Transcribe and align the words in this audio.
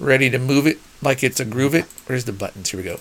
Ready 0.00 0.30
to 0.30 0.38
move 0.38 0.66
it 0.66 0.78
like 1.02 1.22
it's 1.24 1.40
a 1.40 1.44
groove 1.44 1.74
it? 1.74 1.84
Where's 2.06 2.24
the 2.24 2.32
buttons? 2.32 2.70
Here 2.70 2.78
we 2.78 2.84
go. 2.84 3.00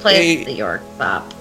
Play 0.00 0.36
Hey. 0.36 0.44
the 0.44 0.52
York 0.52 0.82
Bop. 0.96 1.32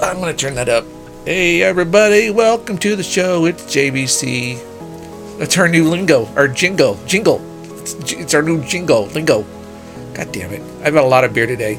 I'm 0.00 0.18
gonna 0.18 0.34
turn 0.34 0.54
that 0.56 0.68
up. 0.68 0.84
Hey 1.24 1.62
everybody, 1.62 2.30
welcome 2.30 2.78
to 2.78 2.96
the 2.96 3.02
show. 3.02 3.44
It's 3.46 3.62
JBC. 3.64 4.58
It's 5.40 5.56
our 5.58 5.68
new 5.68 5.88
lingo, 5.88 6.26
our 6.36 6.48
jingo, 6.48 6.98
jingle. 7.06 7.40
It's, 7.80 7.94
it's 8.12 8.34
our 8.34 8.42
new 8.42 8.62
jingo, 8.64 9.02
lingo. 9.06 9.44
God 10.14 10.32
damn 10.32 10.52
it! 10.52 10.62
I've 10.82 10.94
had 10.94 11.04
a 11.04 11.06
lot 11.06 11.24
of 11.24 11.32
beer 11.34 11.46
today. 11.46 11.78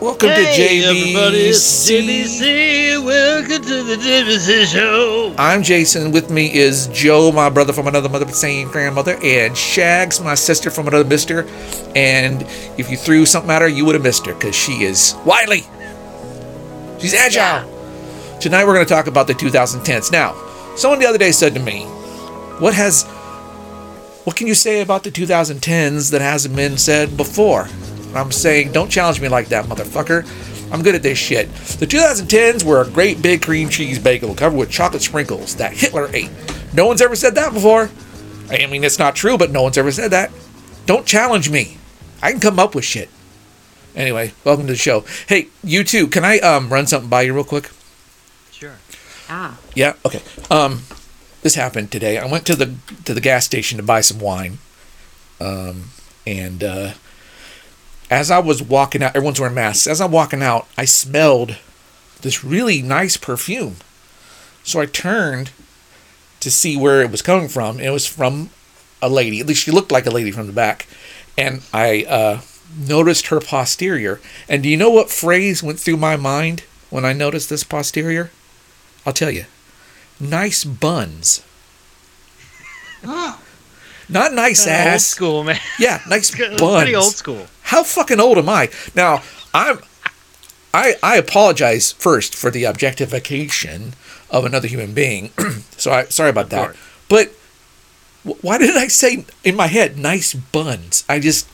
Welcome 0.00 0.30
to 0.30 0.34
JBC. 0.34 0.82
Everybody, 0.82 1.38
it's 1.48 1.90
JBC. 1.90 3.04
Welcome 3.04 3.62
to 3.62 3.82
the 3.82 3.96
JBC 3.96 4.64
show. 4.64 5.34
I'm 5.36 5.62
Jason. 5.62 6.10
With 6.10 6.30
me 6.30 6.50
is 6.54 6.86
Joe, 6.86 7.30
my 7.30 7.50
brother 7.50 7.74
from 7.74 7.86
another 7.86 8.08
mother, 8.08 8.24
but 8.24 8.34
same 8.34 8.70
grandmother, 8.70 9.18
and 9.22 9.54
Shags, 9.54 10.18
my 10.18 10.34
sister 10.34 10.70
from 10.70 10.88
another 10.88 11.04
mister. 11.04 11.46
And 11.94 12.40
if 12.78 12.90
you 12.90 12.96
threw 12.96 13.26
something 13.26 13.50
at 13.50 13.60
her, 13.60 13.68
you 13.68 13.84
would 13.84 13.94
have 13.94 14.02
missed 14.02 14.24
her 14.24 14.32
because 14.32 14.56
she 14.56 14.84
is 14.84 15.16
wily. 15.26 15.64
She's 16.98 17.12
agile. 17.12 17.68
Tonight 18.40 18.64
we're 18.64 18.72
going 18.72 18.86
to 18.86 18.94
talk 18.94 19.06
about 19.06 19.26
the 19.26 19.34
2010s. 19.34 20.10
Now, 20.10 20.32
someone 20.76 20.98
the 20.98 21.06
other 21.06 21.18
day 21.18 21.30
said 21.30 21.52
to 21.52 21.60
me, 21.60 21.84
"What 22.58 22.72
has, 22.72 23.02
what 24.24 24.34
can 24.34 24.46
you 24.46 24.54
say 24.54 24.80
about 24.80 25.02
the 25.02 25.10
2010s 25.10 26.10
that 26.10 26.22
hasn't 26.22 26.56
been 26.56 26.78
said 26.78 27.18
before?" 27.18 27.68
And 28.10 28.18
I'm 28.18 28.32
saying, 28.32 28.72
don't 28.72 28.90
challenge 28.90 29.20
me 29.20 29.28
like 29.28 29.48
that, 29.48 29.66
motherfucker. 29.66 30.26
I'm 30.72 30.82
good 30.82 30.96
at 30.96 31.02
this 31.02 31.16
shit. 31.16 31.48
The 31.78 31.86
2010s 31.86 32.64
were 32.64 32.82
a 32.82 32.88
great 32.90 33.22
big 33.22 33.42
cream 33.42 33.68
cheese 33.68 33.98
bagel 34.00 34.34
covered 34.34 34.56
with 34.56 34.70
chocolate 34.70 35.02
sprinkles 35.02 35.56
that 35.56 35.72
Hitler 35.72 36.08
ate. 36.12 36.30
No 36.74 36.86
one's 36.86 37.00
ever 37.00 37.14
said 37.14 37.36
that 37.36 37.52
before. 37.52 37.88
I 38.50 38.66
mean, 38.66 38.82
it's 38.82 38.98
not 38.98 39.14
true, 39.14 39.38
but 39.38 39.52
no 39.52 39.62
one's 39.62 39.78
ever 39.78 39.92
said 39.92 40.10
that. 40.10 40.32
Don't 40.86 41.06
challenge 41.06 41.50
me. 41.50 41.78
I 42.20 42.32
can 42.32 42.40
come 42.40 42.58
up 42.58 42.74
with 42.74 42.84
shit. 42.84 43.08
Anyway, 43.94 44.32
welcome 44.44 44.66
to 44.66 44.72
the 44.72 44.78
show. 44.78 45.04
Hey, 45.28 45.48
you 45.62 45.84
too. 45.84 46.08
Can 46.08 46.24
I 46.24 46.38
um 46.38 46.72
run 46.72 46.86
something 46.86 47.08
by 47.08 47.22
you 47.22 47.32
real 47.34 47.44
quick? 47.44 47.70
Sure. 48.50 48.76
Ah. 49.28 49.58
Yeah. 49.74 49.94
Okay. 50.04 50.22
Um, 50.50 50.82
this 51.42 51.54
happened 51.54 51.90
today. 51.90 52.18
I 52.18 52.26
went 52.26 52.44
to 52.46 52.56
the 52.56 52.74
to 53.04 53.14
the 53.14 53.20
gas 53.20 53.44
station 53.44 53.78
to 53.78 53.82
buy 53.82 54.00
some 54.00 54.18
wine. 54.18 54.58
Um, 55.40 55.90
and 56.26 56.62
uh, 56.62 56.92
as 58.10 58.30
I 58.30 58.38
was 58.40 58.62
walking 58.62 59.02
out, 59.02 59.14
everyone's 59.14 59.38
wearing 59.40 59.54
masks. 59.54 59.86
As 59.86 60.00
I'm 60.00 60.10
walking 60.12 60.42
out, 60.42 60.66
I 60.76 60.84
smelled 60.84 61.56
this 62.22 62.44
really 62.44 62.82
nice 62.82 63.16
perfume. 63.16 63.76
So 64.62 64.80
I 64.80 64.86
turned 64.86 65.50
to 66.40 66.50
see 66.50 66.76
where 66.76 67.00
it 67.02 67.10
was 67.10 67.22
coming 67.22 67.48
from. 67.48 67.76
And 67.78 67.86
it 67.86 67.90
was 67.90 68.06
from 68.06 68.50
a 69.00 69.08
lady. 69.08 69.40
At 69.40 69.46
least 69.46 69.62
she 69.62 69.70
looked 69.70 69.92
like 69.92 70.06
a 70.06 70.10
lady 70.10 70.30
from 70.30 70.46
the 70.46 70.52
back. 70.52 70.86
And 71.38 71.62
I 71.72 72.04
uh, 72.04 72.40
noticed 72.76 73.28
her 73.28 73.40
posterior. 73.40 74.20
And 74.48 74.62
do 74.62 74.68
you 74.68 74.76
know 74.76 74.90
what 74.90 75.08
phrase 75.10 75.62
went 75.62 75.78
through 75.80 75.96
my 75.96 76.16
mind 76.16 76.64
when 76.90 77.04
I 77.04 77.12
noticed 77.12 77.48
this 77.48 77.62
posterior? 77.64 78.30
I'll 79.06 79.12
tell 79.12 79.30
you. 79.30 79.44
Nice 80.18 80.64
buns. 80.64 81.42
Not 83.02 84.34
nice 84.34 84.64
Kinda 84.64 84.78
Old 84.80 84.88
ass. 84.94 85.04
school, 85.06 85.44
man. 85.44 85.60
Yeah, 85.78 86.02
nice 86.08 86.30
buns. 86.58 86.60
Pretty 86.60 86.94
old 86.96 87.14
school. 87.14 87.46
How 87.70 87.84
fucking 87.84 88.18
old 88.18 88.36
am 88.36 88.48
I? 88.48 88.68
Now, 88.96 89.22
I'm 89.54 89.78
I 90.74 90.94
I 91.02 91.16
apologize 91.16 91.92
first 91.92 92.34
for 92.34 92.50
the 92.50 92.64
objectification 92.64 93.94
of 94.28 94.44
another 94.44 94.66
human 94.66 94.92
being. 94.92 95.30
so 95.76 95.92
I 95.92 96.04
sorry 96.06 96.30
about 96.30 96.50
that. 96.50 96.64
course. 96.64 96.76
But 97.08 97.32
why 98.42 98.58
did 98.58 98.76
I 98.76 98.88
say 98.88 99.24
in 99.44 99.54
my 99.54 99.68
head 99.68 99.96
nice 99.98 100.34
buns? 100.34 101.04
I 101.08 101.20
just 101.20 101.46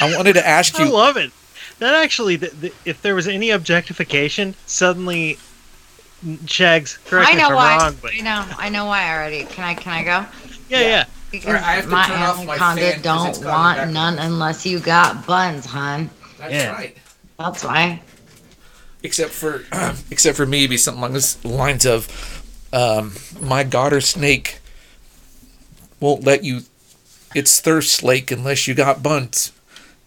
I 0.00 0.14
wanted 0.16 0.34
to 0.34 0.46
ask 0.46 0.78
you. 0.78 0.86
I 0.86 0.88
love 0.88 1.18
it. 1.18 1.32
That 1.80 1.94
actually, 1.94 2.38
th 2.38 2.52
th 2.60 2.72
if 2.84 3.02
there 3.02 3.14
was 3.14 3.28
any 3.28 3.50
objectification, 3.50 4.54
suddenly, 4.66 5.38
Shags, 6.46 6.98
correct 7.04 7.28
I 7.28 7.32
me 7.34 7.40
know 7.40 7.46
if 7.46 7.50
I'm 7.50 7.56
why. 7.56 7.76
wrong, 7.76 7.96
but 8.00 8.12
I 8.14 8.20
know. 8.20 8.44
I 8.56 8.68
know 8.70 8.86
why 8.86 9.12
already. 9.12 9.44
Can 9.44 9.64
I? 9.64 9.74
Can 9.74 9.92
I 9.92 10.02
go? 10.02 10.18
yeah, 10.68 10.80
yeah. 10.80 11.04
Because 11.32 11.54
I 11.54 11.72
have 11.72 11.84
to 11.84 11.90
my 11.90 12.06
turn 12.06 12.20
off 12.20 12.36
my 12.46 12.54
anaconda 12.54 12.80
fan 12.82 12.92
'cause 12.94 13.02
don't 13.02 13.28
it's 13.30 13.38
got 13.38 13.44
me 13.46 13.50
want 13.50 13.78
back. 13.78 13.88
none 13.90 14.18
unless 14.18 14.64
you 14.66 14.78
got 14.78 15.26
buns, 15.26 15.66
hon. 15.66 16.10
That's 16.38 16.52
Yeah. 16.52 16.72
right. 16.72 16.96
That's 17.38 17.64
why. 17.64 18.00
Except 19.02 19.30
for 19.32 19.64
except 20.10 20.36
for 20.36 20.46
me 20.46 20.58
it'd 20.58 20.70
be 20.70 20.76
something 20.76 21.02
along 21.02 21.14
the 21.14 21.36
lines 21.48 21.86
of 21.86 22.42
um, 22.72 23.14
my 23.40 23.64
garter 23.64 24.00
snake 24.00 24.58
won't 26.00 26.24
let 26.24 26.44
you 26.44 26.60
it's 27.34 27.60
thirst 27.60 28.02
lake 28.02 28.30
unless 28.30 28.68
you 28.68 28.74
got 28.74 29.02
buns. 29.02 29.52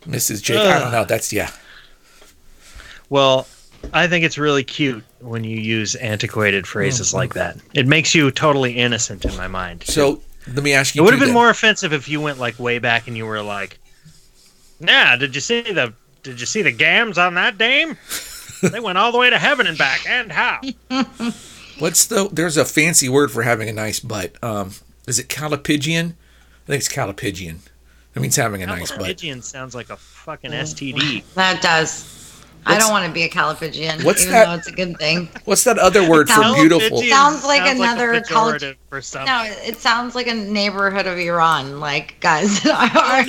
Mrs. 0.08 0.42
Jake. 0.44 0.60
I 0.60 0.78
don't 0.80 0.92
know. 0.92 1.04
That's 1.06 1.34
yeah. 1.34 1.50
Well, 3.10 3.48
I 3.94 4.08
think 4.08 4.26
it's 4.26 4.38
really 4.38 4.64
cute 4.64 5.04
when 5.20 5.44
you 5.44 5.58
use 5.60 5.96
antiquated 5.96 6.68
phrases 6.68 7.14
like 7.14 7.34
that. 7.34 7.58
It 7.74 7.88
makes 7.88 8.14
you 8.16 8.30
totally 8.32 8.74
innocent 8.74 9.26
in 9.26 9.36
my 9.38 9.48
mind. 9.48 9.84
So 9.84 10.22
let 10.54 10.64
me 10.64 10.74
ask 10.74 10.96
you. 10.96 11.02
it 11.02 11.06
would 11.06 11.14
have 11.14 11.20
been 11.20 11.30
then. 11.30 11.34
more 11.34 11.50
offensive 11.50 11.94
if 11.94 12.08
you 12.08 12.22
went 12.22 12.40
like 12.40 12.60
way 12.60 12.80
back 12.80 13.08
and 13.08 13.18
you 13.18 13.26
were 13.26 13.42
like, 13.42 13.80
"Nah, 14.80 15.16
did 15.16 15.36
you 15.36 15.42
see 15.42 15.62
the 15.62 15.94
did 16.24 16.40
you 16.40 16.46
see 16.46 16.62
the 16.62 16.72
gams 16.72 17.18
on 17.18 17.36
that 17.36 17.58
dame? 17.58 17.98
they 18.62 18.80
went 18.80 18.98
all 18.98 19.12
the 19.12 19.18
way 19.18 19.30
to 19.30 19.38
heaven 19.38 19.68
and 19.68 19.78
back, 19.78 20.08
and 20.08 20.32
how?" 20.32 20.62
What's 21.80 22.06
the? 22.06 22.30
There's 22.32 22.58
a 22.58 22.66
fancy 22.66 23.10
word 23.10 23.32
for 23.32 23.44
having 23.44 23.68
a 23.68 23.74
nice 23.74 24.00
butt. 24.00 24.42
Um, 24.44 24.72
is 25.08 25.20
it 25.20 25.28
callipygian? 25.28 26.14
I 26.14 26.68
think 26.68 26.80
it's 26.80 26.90
callipygian. 26.90 27.60
It 28.16 28.22
means 28.22 28.38
having 28.38 28.64
a 28.64 28.66
nice 28.66 28.92
butt. 28.92 29.08
Pigeon 29.08 29.42
sounds 29.42 29.76
like 29.76 29.90
a 29.90 29.98
fucking 29.98 30.52
STD. 30.52 31.24
That 31.34 31.62
does. 31.62 32.25
I 32.68 32.78
don't 32.80 32.90
want 32.92 33.06
to 33.06 33.12
be 33.12 33.24
a 33.24 33.30
callipygian, 33.30 34.04
what's 34.04 34.22
even 34.24 34.34
that- 34.34 34.46
though 34.48 34.54
it's 34.56 34.68
a 34.68 34.72
good 34.72 34.98
thing. 34.98 35.30
What's 35.46 35.64
that 35.66 35.78
other 35.78 36.10
word 36.10 36.30
for 36.30 36.42
Callipygian. 36.42 36.56
beautiful? 36.70 37.02
Sounds 37.04 37.44
like 37.46 37.62
another 37.66 38.14
a 38.14 38.24
college- 38.24 38.62
for. 38.90 39.02
No, 39.26 39.44
it 39.46 39.78
sounds 39.78 40.16
like 40.16 40.28
a 40.28 40.34
neighborhood 40.34 41.06
of 41.06 41.18
Iran. 41.18 41.80
Like 41.80 42.20
guys 42.22 42.60
that 42.64 42.74
I 42.76 43.24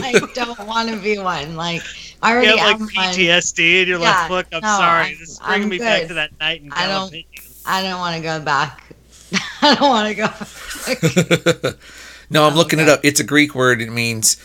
already 0.00 0.14
like 0.22 0.34
don't 0.34 0.58
want 0.66 0.88
to 0.90 0.96
be 0.96 1.18
one. 1.18 1.56
Like 1.56 1.82
I 2.22 2.30
You 2.30 2.36
already 2.36 2.58
have 2.58 2.66
like 2.66 2.74
am 2.76 2.80
one. 2.80 3.14
PTSD, 3.14 3.78
and 3.80 3.88
you're 3.88 3.98
Yeah, 4.00 4.20
like, 4.22 4.30
"Look, 4.30 4.46
I'm 4.52 4.60
no, 4.62 4.68
sorry. 4.68 5.04
I'm- 5.06 5.16
this 5.18 5.28
is 5.30 5.38
bringing 5.40 5.62
I'm 5.64 5.68
me 5.68 5.78
back 5.78 6.06
to 6.08 6.14
that 6.14 6.30
night 6.38 6.62
in 6.62 6.72
I 6.72 6.86
don't- 6.86 7.14
I 7.66 7.82
don't 7.82 7.98
want 7.98 8.14
to 8.16 8.22
go 8.22 8.40
back. 8.40 8.82
I 9.62 9.74
don't 9.74 9.88
want 9.88 10.08
to 10.08 10.14
go. 10.14 11.64
back. 11.64 11.76
no, 12.30 12.46
I'm 12.46 12.54
looking 12.54 12.78
it 12.78 12.88
up. 12.88 13.00
It's 13.02 13.18
a 13.18 13.24
Greek 13.24 13.54
word. 13.56 13.82
It 13.82 13.90
means 13.90 14.36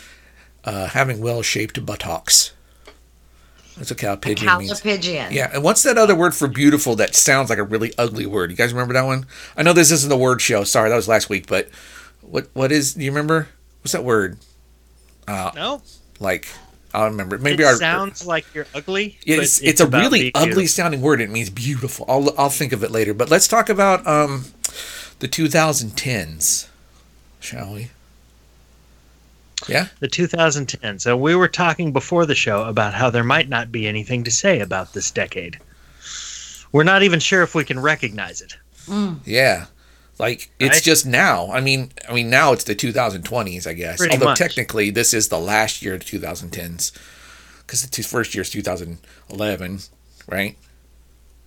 uh, 0.64 0.88
having 0.88 1.20
well-shaped 1.20 1.84
buttocks. 1.86 2.52
That's 3.76 3.90
a 3.90 3.94
callipygian 3.94 4.58
means. 4.58 4.80
Callipygian. 4.80 5.32
Yeah, 5.32 5.50
and 5.52 5.62
what's 5.64 5.82
that 5.84 5.96
other 5.96 6.14
word 6.14 6.34
for 6.34 6.46
beautiful 6.48 6.94
that 6.96 7.14
sounds 7.14 7.48
like 7.50 7.58
a 7.58 7.62
really 7.62 7.92
ugly 7.96 8.26
word? 8.26 8.50
You 8.50 8.56
guys 8.56 8.72
remember 8.72 8.94
that 8.94 9.04
one? 9.06 9.26
I 9.56 9.62
know 9.62 9.72
this 9.72 9.90
isn't 9.90 10.10
the 10.10 10.16
word 10.16 10.40
show. 10.40 10.64
Sorry, 10.64 10.90
that 10.90 10.96
was 10.96 11.08
last 11.08 11.28
week. 11.28 11.46
But 11.46 11.68
what 12.20 12.48
what 12.52 12.70
is? 12.70 12.94
Do 12.94 13.04
you 13.04 13.10
remember? 13.10 13.48
What's 13.80 13.92
that 13.92 14.04
word? 14.04 14.38
No, 15.28 15.82
Like 16.20 16.48
I'll 16.94 17.06
remember. 17.06 17.38
Maybe 17.38 17.62
it 17.62 17.66
our 17.66 17.76
sounds 17.76 18.26
like 18.26 18.44
you're 18.54 18.66
ugly. 18.74 19.18
it's 19.24 19.58
but 19.58 19.68
it's, 19.68 19.80
a 19.80 19.86
really 19.86 20.30
ugly 20.34 20.66
sounding 20.66 21.00
word. 21.00 21.20
It 21.20 21.30
means 21.30 21.48
beautiful. 21.48 22.04
I'll 22.08 22.34
I'll 22.38 22.50
think 22.50 22.72
of 22.72 22.84
it 22.84 22.90
later. 22.90 23.14
But 23.14 23.30
let's 23.30 23.48
talk 23.48 23.68
about 23.68 24.06
um 24.06 24.46
the 25.20 25.28
2010s, 25.28 26.68
shall 27.40 27.74
we? 27.74 27.90
Yeah. 29.68 29.86
The 30.00 30.08
2010. 30.08 30.98
So 30.98 31.16
we 31.16 31.34
were 31.34 31.48
talking 31.48 31.92
before 31.92 32.26
the 32.26 32.34
show 32.34 32.64
about 32.64 32.94
how 32.94 33.10
there 33.10 33.24
might 33.24 33.48
not 33.48 33.70
be 33.70 33.86
anything 33.86 34.24
to 34.24 34.30
say 34.30 34.60
about 34.60 34.92
this 34.92 35.10
decade. 35.10 35.58
We're 36.72 36.84
not 36.84 37.02
even 37.02 37.20
sure 37.20 37.42
if 37.42 37.54
we 37.54 37.64
can 37.64 37.78
recognize 37.80 38.40
it. 38.40 38.56
Yeah. 39.24 39.66
Like 40.18 40.50
it's 40.58 40.76
Right? 40.76 40.82
just 40.82 41.06
now. 41.06 41.50
I 41.52 41.60
mean, 41.60 41.90
I 42.08 42.12
mean 42.14 42.30
now 42.30 42.52
it's 42.52 42.64
the 42.64 42.74
2020s, 42.74 43.66
I 43.66 43.72
guess. 43.74 43.98
Pretty 43.98 44.12
Although 44.14 44.26
much. 44.26 44.38
technically 44.38 44.90
this 44.90 45.12
is 45.14 45.28
the 45.28 45.38
last 45.38 45.82
year 45.82 45.94
of 45.94 46.00
the 46.00 46.06
2010s 46.18 46.92
because 47.66 47.82
the 47.82 47.88
two- 47.88 48.02
first 48.02 48.34
year 48.34 48.42
is 48.42 48.50
2011, 48.50 49.80
right? 50.28 50.56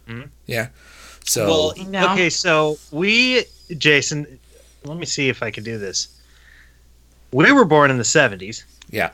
Mhm. 0.08 0.30
Yeah. 0.46 0.68
So 1.26 1.74
No. 1.90 2.14
okay, 2.14 2.30
so 2.30 2.78
we, 2.92 3.46
Jason, 3.78 4.40
let 4.84 4.98
me 4.98 5.06
see 5.06 5.30
if 5.30 5.42
I 5.42 5.50
can 5.52 5.64
do 5.64 5.78
this. 5.78 6.08
We 7.36 7.52
were 7.52 7.66
born 7.66 7.92
in 7.92 7.98
the 7.98 8.04
70s, 8.04 8.64
yeah. 8.90 9.10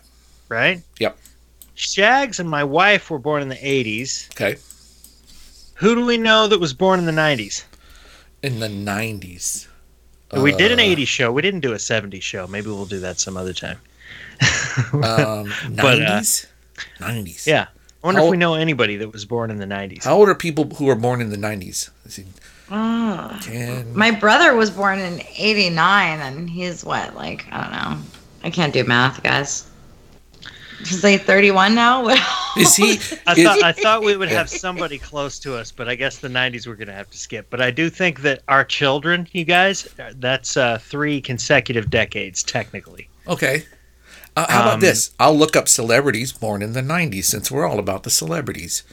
right? 0.47 0.79
Yep. 0.99 1.17
Shags 1.73 2.39
and 2.39 2.47
my 2.47 2.63
wife 2.63 3.09
were 3.09 3.17
born 3.17 3.41
in 3.41 3.49
the 3.49 3.55
80s. 3.55 4.29
Okay. 4.33 4.59
Who 5.75 5.95
do 5.95 6.05
we 6.05 6.17
know 6.17 6.47
that 6.47 6.59
was 6.59 6.71
born 6.73 6.99
in 6.99 7.05
the 7.05 7.11
90s? 7.11 7.63
In 8.43 8.59
the 8.59 8.67
90s. 8.67 9.67
we 10.39 10.51
did 10.55 10.71
an 10.71 10.79
Uh, 10.79 10.83
80s 10.83 11.07
show. 11.07 11.31
We 11.31 11.41
didn't 11.41 11.61
do 11.61 11.71
a 11.73 11.77
70s 11.77 12.21
show. 12.21 12.45
Maybe 12.45 12.67
we'll 12.67 12.85
do 12.85 12.99
that 12.99 13.19
some 13.19 13.37
other 13.37 13.53
time. 13.53 13.79
Um, 14.93 15.51
But, 15.75 16.01
uh, 16.01 16.21
90s. 16.21 16.45
90s. 16.99 17.47
Yeah. 17.47 17.67
I 18.03 18.07
wonder 18.07 18.21
How- 18.21 18.27
if 18.27 18.31
we 18.31 18.37
know 18.37 18.53
anybody 18.53 18.97
that 18.97 19.11
was 19.11 19.25
born 19.25 19.49
in 19.49 19.57
the 19.57 19.65
90s. 19.65 20.03
How 20.03 20.15
old 20.15 20.29
are 20.29 20.35
people 20.35 20.65
who 20.77 20.85
were 20.85 20.95
born 20.95 21.21
in 21.21 21.29
the 21.31 21.37
90s? 21.37 21.89
Let's. 22.71 23.47
Mm. 23.47 23.51
10. 23.85 23.95
My 23.95 24.11
brother 24.11 24.55
was 24.55 24.69
born 24.69 24.99
in 24.99 25.21
'89, 25.37 26.19
and 26.19 26.49
he's 26.49 26.83
what, 26.85 27.15
like 27.15 27.45
I 27.51 27.61
don't 27.63 27.71
know, 27.71 28.01
I 28.43 28.49
can't 28.49 28.73
do 28.73 28.83
math, 28.83 29.21
guys. 29.23 29.67
Is 30.81 31.03
he 31.03 31.17
31 31.17 31.75
now? 31.75 32.07
Is 32.57 32.75
he? 32.75 32.93
I 33.27 33.33
is- 33.33 33.43
thought 33.43 33.63
I 33.63 33.71
thought 33.71 34.01
we 34.03 34.17
would 34.17 34.29
have 34.29 34.49
somebody 34.49 34.97
close 34.97 35.37
to 35.39 35.55
us, 35.55 35.71
but 35.71 35.87
I 35.87 35.95
guess 35.95 36.17
the 36.17 36.27
'90s 36.27 36.65
we're 36.67 36.75
gonna 36.75 36.91
have 36.93 37.09
to 37.11 37.17
skip. 37.17 37.47
But 37.49 37.61
I 37.61 37.69
do 37.71 37.89
think 37.89 38.21
that 38.21 38.41
our 38.47 38.63
children, 38.65 39.27
you 39.31 39.45
guys, 39.45 39.87
that's 40.15 40.57
uh, 40.57 40.79
three 40.79 41.21
consecutive 41.21 41.89
decades 41.89 42.41
technically. 42.43 43.07
okay. 43.27 43.63
Uh, 44.35 44.45
how 44.49 44.61
about 44.61 44.73
Um, 44.75 44.79
this? 44.79 45.11
I'll 45.19 45.35
look 45.37 45.57
up 45.57 45.67
celebrities 45.67 46.31
born 46.31 46.61
in 46.61 46.71
the 46.73 46.81
'90s 46.81 47.25
since 47.25 47.51
we're 47.51 47.67
all 47.67 47.79
about 47.79 48.03
the 48.03 48.09
celebrities. 48.09 48.83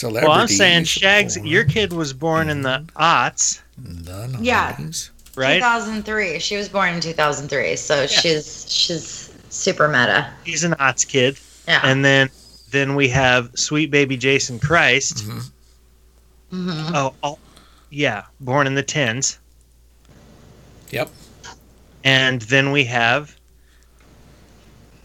Celebrities. 0.00 0.28
Well, 0.28 0.38
I'm 0.38 0.48
saying 0.48 0.84
Shags, 0.84 1.36
born 1.36 1.46
your 1.46 1.64
kid 1.64 1.92
was 1.92 2.12
born 2.14 2.48
in 2.48 2.62
the 2.62 2.84
aughts, 2.96 3.60
the 3.76 4.38
Yeah. 4.40 4.74
90s. 4.78 5.10
right? 5.36 5.58
2003. 5.58 6.38
She 6.38 6.56
was 6.56 6.68
born 6.70 6.94
in 6.94 7.00
2003, 7.02 7.76
so 7.76 8.06
she's 8.06 8.64
she's 8.72 9.30
super 9.50 9.88
meta. 9.88 10.26
He's 10.44 10.64
an 10.64 10.72
aughts 10.72 11.06
kid, 11.06 11.38
Yeah. 11.68 11.80
and 11.84 12.02
then 12.04 12.30
then 12.70 12.94
we 12.94 13.08
have 13.08 13.50
sweet 13.56 13.90
baby 13.90 14.16
Jason 14.16 14.58
Christ. 14.58 15.18
Mhm. 15.26 15.50
Mhm. 16.52 16.90
Oh, 16.94 17.14
oh, 17.22 17.38
yeah, 17.90 18.22
born 18.40 18.66
in 18.66 18.74
the 18.76 18.82
tens, 18.82 19.38
Yep. 20.90 21.10
and 22.04 22.40
then 22.42 22.70
we 22.72 22.84
have 22.84 23.36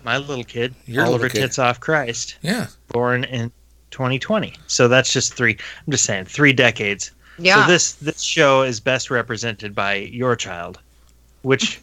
my 0.06 0.18
little 0.20 0.44
kid, 0.44 0.74
Your 0.86 1.04
Oliver 1.06 1.24
little 1.24 1.34
kid. 1.36 1.42
Tits 1.48 1.60
Off 1.60 1.80
Christ. 1.82 2.36
Yeah. 2.42 2.68
born 2.90 3.24
in 3.26 3.52
2020. 3.96 4.54
So 4.68 4.88
that's 4.90 5.12
just 5.14 5.34
three. 5.36 5.58
I'm 5.88 5.92
just 5.92 6.04
saying 6.04 6.26
three 6.26 6.52
decades. 6.54 7.12
yeah. 7.40 7.66
So 7.66 7.72
this 7.72 7.94
this 7.94 8.22
show 8.22 8.62
is 8.64 8.80
best 8.82 9.10
represented 9.10 9.74
by 9.74 9.96
your 9.96 10.36
child, 10.36 10.80
which 11.44 11.80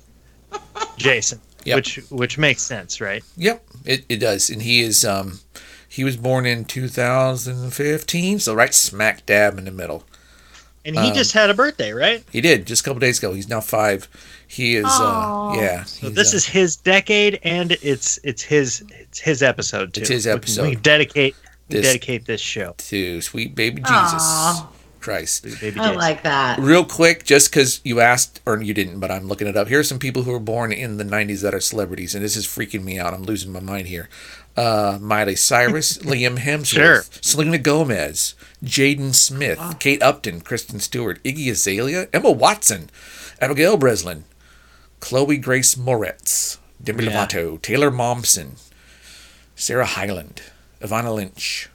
Jason, 0.99 1.41
Yep. 1.65 1.77
which 1.77 1.97
which 2.11 2.37
makes 2.39 2.61
sense, 2.63 3.01
right? 3.01 3.23
Yep. 3.39 3.65
It, 3.87 4.05
it 4.11 4.17
does, 4.19 4.51
and 4.51 4.61
he 4.63 4.83
is 4.83 5.05
um, 5.05 5.41
he 5.89 6.05
was 6.05 6.17
born 6.19 6.45
in 6.47 6.65
2015, 6.67 8.39
so 8.41 8.55
right 8.55 8.75
smack 8.75 9.25
dab 9.27 9.59
in 9.59 9.65
the 9.65 9.71
middle. 9.71 10.05
And 10.85 10.99
he 10.99 11.09
Um, 11.11 11.15
just 11.15 11.33
had 11.33 11.49
a 11.49 11.55
birthday, 11.55 11.93
right? 11.93 12.25
He 12.33 12.41
did 12.41 12.67
just 12.67 12.83
a 12.83 12.85
couple 12.85 12.99
days 12.99 13.19
ago. 13.19 13.33
He's 13.35 13.49
now 13.49 13.61
five. 13.61 14.09
He 14.49 14.75
is. 14.77 14.85
Aw. 14.87 15.53
Uh, 15.53 15.55
yeah. 15.61 15.85
So 15.85 16.11
this 16.11 16.35
uh, 16.35 16.37
is 16.39 16.45
his 16.45 16.77
decade, 16.77 17.39
and 17.45 17.73
it's 17.83 18.19
it's 18.25 18.43
his 18.43 18.85
it's 18.91 19.21
his 19.21 19.43
episode 19.45 19.95
too. 19.95 20.01
It's 20.01 20.11
his 20.11 20.27
episode. 20.27 20.69
We 20.69 20.75
dedicate 20.77 21.37
we 21.37 21.52
This- 21.73 21.87
dedicate 21.87 22.27
this 22.27 22.41
show. 22.41 22.75
to 22.79 23.21
sweet 23.21 23.55
baby 23.55 23.81
Jesus 23.83 23.93
Aw. 24.23 24.69
Christ. 25.01 25.43
Baby 25.43 25.81
I 25.81 25.85
Jason. 25.87 25.95
like 25.97 26.23
that. 26.23 26.61
Real 26.61 26.85
quick, 26.85 27.25
just 27.25 27.51
because 27.51 27.81
you 27.83 27.99
asked, 28.01 28.41
or 28.47 28.63
you 28.63 28.73
didn't, 28.73 29.01
but 29.01 29.11
I'm 29.11 29.27
looking 29.27 29.49
it 29.49 29.57
up. 29.57 29.67
Here 29.67 29.81
are 29.81 29.85
some 29.85 29.99
people 29.99 30.23
who 30.23 30.31
were 30.31 30.39
born 30.39 30.71
in 30.73 30.97
the 30.97 31.05
90s 31.05 31.43
that 31.43 31.53
are 31.55 31.61
celebrities, 31.61 32.15
and 32.15 32.25
this 32.25 32.37
is 32.37 32.47
freaking 32.47 32.85
me 32.85 33.01
out. 33.01 33.13
I'm 33.13 33.25
losing 33.25 33.51
my 33.53 33.59
mind 33.59 33.89
here. 33.89 34.09
Uh, 34.57 34.99
Miley 35.01 35.35
Cyrus, 35.35 35.99
Liam 36.05 36.39
Hemsworth, 36.39 36.67
Sure. 36.67 37.03
Selena 37.21 37.59
Gomez, 37.59 38.35
Jaden 38.65 39.13
Smith, 39.13 39.59
Kate 39.81 40.01
Upton, 40.03 40.41
Kristen 40.41 40.79
Stewart, 40.79 41.21
Iggy 41.25 41.51
Azalea, 41.51 42.07
Emma 42.13 42.31
Watson, 42.31 42.89
Abigail 43.41 43.77
Breslin, 43.77 44.23
Chloe 45.01 45.37
Grace 45.39 45.75
Moretz, 45.75 46.59
Demi 46.81 47.07
Yeah. 47.07 47.27
Lovato, 47.27 47.61
Taylor 47.61 47.91
Momsen, 47.91 48.51
Sarah 49.57 49.87
Hyland, 49.87 50.43
Evanna 50.83 51.13
Lynch. 51.13 51.69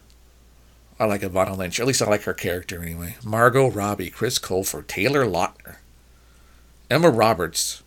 I 1.00 1.06
like 1.06 1.24
Evanna 1.24 1.56
Lynch. 1.56 1.80
At 1.80 1.86
least 1.88 2.02
I 2.02 2.10
like 2.10 2.24
her 2.24 2.34
character 2.34 2.82
anyway. 2.82 3.16
Margot 3.24 3.70
Robbie, 3.70 4.10
Chris 4.10 4.40
Colfer, 4.40 4.86
Taylor 4.86 5.26
Lautner, 5.26 5.76
Emma 6.90 7.10
Roberts, 7.10 7.84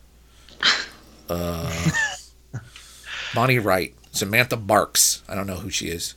uh, 1.29 1.89
Bonnie 3.35 3.59
Wright, 3.59 3.93
Samantha 4.11 4.57
Barks. 4.57 5.23
I 5.27 5.35
don't 5.35 5.47
know 5.47 5.55
who 5.57 5.69
she 5.69 5.87
is. 5.89 6.15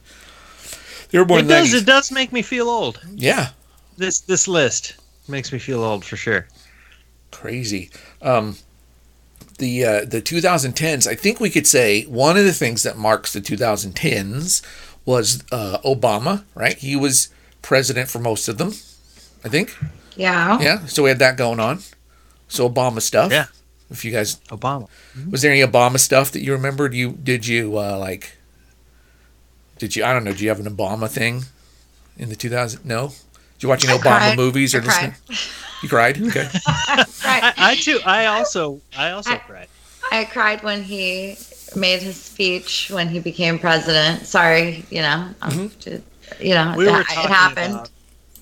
They 1.10 1.18
were 1.18 1.24
born 1.24 1.44
It 1.44 1.48
does 1.48 1.72
90s. 1.72 1.82
it 1.82 1.86
does 1.86 2.10
make 2.12 2.32
me 2.32 2.42
feel 2.42 2.68
old. 2.68 3.00
Yeah, 3.14 3.50
This 3.96 4.20
this 4.20 4.48
list 4.48 4.94
makes 5.28 5.52
me 5.52 5.58
feel 5.58 5.82
old 5.82 6.04
for 6.04 6.16
sure. 6.16 6.46
crazy. 7.30 7.90
Um, 8.22 8.56
the 9.58 9.84
uh, 9.84 10.04
the 10.04 10.20
2010s. 10.20 11.06
I 11.06 11.14
think 11.14 11.38
we 11.40 11.50
could 11.50 11.66
say 11.66 12.02
one 12.04 12.36
of 12.36 12.44
the 12.44 12.52
things 12.52 12.82
that 12.82 12.96
marks 12.98 13.32
the 13.32 13.40
2010s 13.40 14.62
was 15.04 15.42
uh, 15.52 15.78
Obama. 15.84 16.44
Right, 16.54 16.76
he 16.78 16.96
was 16.96 17.28
president 17.62 18.08
for 18.08 18.18
most 18.18 18.48
of 18.48 18.58
them. 18.58 18.72
I 19.44 19.48
think. 19.48 19.76
Yeah. 20.16 20.60
Yeah, 20.60 20.86
so 20.86 21.02
we 21.02 21.10
had 21.10 21.18
that 21.18 21.36
going 21.36 21.60
on. 21.60 21.80
So 22.48 22.68
Obama 22.68 23.00
stuff. 23.02 23.30
Yeah. 23.32 23.46
If 23.90 24.04
you 24.04 24.12
guys 24.12 24.36
Obama. 24.48 24.88
was 25.30 25.42
there 25.42 25.52
any 25.52 25.60
Obama 25.60 25.98
stuff 25.98 26.32
that 26.32 26.40
you 26.42 26.52
remembered? 26.52 26.94
You 26.94 27.12
did 27.12 27.46
you 27.46 27.78
uh, 27.78 27.98
like? 27.98 28.36
Did 29.78 29.96
you 29.96 30.04
I 30.04 30.12
don't 30.12 30.24
know? 30.24 30.32
Do 30.32 30.42
you 30.42 30.48
have 30.48 30.60
an 30.64 30.66
Obama 30.74 31.08
thing 31.08 31.44
in 32.16 32.28
the 32.28 32.36
2000? 32.36 32.84
No. 32.84 33.08
Did 33.08 33.62
you 33.62 33.68
watch 33.68 33.84
any 33.84 33.92
I 33.94 33.98
Obama 33.98 34.18
cried. 34.18 34.36
movies 34.36 34.74
or 34.74 34.80
I 34.80 34.84
cried. 34.84 35.14
You 35.82 35.88
cried. 35.88 36.22
Okay. 36.22 36.48
I, 36.66 37.52
I 37.56 37.74
too. 37.76 38.00
I 38.06 38.26
also. 38.26 38.80
I 38.96 39.10
also 39.10 39.32
I- 39.32 39.38
cried. 39.38 39.68
I 40.12 40.24
cried 40.24 40.62
when 40.62 40.82
he 40.84 41.36
made 41.76 42.02
his 42.02 42.16
speech 42.20 42.90
when 42.92 43.08
he 43.08 43.18
became 43.20 43.58
president. 43.58 44.26
Sorry, 44.26 44.84
you 44.90 45.02
know, 45.02 45.28
um, 45.42 45.70
to- 45.80 46.02
you 46.40 46.54
know, 46.54 46.74
We 46.76 46.84
that- 46.86 47.00
it 47.02 47.30
happened. 47.30 47.74
about. 47.74 47.90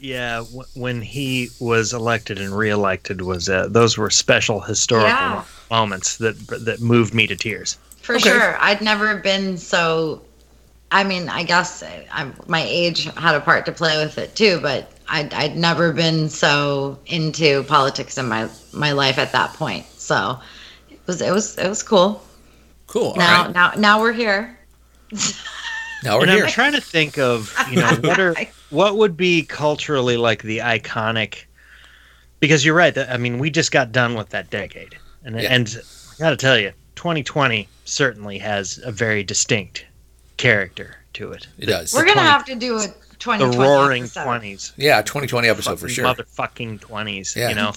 Yeah, 0.01 0.39
w- 0.39 0.65
when 0.75 1.01
he 1.01 1.51
was 1.61 1.93
elected 1.93 2.39
and 2.41 2.57
reelected, 2.57 3.23
was 3.23 3.49
uh, 3.49 3.69
those 3.71 3.97
were 3.97 4.11
special 4.11 4.61
historical 4.61 5.09
Yeah. 5.11 5.43
moments 5.71 6.17
that 6.17 6.35
that 6.65 6.81
moved 6.81 7.15
me 7.15 7.27
to 7.29 7.37
tears. 7.37 7.77
For 8.03 8.17
Okay. 8.17 8.31
sure. 8.31 8.57
I'd 8.61 8.81
never 8.81 9.17
been 9.17 9.57
so. 9.59 10.23
I 10.91 11.05
mean, 11.05 11.29
I 11.29 11.43
guess 11.45 11.83
I, 12.13 12.27
my 12.49 12.63
age 12.69 13.05
had 13.17 13.35
a 13.35 13.41
part 13.41 13.65
to 13.67 13.73
play 13.73 13.97
with 14.05 14.19
it 14.19 14.35
too, 14.35 14.59
but 14.61 14.91
I'd, 15.09 15.33
I'd 15.33 15.57
never 15.57 15.91
been 15.93 16.29
so 16.29 16.99
into 17.07 17.63
politics 17.63 18.19
in 18.19 18.29
my, 18.29 18.49
my 18.73 18.93
life 18.93 19.17
at 19.19 19.33
that 19.33 19.55
point. 19.55 19.87
So 19.97 20.39
it 20.91 20.99
was 21.07 21.23
it 21.23 21.31
was 21.33 21.57
it 21.59 21.69
was 21.69 21.83
cool. 21.83 22.23
Cool. 22.93 23.15
Now 23.17 23.45
right. 23.47 23.55
now 23.55 23.71
now 23.79 24.01
we're 24.01 24.13
here. 24.13 24.59
Now 26.05 26.17
we're 26.17 26.23
and 26.25 26.31
here. 26.33 26.45
I'm 26.45 26.51
trying 26.51 26.73
to 26.73 26.81
think 26.81 27.17
of 27.19 27.55
you 27.71 27.77
know 27.77 27.91
what 28.03 28.19
are 28.21 28.35
what 28.71 28.97
would 28.99 29.17
be 29.17 29.45
culturally 29.45 30.19
like 30.19 30.43
the 30.43 30.59
iconic 30.59 31.45
because 32.41 32.65
you're 32.67 32.75
right 32.75 32.97
I 32.99 33.17
mean 33.17 33.39
we 33.39 33.49
just 33.51 33.73
got 33.73 33.93
done 33.93 34.15
with 34.15 34.29
that 34.31 34.51
decade 34.51 34.95
and 35.25 35.41
Yeah. 35.41 35.49
and 35.55 35.75
I 36.17 36.19
got 36.19 36.31
to 36.31 36.37
tell 36.37 36.59
you 36.59 36.73
2020 36.97 37.67
certainly 37.87 38.37
has 38.39 38.79
a 38.85 38.93
very 38.93 39.23
distinct 39.25 39.87
character 40.37 40.97
to 41.15 41.33
it. 41.33 41.47
It 41.59 41.67
does. 41.67 41.95
We're 41.95 42.01
gonna 42.05 42.15
20 42.15 42.29
have 42.29 42.45
to 42.47 42.55
do 42.57 42.77
a 42.77 42.89
The 43.39 43.55
roaring 43.59 44.03
episode. 44.05 44.25
20s. 44.27 44.73
Yeah, 44.77 45.01
2020 45.01 45.49
episode 45.49 45.79
for 45.79 45.89
fucking 45.89 45.95
sure. 45.95 46.05
Motherfucking 46.05 46.81
20s, 46.81 47.37
Yeah. 47.37 47.49
you 47.51 47.55
know. 47.55 47.73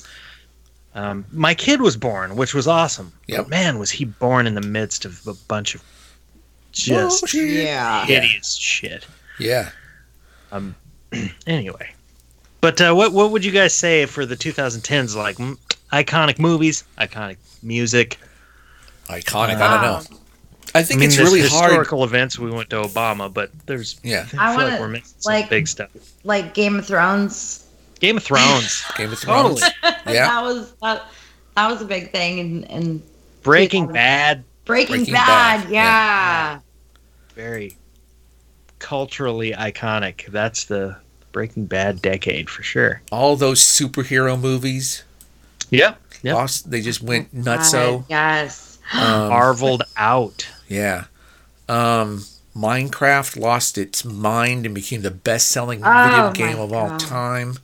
Um, 0.96 1.26
my 1.32 1.54
kid 1.54 1.82
was 1.82 1.98
born, 1.98 2.36
which 2.38 2.54
was 2.54 2.68
awesome. 2.68 3.12
Yep. 3.28 3.38
But 3.38 3.50
man, 3.50 3.80
was 3.80 3.92
he 3.92 4.06
born 4.06 4.48
in 4.48 4.56
the 4.56 4.62
midst 4.62 5.04
of 5.06 5.26
a 5.28 5.34
bunch 5.34 5.76
of 5.76 5.84
just 6.72 7.22
Bullshit. 7.22 7.50
Yeah. 7.64 8.06
hideous 8.06 8.56
shit. 8.56 9.06
Yeah. 9.40 9.70
Um. 10.52 10.76
Anyway, 11.48 11.92
but 12.62 12.80
uh, 12.82 12.94
what 12.94 13.14
what 13.14 13.32
would 13.32 13.46
you 13.46 13.52
guys 13.52 13.74
say 13.74 14.06
for 14.06 14.26
the 14.26 14.36
2010s? 14.36 15.16
Like 15.16 15.40
m- 15.40 15.58
iconic 15.94 16.40
movies, 16.40 16.84
iconic 16.98 17.38
music. 17.62 18.18
Iconic. 19.08 19.56
I 19.62 19.82
don't 19.82 19.82
know. 20.12 20.18
I 20.74 20.80
I 20.80 20.84
think 20.84 21.00
mean, 21.00 21.08
it's 21.08 21.16
there's 21.18 21.30
really 21.32 21.48
hard. 21.48 21.70
historical 21.72 22.04
events. 22.04 22.38
We 22.40 22.52
went 22.52 22.70
to 22.72 22.82
Obama, 22.82 23.32
but 23.34 23.52
there's 23.66 24.00
Yeah. 24.04 24.26
I, 24.38 24.54
I 24.54 24.56
feel 24.56 24.64
like 24.66 24.72
wanna, 24.74 24.82
we're 24.82 24.88
missing 24.90 25.16
some 25.20 25.34
like- 25.34 25.50
big 25.50 25.68
stuff. 25.68 25.90
Like 26.26 26.54
Game 26.54 26.76
of 26.80 26.86
Thrones. 26.86 27.65
Game 28.00 28.18
of 28.18 28.24
Thrones, 28.24 28.84
Game 28.98 29.12
of 29.12 29.20
Thrones. 29.20 29.62
totally. 29.62 29.72
Yeah. 30.14 30.28
that 30.28 30.44
was 30.44 30.74
that, 30.84 31.06
that 31.56 31.68
was 31.72 31.82
a 31.82 31.86
big 31.86 32.12
thing 32.12 32.40
and 32.40 32.70
and 32.72 33.04
Breaking 33.42 33.88
Bad, 33.88 34.44
Breaking, 34.66 34.98
Breaking 34.98 35.14
Bad, 35.14 35.64
Bad, 35.64 35.72
yeah. 35.72 36.60
very 37.36 37.76
culturally 38.80 39.52
iconic. 39.52 40.26
That's 40.28 40.66
the 40.66 40.96
Breaking 41.32 41.66
Bad 41.66 42.02
decade 42.02 42.50
for 42.50 42.64
sure. 42.64 43.02
All 43.12 43.36
those 43.36 43.62
superhero 43.62 44.40
movies. 44.40 45.04
Yep. 45.72 46.00
Yep. 46.24 46.36
Lost. 46.36 46.72
They 46.72 46.82
just 46.82 47.02
went 47.02 47.30
Right, 47.34 47.44
nutso. 47.60 48.06
Yes. 48.10 48.78
Um, 48.94 49.30
Marveled 49.30 49.84
out. 49.98 50.48
Yeah. 50.68 51.06
Um, 51.68 52.24
Minecraft 52.56 53.38
lost 53.40 53.78
its 53.78 54.06
mind 54.06 54.66
and 54.66 54.74
became 54.74 55.02
the 55.02 55.12
best-selling 55.12 55.82
Oh 55.84 56.06
video 56.06 56.28
my 56.28 56.32
game 56.34 56.60
of 56.60 56.72
all 56.72 56.98
time. 56.98 57.56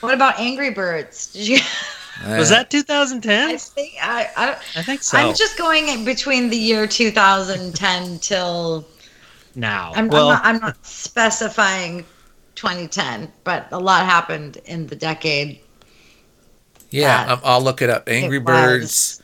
What 0.00 0.14
about 0.14 0.38
Angry 0.38 0.70
Birds? 0.70 1.32
Did 1.32 1.48
you? 1.48 1.58
Was 2.26 2.50
that 2.50 2.70
2010? 2.70 3.48
I 3.50 3.56
think 3.56 3.94
I, 4.02 4.28
I 4.36 4.50
I 4.76 4.82
think 4.82 5.02
so. 5.02 5.16
I'm 5.16 5.34
just 5.34 5.56
going 5.56 6.04
between 6.04 6.50
the 6.50 6.56
year 6.56 6.86
2010 6.86 8.18
till 8.18 8.86
now. 9.54 9.92
I'm, 9.94 10.08
well, 10.08 10.28
I'm, 10.28 10.34
not, 10.34 10.44
I'm 10.44 10.60
not 10.60 10.84
specifying 10.84 12.04
2010, 12.56 13.32
but 13.44 13.68
a 13.72 13.78
lot 13.78 14.04
happened 14.04 14.58
in 14.66 14.86
the 14.86 14.96
decade. 14.96 15.60
Yeah, 16.90 17.24
that 17.24 17.40
I'll 17.42 17.62
look 17.62 17.80
it 17.80 17.88
up. 17.88 18.08
Angry 18.08 18.36
it 18.38 18.44
Birds. 18.44 19.22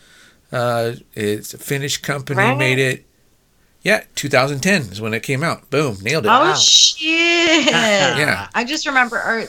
Uh, 0.50 0.92
it's 1.14 1.52
a 1.52 1.58
Finnish 1.58 1.98
company 1.98 2.38
Right. 2.38 2.56
made 2.56 2.78
it. 2.78 3.04
Yeah, 3.82 4.04
2010 4.14 4.82
is 4.92 5.00
when 5.00 5.12
it 5.14 5.22
came 5.22 5.44
out. 5.44 5.68
Boom, 5.70 5.98
nailed 6.00 6.24
it. 6.24 6.28
Oh 6.28 6.40
Wow. 6.40 6.54
shit! 6.54 7.66
Yeah. 7.66 8.48
I 8.54 8.64
just 8.64 8.86
remember. 8.86 9.16
Or, 9.16 9.48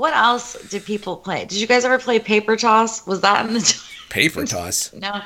what 0.00 0.14
else 0.14 0.54
did 0.70 0.84
people 0.86 1.16
play? 1.18 1.44
Did 1.44 1.60
you 1.60 1.66
guys 1.66 1.84
ever 1.84 1.98
play 1.98 2.18
paper 2.18 2.56
toss? 2.56 3.06
Was 3.06 3.20
that 3.20 3.46
in 3.46 3.52
the? 3.54 3.82
Paper 4.08 4.44
toss. 4.44 4.92
no, 4.94 5.20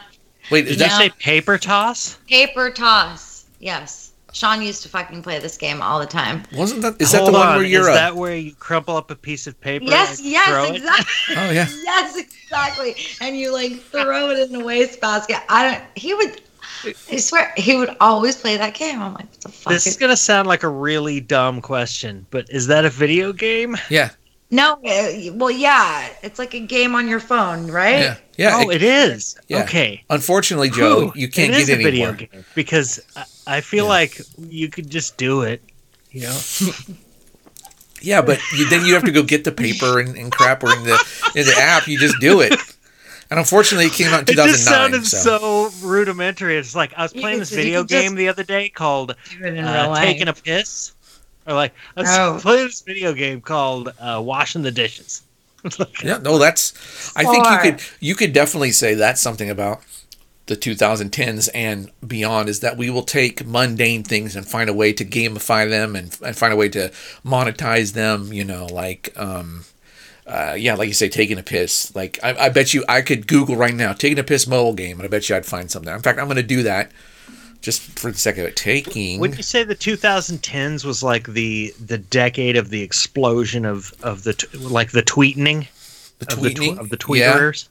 Wait, 0.51 0.67
is 0.67 0.73
Did 0.77 0.81
that 0.81 1.01
you 1.01 1.09
say 1.09 1.15
paper 1.19 1.57
toss? 1.57 2.19
paper 2.29 2.71
toss. 2.71 3.47
Yes, 3.61 4.13
Sean 4.35 4.61
used 4.61 4.83
to 4.83 4.89
fucking 4.91 5.23
play 5.23 5.39
this 5.39 5.57
game 5.57 5.81
all 5.81 5.99
the 6.01 6.05
time. 6.07 6.43
wasn't 6.55 6.83
that? 6.83 7.01
Is 7.01 7.13
that 7.13 7.23
Hold 7.23 7.35
the 7.35 7.39
one 7.39 7.57
where 7.57 7.65
you're 7.65 7.83
Is 7.89 7.97
a? 7.97 8.01
that 8.01 8.15
where 8.17 8.37
you 8.37 8.53
crumple 8.57 8.97
up 8.97 9.11
a 9.11 9.17
piece 9.17 9.47
of 9.47 9.59
paper? 9.61 9.87
Yes, 9.87 10.19
and 10.19 10.29
yes, 10.29 10.49
throw 10.49 10.65
it? 10.65 10.77
exactly. 10.77 11.35
Oh 11.39 11.51
yeah. 11.51 11.67
yes, 11.85 12.17
exactly. 12.19 12.95
And 13.23 13.39
you 13.39 13.53
like 13.55 13.81
throw 13.81 14.31
it 14.31 14.39
in 14.41 14.53
the 14.53 14.63
wastebasket. 14.65 15.37
I 15.49 15.71
don't. 15.71 15.85
He 15.97 16.13
would. 16.13 16.43
I 17.11 17.17
swear 17.17 17.55
he 17.57 17.77
would 17.77 17.97
always 18.01 18.37
play 18.37 18.59
that 18.59 18.75
game. 18.75 19.01
I'm 19.01 19.15
like, 19.15 19.31
what 19.31 19.41
the 19.41 19.49
fuck? 19.49 19.73
This 19.73 19.87
is 19.87 19.95
is- 19.95 19.99
gonna 19.99 20.17
sound 20.17 20.47
like 20.49 20.63
a 20.65 20.69
really 20.69 21.21
dumb 21.21 21.63
question, 21.63 22.27
but 22.31 22.51
is 22.51 22.67
that 22.67 22.85
a 22.85 22.91
video 22.91 23.33
game? 23.33 23.77
Yeah. 23.89 24.11
No, 24.55 24.73
uh, 24.85 25.33
well, 25.35 25.51
yeah, 25.51 26.09
it's 26.23 26.39
like 26.39 26.55
a 26.55 26.61
game 26.61 26.95
on 26.95 27.09
your 27.09 27.21
phone, 27.21 27.67
right? 27.71 27.99
Yeah. 28.01 28.17
Yeah. 28.37 28.51
oh, 28.55 28.71
it- 28.71 28.77
it 28.77 28.83
is. 28.83 29.37
yeah. 29.49 29.63
Okay. 29.65 30.03
Unfortunately, 30.11 30.71
Joe, 30.71 31.07
Whew, 31.07 31.13
you 31.17 31.29
can't 31.29 31.53
it 31.53 31.59
is 31.61 31.67
get 31.67 31.79
a 31.79 31.81
it 31.81 31.85
video 31.85 32.09
anymore. 32.09 32.29
game 32.33 32.45
because 32.55 33.01
I, 33.17 33.25
I 33.59 33.61
feel 33.61 33.85
Yeah. 33.85 33.91
like 33.91 34.21
you 34.39 34.69
could 34.69 34.89
just 34.91 35.17
do 35.17 35.43
it. 35.43 35.63
You 36.11 36.23
know, 36.23 36.41
Yeah, 38.01 38.21
but 38.23 38.39
you, 38.57 38.69
then 38.69 38.85
you 38.85 38.95
have 38.95 39.05
to 39.05 39.11
go 39.13 39.23
get 39.23 39.45
the 39.45 39.53
paper 39.53 39.99
and, 39.99 40.17
and 40.17 40.31
crap. 40.31 40.63
Or 40.63 40.73
in 40.73 40.83
the 40.85 40.99
in 41.35 41.47
the 41.47 41.55
app, 41.59 41.87
you 41.89 41.99
just 41.99 42.17
do 42.21 42.41
it. 42.43 42.53
And 43.31 43.39
unfortunately, 43.41 43.87
it 43.87 43.93
came 43.95 44.09
out 44.13 44.29
in 44.29 44.39
it 44.39 44.43
just 44.47 44.65
sounded 44.65 45.07
so. 45.07 45.71
so 45.71 45.87
rudimentary. 45.87 46.59
It's 46.59 46.75
like 46.75 46.93
I 46.99 47.03
was 47.03 47.13
playing 47.15 47.37
could- 47.39 47.43
this 47.43 47.51
video 47.53 47.81
could 47.81 47.89
just- 47.89 48.03
game 48.03 48.15
the 48.15 48.29
other 48.29 48.43
day 48.45 48.69
called 48.69 49.17
Do 49.39 49.45
it 49.47 49.55
in 49.55 49.65
real 49.65 49.67
uh, 49.93 50.01
"Taking 50.01 50.29
a 50.29 50.35
Piss," 50.35 50.93
or 51.47 51.55
like 51.55 51.73
I 51.97 52.01
was 52.01 52.11
Oh. 52.11 52.39
playing 52.41 52.67
this 52.67 52.83
video 52.83 53.13
game 53.13 53.41
called 53.41 53.93
uh, 54.01 54.21
"Washing 54.25 54.63
the 54.63 54.71
Dishes." 54.73 55.23
Yeah, 56.05 56.19
no, 56.19 56.39
that's. 56.39 56.75
I 57.17 57.25
think 57.25 57.47
you 57.47 57.59
could 57.59 57.81
you 58.01 58.15
could 58.15 58.33
definitely 58.35 58.73
say 58.73 58.95
that's 58.95 59.21
something 59.21 59.49
about 59.49 59.83
the 60.47 60.57
2010s 60.57 61.49
and 61.55 61.91
beyond 62.07 62.51
is 62.51 62.61
that 62.61 62.77
we 62.77 62.91
will 62.91 63.03
take 63.03 63.47
mundane 63.47 64.03
things 64.03 64.37
and 64.37 64.47
find 64.47 64.69
a 64.69 64.75
way 64.75 64.93
to 64.93 65.03
gamify 65.03 65.67
them 65.67 65.97
and, 65.97 66.19
and 66.23 66.37
find 66.37 66.53
a 66.53 66.57
way 66.57 66.69
to 66.69 66.91
monetize 67.25 67.95
them. 67.95 68.31
You 68.31 68.45
know, 68.45 68.67
like 68.67 69.11
um, 69.17 69.65
uh, 70.27 70.55
yeah, 70.59 70.75
like 70.75 70.89
you 70.89 70.93
say, 70.95 71.09
taking 71.09 71.39
a 71.39 71.43
piss. 71.43 71.95
Like 71.97 72.19
I, 72.23 72.35
I 72.35 72.49
bet 72.51 72.75
you 72.75 72.85
I 72.87 73.01
could 73.01 73.27
Google 73.27 73.57
right 73.57 73.75
now 73.75 73.95
taking 73.95 74.19
a 74.19 74.23
piss 74.25 74.47
mobile 74.47 74.75
game, 74.75 74.99
and 74.99 75.07
I 75.07 75.09
bet 75.09 75.31
you 75.31 75.37
I'd 75.37 75.47
find 75.47 75.71
something. 75.71 75.93
In 75.95 76.03
fact, 76.03 76.19
I'm 76.19 76.27
going 76.27 76.37
to 76.37 76.43
do 76.43 76.63
that 76.65 76.93
just 77.65 77.99
for 77.99 78.13
the 78.13 78.19
sake 78.19 78.37
of 78.37 78.45
it. 78.45 78.57
Taking. 78.57 79.19
Wouldn't 79.19 79.39
you 79.39 79.43
say 79.43 79.65
the 79.65 79.75
2010s 79.75 80.85
was 80.85 81.03
like 81.03 81.29
the 81.29 81.75
the 81.85 81.97
decade 81.99 82.57
of 82.59 82.69
the 82.69 82.83
explosion 82.83 83.65
of 83.65 83.93
of 84.03 84.23
the 84.25 84.35
t- 84.35 84.59
like 84.59 84.91
the 84.91 85.03
tweeting 85.03 85.67
the 86.19 86.33
of 86.33 86.43
the, 86.43 86.51
tw- 86.51 86.79
of 86.79 86.91
the 86.91 86.99
Yeah. 87.17 87.33
tweeters? 87.33 87.69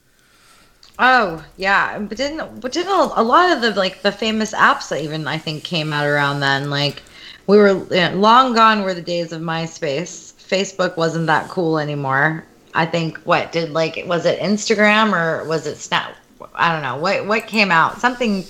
Oh 0.98 1.44
yeah, 1.56 1.98
but 2.00 2.16
didn't 2.18 2.60
but 2.60 2.72
didn't 2.72 2.92
a, 2.92 3.12
a 3.16 3.22
lot 3.22 3.52
of 3.52 3.62
the 3.62 3.70
like 3.72 4.02
the 4.02 4.10
famous 4.12 4.52
apps 4.52 4.88
that 4.88 5.00
even 5.02 5.28
I 5.28 5.38
think 5.38 5.62
came 5.62 5.92
out 5.92 6.06
around 6.06 6.40
then 6.40 6.70
like 6.70 7.00
we 7.46 7.56
were 7.56 7.86
yeah, 7.94 8.10
long 8.14 8.52
gone 8.52 8.82
were 8.82 8.94
the 8.94 9.02
days 9.02 9.32
of 9.32 9.42
MySpace. 9.42 10.32
Facebook 10.34 10.96
wasn't 10.96 11.26
that 11.28 11.48
cool 11.48 11.78
anymore. 11.78 12.44
I 12.74 12.84
think 12.86 13.18
what 13.18 13.52
did 13.52 13.70
like 13.70 14.02
was 14.06 14.26
it 14.26 14.40
Instagram 14.40 15.12
or 15.12 15.46
was 15.48 15.68
it 15.68 15.76
Snap? 15.76 16.16
I 16.54 16.72
don't 16.72 16.82
know 16.82 16.96
what 16.96 17.26
what 17.26 17.46
came 17.46 17.70
out. 17.70 18.00
Something 18.00 18.44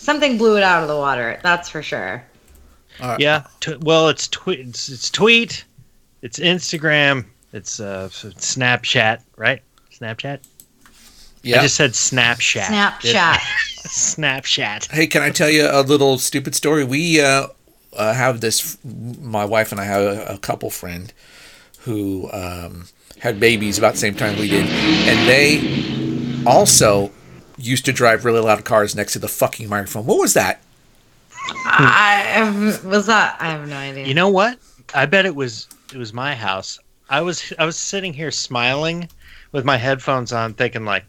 something 0.00 0.38
blew 0.38 0.56
it 0.56 0.62
out 0.62 0.82
of 0.82 0.88
the 0.88 0.96
water. 0.96 1.38
That's 1.42 1.68
for 1.68 1.82
sure. 1.82 2.24
Yeah. 3.18 3.44
T- 3.60 3.76
well, 3.80 4.08
it's 4.08 4.28
tweet. 4.28 4.60
It's, 4.60 4.88
it's 4.88 5.10
tweet. 5.10 5.64
It's 6.22 6.38
Instagram. 6.38 7.24
It's 7.52 7.80
uh 7.80 8.08
Snapchat, 8.10 9.22
right? 9.36 9.62
Snapchat. 9.92 10.40
Yeah. 11.42 11.58
I 11.58 11.62
just 11.62 11.76
said 11.76 11.92
Snapchat. 11.92 12.64
Snapchat. 12.64 13.36
Snapchat. 13.86 14.90
Hey, 14.90 15.06
can 15.06 15.22
I 15.22 15.30
tell 15.30 15.48
you 15.48 15.66
a 15.70 15.82
little 15.82 16.18
stupid 16.18 16.54
story? 16.54 16.84
We 16.84 17.20
uh, 17.20 17.48
uh, 17.94 18.12
have 18.14 18.40
this. 18.40 18.76
My 18.84 19.44
wife 19.44 19.72
and 19.72 19.80
I 19.80 19.84
have 19.84 20.02
a, 20.02 20.34
a 20.34 20.38
couple 20.38 20.68
friend 20.70 21.12
who 21.80 22.28
um, 22.32 22.88
had 23.18 23.40
babies 23.40 23.78
about 23.78 23.94
the 23.94 24.00
same 24.00 24.14
time 24.14 24.38
we 24.38 24.48
did, 24.48 24.66
and 24.68 25.28
they 25.28 26.44
also 26.46 27.10
used 27.60 27.84
to 27.86 27.92
drive 27.92 28.24
really 28.24 28.40
loud 28.40 28.64
cars 28.64 28.94
next 28.94 29.12
to 29.14 29.18
the 29.18 29.28
fucking 29.28 29.68
microphone. 29.68 30.06
What 30.06 30.18
was 30.18 30.34
that? 30.34 30.62
I 31.64 32.78
was 32.84 33.06
that 33.06 33.36
I 33.40 33.46
have 33.46 33.68
no 33.68 33.76
idea. 33.76 34.06
You 34.06 34.14
know 34.14 34.28
what? 34.28 34.58
I 34.94 35.06
bet 35.06 35.26
it 35.26 35.34
was 35.34 35.68
it 35.92 35.98
was 35.98 36.12
my 36.12 36.34
house. 36.34 36.78
I 37.08 37.20
was 37.20 37.52
I 37.58 37.64
was 37.64 37.76
sitting 37.76 38.12
here 38.12 38.30
smiling 38.30 39.08
with 39.52 39.64
my 39.64 39.76
headphones 39.76 40.32
on, 40.32 40.54
thinking 40.54 40.84
like 40.84 41.04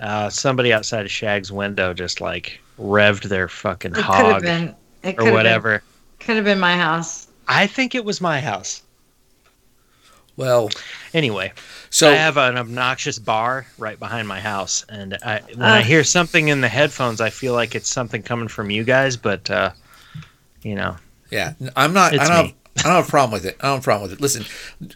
uh, 0.00 0.28
somebody 0.30 0.72
outside 0.72 1.04
of 1.04 1.10
Shag's 1.10 1.50
window 1.50 1.94
just 1.94 2.20
like 2.20 2.60
revved 2.78 3.24
their 3.24 3.48
fucking 3.48 3.92
it 3.92 4.00
hog 4.00 4.42
been 4.42 4.74
it 5.02 5.18
or 5.18 5.32
whatever. 5.32 5.82
Could 6.20 6.36
have 6.36 6.44
been 6.44 6.60
my 6.60 6.76
house. 6.76 7.28
I 7.48 7.66
think 7.66 7.94
it 7.94 8.04
was 8.04 8.20
my 8.20 8.40
house. 8.40 8.82
Well, 10.38 10.70
Anyway, 11.14 11.52
so 11.90 12.10
I 12.10 12.14
have 12.14 12.36
an 12.36 12.56
obnoxious 12.58 13.18
bar 13.18 13.66
right 13.78 13.98
behind 13.98 14.28
my 14.28 14.40
house, 14.40 14.84
and 14.88 15.16
I, 15.22 15.40
when 15.54 15.62
I 15.62 15.82
hear 15.82 16.04
something 16.04 16.48
in 16.48 16.60
the 16.60 16.68
headphones, 16.68 17.20
I 17.20 17.30
feel 17.30 17.54
like 17.54 17.74
it's 17.74 17.88
something 17.88 18.22
coming 18.22 18.48
from 18.48 18.70
you 18.70 18.84
guys. 18.84 19.16
But 19.16 19.50
uh, 19.50 19.72
you 20.62 20.74
know, 20.74 20.96
yeah, 21.30 21.54
I'm 21.76 21.94
not. 21.94 22.12
I 22.12 22.16
don't. 22.16 22.30
Have, 22.30 22.44
me. 22.46 22.54
I 22.78 22.82
don't 22.82 22.92
have 22.92 23.08
a 23.08 23.10
problem 23.10 23.32
with 23.32 23.46
it. 23.46 23.56
I 23.60 23.68
don't 23.68 23.76
have 23.76 23.82
a 23.82 23.84
problem 23.84 24.10
with 24.10 24.18
it. 24.18 24.20
Listen, 24.20 24.44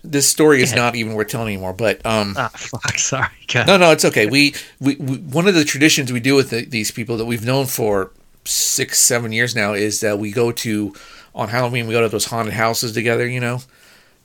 this 0.05 0.29
story 0.29 0.63
is 0.63 0.75
not 0.75 0.95
even 0.95 1.15
worth 1.15 1.29
telling 1.29 1.49
anymore. 1.49 1.73
But 1.73 2.05
um, 2.05 2.35
ah, 2.37 2.51
fuck, 2.55 2.93
sorry. 2.99 3.29
God. 3.49 3.67
No, 3.67 3.79
no, 3.79 3.91
it's 3.91 4.05
okay. 4.05 4.27
We, 4.27 4.55
we, 4.81 4.97
we 4.97 5.17
one 5.17 5.49
of 5.49 5.55
the 5.55 5.65
traditions 5.65 6.13
we 6.13 6.21
do 6.21 6.35
with 6.35 6.51
the, 6.51 6.65
these 6.65 6.91
people 6.91 7.17
that 7.17 7.25
we've 7.25 7.45
known 7.45 7.67
for 7.67 8.13
six, 8.45 9.01
seven 9.01 9.33
years 9.33 9.57
now 9.57 9.73
is 9.73 10.01
that 10.01 10.19
we 10.19 10.31
go 10.31 10.53
to 10.53 10.95
on 11.35 11.49
Halloween. 11.49 11.87
We 11.87 11.95
go 11.95 12.03
to 12.03 12.09
those 12.11 12.27
haunted 12.27 12.55
houses 12.55 12.93
together. 12.93 13.27
You 13.27 13.41
know, 13.41 13.61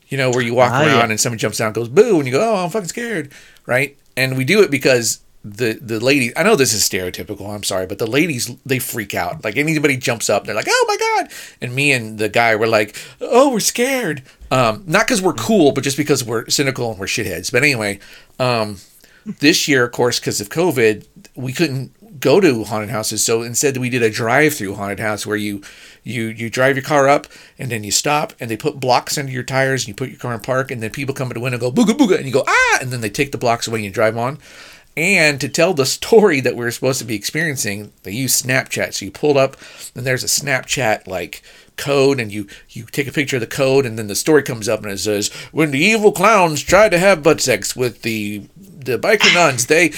you 0.10 0.18
know 0.18 0.30
where 0.32 0.42
you 0.42 0.54
walk 0.54 0.72
Ah, 0.72 0.82
around 0.82 0.88
yeah. 1.08 1.10
and 1.12 1.20
someone 1.20 1.38
jumps 1.38 1.58
down, 1.58 1.68
and 1.68 1.76
goes 1.76 1.90
boo, 1.90 2.18
and 2.18 2.26
you 2.26 2.32
go, 2.32 2.42
oh, 2.54 2.64
I'm 2.64 2.70
fucking 2.70 2.88
scared, 2.90 3.32
right? 3.66 3.98
And 4.16 4.38
we 4.38 4.44
do 4.46 4.62
it 4.64 4.72
because 4.72 5.22
the 5.44 5.74
the 5.82 6.00
ladies. 6.00 6.34
I 6.36 6.44
know 6.44 6.56
this 6.56 6.74
is 6.74 6.82
stereotypical. 6.84 7.54
I'm 7.54 7.64
sorry, 7.64 7.86
but 7.86 8.00
the 8.00 8.08
ladies 8.08 8.54
they 8.66 8.80
freak 8.80 9.14
out. 9.14 9.44
Like 9.46 9.56
anybody 9.56 9.96
jumps 9.96 10.30
up, 10.30 10.44
they're 10.46 10.56
like, 10.56 10.68
oh 10.70 10.86
my 10.88 10.98
god. 10.98 11.32
And 11.62 11.74
me 11.74 11.92
and 11.94 12.18
the 12.18 12.28
guy 12.30 12.56
were 12.56 12.68
like, 12.68 12.98
oh, 13.22 13.52
we're 13.52 13.60
scared. 13.62 14.24
Um, 14.52 14.84
not 14.88 15.06
because 15.08 15.22
we're 15.22 15.34
cool, 15.34 15.72
but 15.72 15.84
just 15.84 15.96
because 15.98 16.24
we're 16.24 16.50
cynical 16.50 16.90
and 16.92 17.00
we're 17.00 17.06
shitheads. 17.06 17.52
But 17.52 17.64
anyway, 17.64 18.00
um, 18.40 18.78
this 19.26 19.68
year, 19.68 19.86
of 19.86 19.92
course, 19.92 20.20
because 20.20 20.42
of 20.42 20.50
COVID, 20.50 21.06
we 21.36 21.54
couldn't 21.54 22.20
go 22.20 22.40
to 22.42 22.64
haunted 22.64 22.90
houses. 22.90 23.24
So 23.24 23.42
instead, 23.44 23.78
we 23.78 23.90
did 23.90 24.02
a 24.02 24.10
drive-through 24.10 24.74
haunted 24.76 25.00
house 25.00 25.26
where 25.26 25.38
you 25.38 25.62
you 26.08 26.28
you 26.28 26.50
drive 26.50 26.76
your 26.76 26.84
car 26.84 27.08
up 27.08 27.28
and 27.60 27.72
then 27.72 27.84
you 27.84 27.92
stop 27.92 28.34
and 28.40 28.50
they 28.50 28.58
put 28.58 28.80
blocks 28.80 29.18
under 29.18 29.32
your 29.32 29.44
tires 29.44 29.84
and 29.84 29.90
you 29.90 29.94
put 29.94 30.10
your 30.10 30.20
car 30.20 30.34
in 30.34 30.40
park 30.40 30.72
and 30.72 30.82
then 30.82 30.90
people 30.90 31.14
come 31.14 31.28
to 31.30 31.34
the 31.34 31.40
window 31.40 31.56
and 31.56 31.62
go 31.62 31.72
booga 31.72 31.96
booga 31.98 32.18
and 32.18 32.26
you 32.26 32.32
go 32.32 32.44
ah 32.48 32.78
and 32.82 32.92
then 32.92 33.02
they 33.02 33.10
take 33.10 33.32
the 33.32 33.38
blocks 33.38 33.68
away 33.68 33.80
and 33.80 33.86
you 33.86 33.92
drive 33.92 34.18
on. 34.18 34.40
And 34.98 35.40
to 35.42 35.48
tell 35.48 35.76
the 35.76 35.86
story 35.86 36.40
that 36.42 36.56
we 36.56 36.66
are 36.66 36.72
supposed 36.72 36.98
to 37.00 37.06
be 37.06 37.16
experiencing, 37.16 37.94
they 38.02 38.12
use 38.12 38.42
Snapchat. 38.42 38.96
So 38.96 39.06
you 39.06 39.12
pulled 39.12 39.38
up, 39.38 39.56
and 39.96 40.06
there's 40.08 40.24
a 40.24 40.28
Snapchat 40.28 41.06
like 41.06 41.44
code, 41.78 42.20
and 42.20 42.32
you 42.32 42.48
you 42.72 42.86
take 42.86 43.08
a 43.08 43.12
picture 43.12 43.36
of 43.36 43.42
the 43.42 43.48
code, 43.48 43.86
and 43.86 44.00
then 44.00 44.08
the 44.08 44.16
story 44.16 44.42
comes 44.42 44.68
up, 44.68 44.82
and 44.82 44.92
it 44.92 44.98
says, 44.98 45.30
"When 45.52 45.70
the 45.70 45.80
evil 45.80 46.12
clowns 46.12 46.64
tried 46.64 46.90
to 46.90 46.98
have 46.98 47.22
butt 47.22 47.42
sex 47.42 47.76
with 47.76 48.02
the 48.02 48.48
the 48.58 48.98
biker 48.98 49.32
nuns, 49.36 49.68
they 49.68 49.90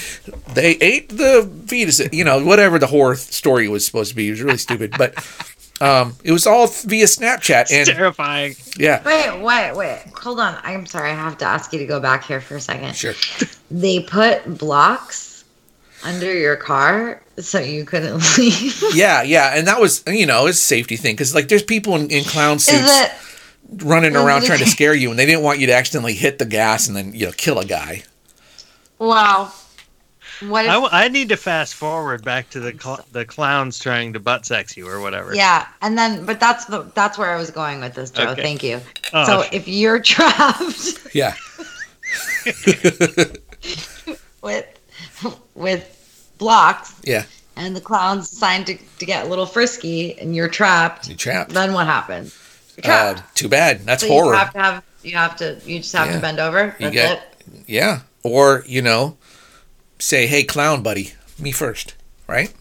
they 0.52 0.72
ate 0.82 1.08
the 1.08 1.50
fetus." 1.66 2.02
You 2.12 2.24
know, 2.24 2.44
whatever 2.44 2.78
the 2.78 2.88
horror 2.88 3.16
story 3.16 3.68
was 3.68 3.86
supposed 3.86 4.10
to 4.10 4.16
be. 4.16 4.28
It 4.28 4.32
was 4.32 4.42
really 4.42 4.58
stupid, 4.58 4.94
but 4.98 5.14
um, 5.80 6.14
it 6.24 6.32
was 6.32 6.46
all 6.46 6.66
via 6.66 7.06
Snapchat, 7.06 7.62
It's 7.62 7.72
and 7.72 7.88
terrifying. 7.88 8.54
yeah, 8.78 9.02
Wait, 9.04 9.40
wait, 9.42 9.72
wait. 9.74 10.02
Hold 10.22 10.40
on. 10.40 10.58
I'm 10.62 10.84
sorry. 10.86 11.10
I 11.10 11.14
have 11.14 11.38
to 11.38 11.44
ask 11.46 11.72
you 11.72 11.78
to 11.78 11.86
go 11.86 12.00
back 12.00 12.24
here 12.24 12.40
for 12.40 12.56
a 12.56 12.60
second. 12.60 12.94
sure. 12.94 13.14
They 13.70 14.00
put 14.00 14.58
blocks 14.58 15.44
under 16.02 16.32
your 16.36 16.56
car 16.56 17.22
so 17.38 17.60
you 17.60 17.84
couldn't 17.84 18.16
leave. 18.38 18.82
Yeah, 18.94 19.22
yeah, 19.22 19.52
and 19.56 19.66
that 19.68 19.80
was 19.80 20.02
you 20.08 20.26
know 20.26 20.46
it's 20.46 20.58
a 20.58 20.60
safety 20.60 20.96
thing 20.96 21.14
because 21.14 21.34
like 21.34 21.48
there's 21.48 21.62
people 21.62 21.94
in, 21.96 22.10
in 22.10 22.24
clown 22.24 22.58
suits. 22.58 22.82
it? 23.02 23.12
running 23.84 24.16
around 24.16 24.42
trying 24.42 24.58
to 24.58 24.66
scare 24.76 24.92
you, 24.94 25.10
and 25.10 25.18
they 25.18 25.24
didn't 25.26 25.42
want 25.44 25.60
you 25.60 25.66
to 25.68 25.72
accidentally 25.74 26.14
hit 26.14 26.38
the 26.40 26.44
gas 26.44 26.88
and 26.88 26.96
then 26.96 27.14
you 27.14 27.26
know 27.26 27.32
kill 27.32 27.58
a 27.60 27.64
guy. 27.64 28.02
Wow. 28.98 29.52
What 30.48 30.64
if? 30.64 30.70
I, 30.70 30.74
w- 30.74 30.88
I 30.92 31.08
need 31.08 31.28
to 31.30 31.36
fast 31.36 31.74
forward 31.74 32.24
back 32.24 32.48
to 32.50 32.60
the 32.60 32.72
cl- 32.72 33.04
the 33.12 33.24
clowns 33.26 33.78
trying 33.78 34.12
to 34.14 34.20
butt 34.20 34.46
sex 34.46 34.76
you 34.76 34.88
or 34.88 35.00
whatever. 35.00 35.34
yeah, 35.34 35.66
and 35.82 35.98
then, 35.98 36.24
but 36.24 36.40
that's 36.40 36.64
the 36.64 36.82
that's 36.94 37.18
where 37.18 37.30
I 37.30 37.36
was 37.36 37.50
going 37.50 37.80
with 37.80 37.94
this, 37.94 38.10
Joe. 38.10 38.30
Okay. 38.30 38.42
Thank 38.42 38.62
you. 38.62 38.80
Oh, 39.12 39.24
so 39.26 39.40
okay. 39.40 39.56
if 39.56 39.68
you're 39.68 40.00
trapped 40.02 41.14
Yeah, 41.14 41.34
with 44.42 44.66
with 45.54 46.32
blocks 46.38 46.94
yeah, 47.04 47.24
and 47.56 47.76
the 47.76 47.80
clown's 47.80 48.30
deciding 48.30 48.64
to, 48.78 48.84
to 48.98 49.06
get 49.06 49.26
a 49.26 49.28
little 49.28 49.46
frisky, 49.46 50.18
and 50.18 50.34
you're 50.34 50.48
trapped. 50.48 51.08
You're 51.08 51.16
trapped. 51.16 51.50
Then 51.52 51.72
what 51.72 51.86
happens? 51.86 52.34
You're 52.82 52.92
Uh, 52.92 53.12
trapped. 53.14 53.36
too 53.36 53.48
bad. 53.48 53.80
That's 53.84 54.02
so 54.02 54.08
horror. 54.08 54.32
you 54.32 54.38
have 54.38 54.52
to 54.54 54.58
have. 54.62 54.84
You 55.02 55.16
have 55.16 55.36
to. 55.36 55.60
You 55.64 55.78
just 55.80 55.92
have 55.92 56.06
Yeah. 56.08 56.14
to 56.16 56.20
bend 56.20 56.40
over. 56.40 56.74
You 56.78 56.90
That's 56.90 56.94
get- 56.94 57.36
it. 57.52 57.64
Yeah. 57.66 58.00
Or, 58.22 58.64
you 58.66 58.82
know, 58.82 59.16
say, 60.00 60.26
hey, 60.26 60.42
clown 60.42 60.82
buddy, 60.82 61.12
me 61.38 61.52
first, 61.52 61.94
right? 62.26 62.52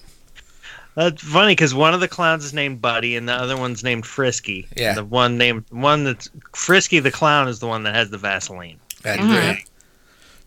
That's 0.96 1.24
funny 1.24 1.54
because 1.54 1.74
one 1.74 1.94
of 1.94 2.02
the 2.02 2.08
clowns 2.08 2.44
is 2.44 2.54
named 2.54 2.82
Buddy 2.82 3.16
and 3.16 3.30
the 3.30 3.34
other 3.34 3.56
one's 3.56 3.84
named 3.84 4.06
Frisky. 4.06 4.68
Yeah. 4.76 4.96
The 4.96 5.06
one 5.06 5.38
named 5.38 5.64
one 5.70 6.04
that's 6.04 6.30
Frisky 6.54 7.00
the 7.00 7.12
clown 7.12 7.48
is 7.48 7.60
the 7.60 7.68
one 7.68 7.84
that 7.84 7.96
has 7.96 8.10
the 8.10 8.18
Vaseline. 8.18 8.80
That's 9.04 9.22
great. 9.22 9.66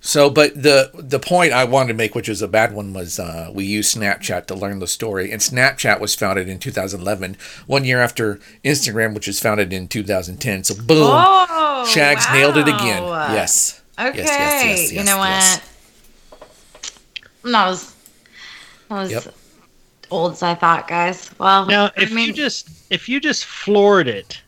So, 0.05 0.29
but 0.29 0.61
the 0.61 0.91
the 0.95 1.21
point 1.21 1.53
I 1.53 1.65
wanted 1.65 1.89
to 1.89 1.95
make, 1.95 2.17
which 2.17 2.29
was 2.29 2.43
a 2.43 2.49
bad 2.49 2.75
one, 2.75 2.93
was 2.93 3.21
uh, 3.21 3.51
we 3.55 3.65
used 3.65 3.97
Snapchat 3.97 4.47
to 4.47 4.55
learn 4.57 4.81
the 4.81 4.89
story, 4.89 5.31
and 5.31 5.41
Snapchat 5.41 6.01
was 6.01 6.17
founded 6.17 6.49
in 6.49 6.59
2011, 6.59 7.37
one 7.69 7.85
year 7.85 8.01
after 8.01 8.41
Instagram, 8.65 9.15
which 9.15 9.29
was 9.29 9.39
founded 9.39 9.73
in 9.73 9.87
2010. 9.87 10.65
So, 10.65 10.75
boom, 10.75 11.07
Oh, 11.09 11.87
Shags 11.89 12.27
nailed 12.33 12.57
it 12.57 12.67
again. 12.67 13.03
Yes. 13.05 13.81
Okay. 13.97 14.25
yes, 14.25 14.65
yes, 14.65 14.91
you 14.91 14.97
yes, 14.99 15.07
know 15.07 15.19
what? 15.19 15.63
Yes. 17.45 17.45
I'm 17.45 17.53
not 17.53 17.69
as, 17.69 17.95
not 18.91 19.03
as 19.05 19.11
Yep. 19.11 19.35
old 20.11 20.33
as 20.33 20.43
I 20.43 20.55
thought, 20.55 20.89
guys. 20.89 21.31
Well, 21.39 21.67
Now, 21.67 21.91
if 21.97 22.11
I 22.13 22.15
mean, 22.15 22.29
you 22.29 22.33
just 22.33 22.69
if 22.91 23.09
you 23.09 23.21
just 23.21 23.45
floored 23.45 24.09
it, 24.09 24.41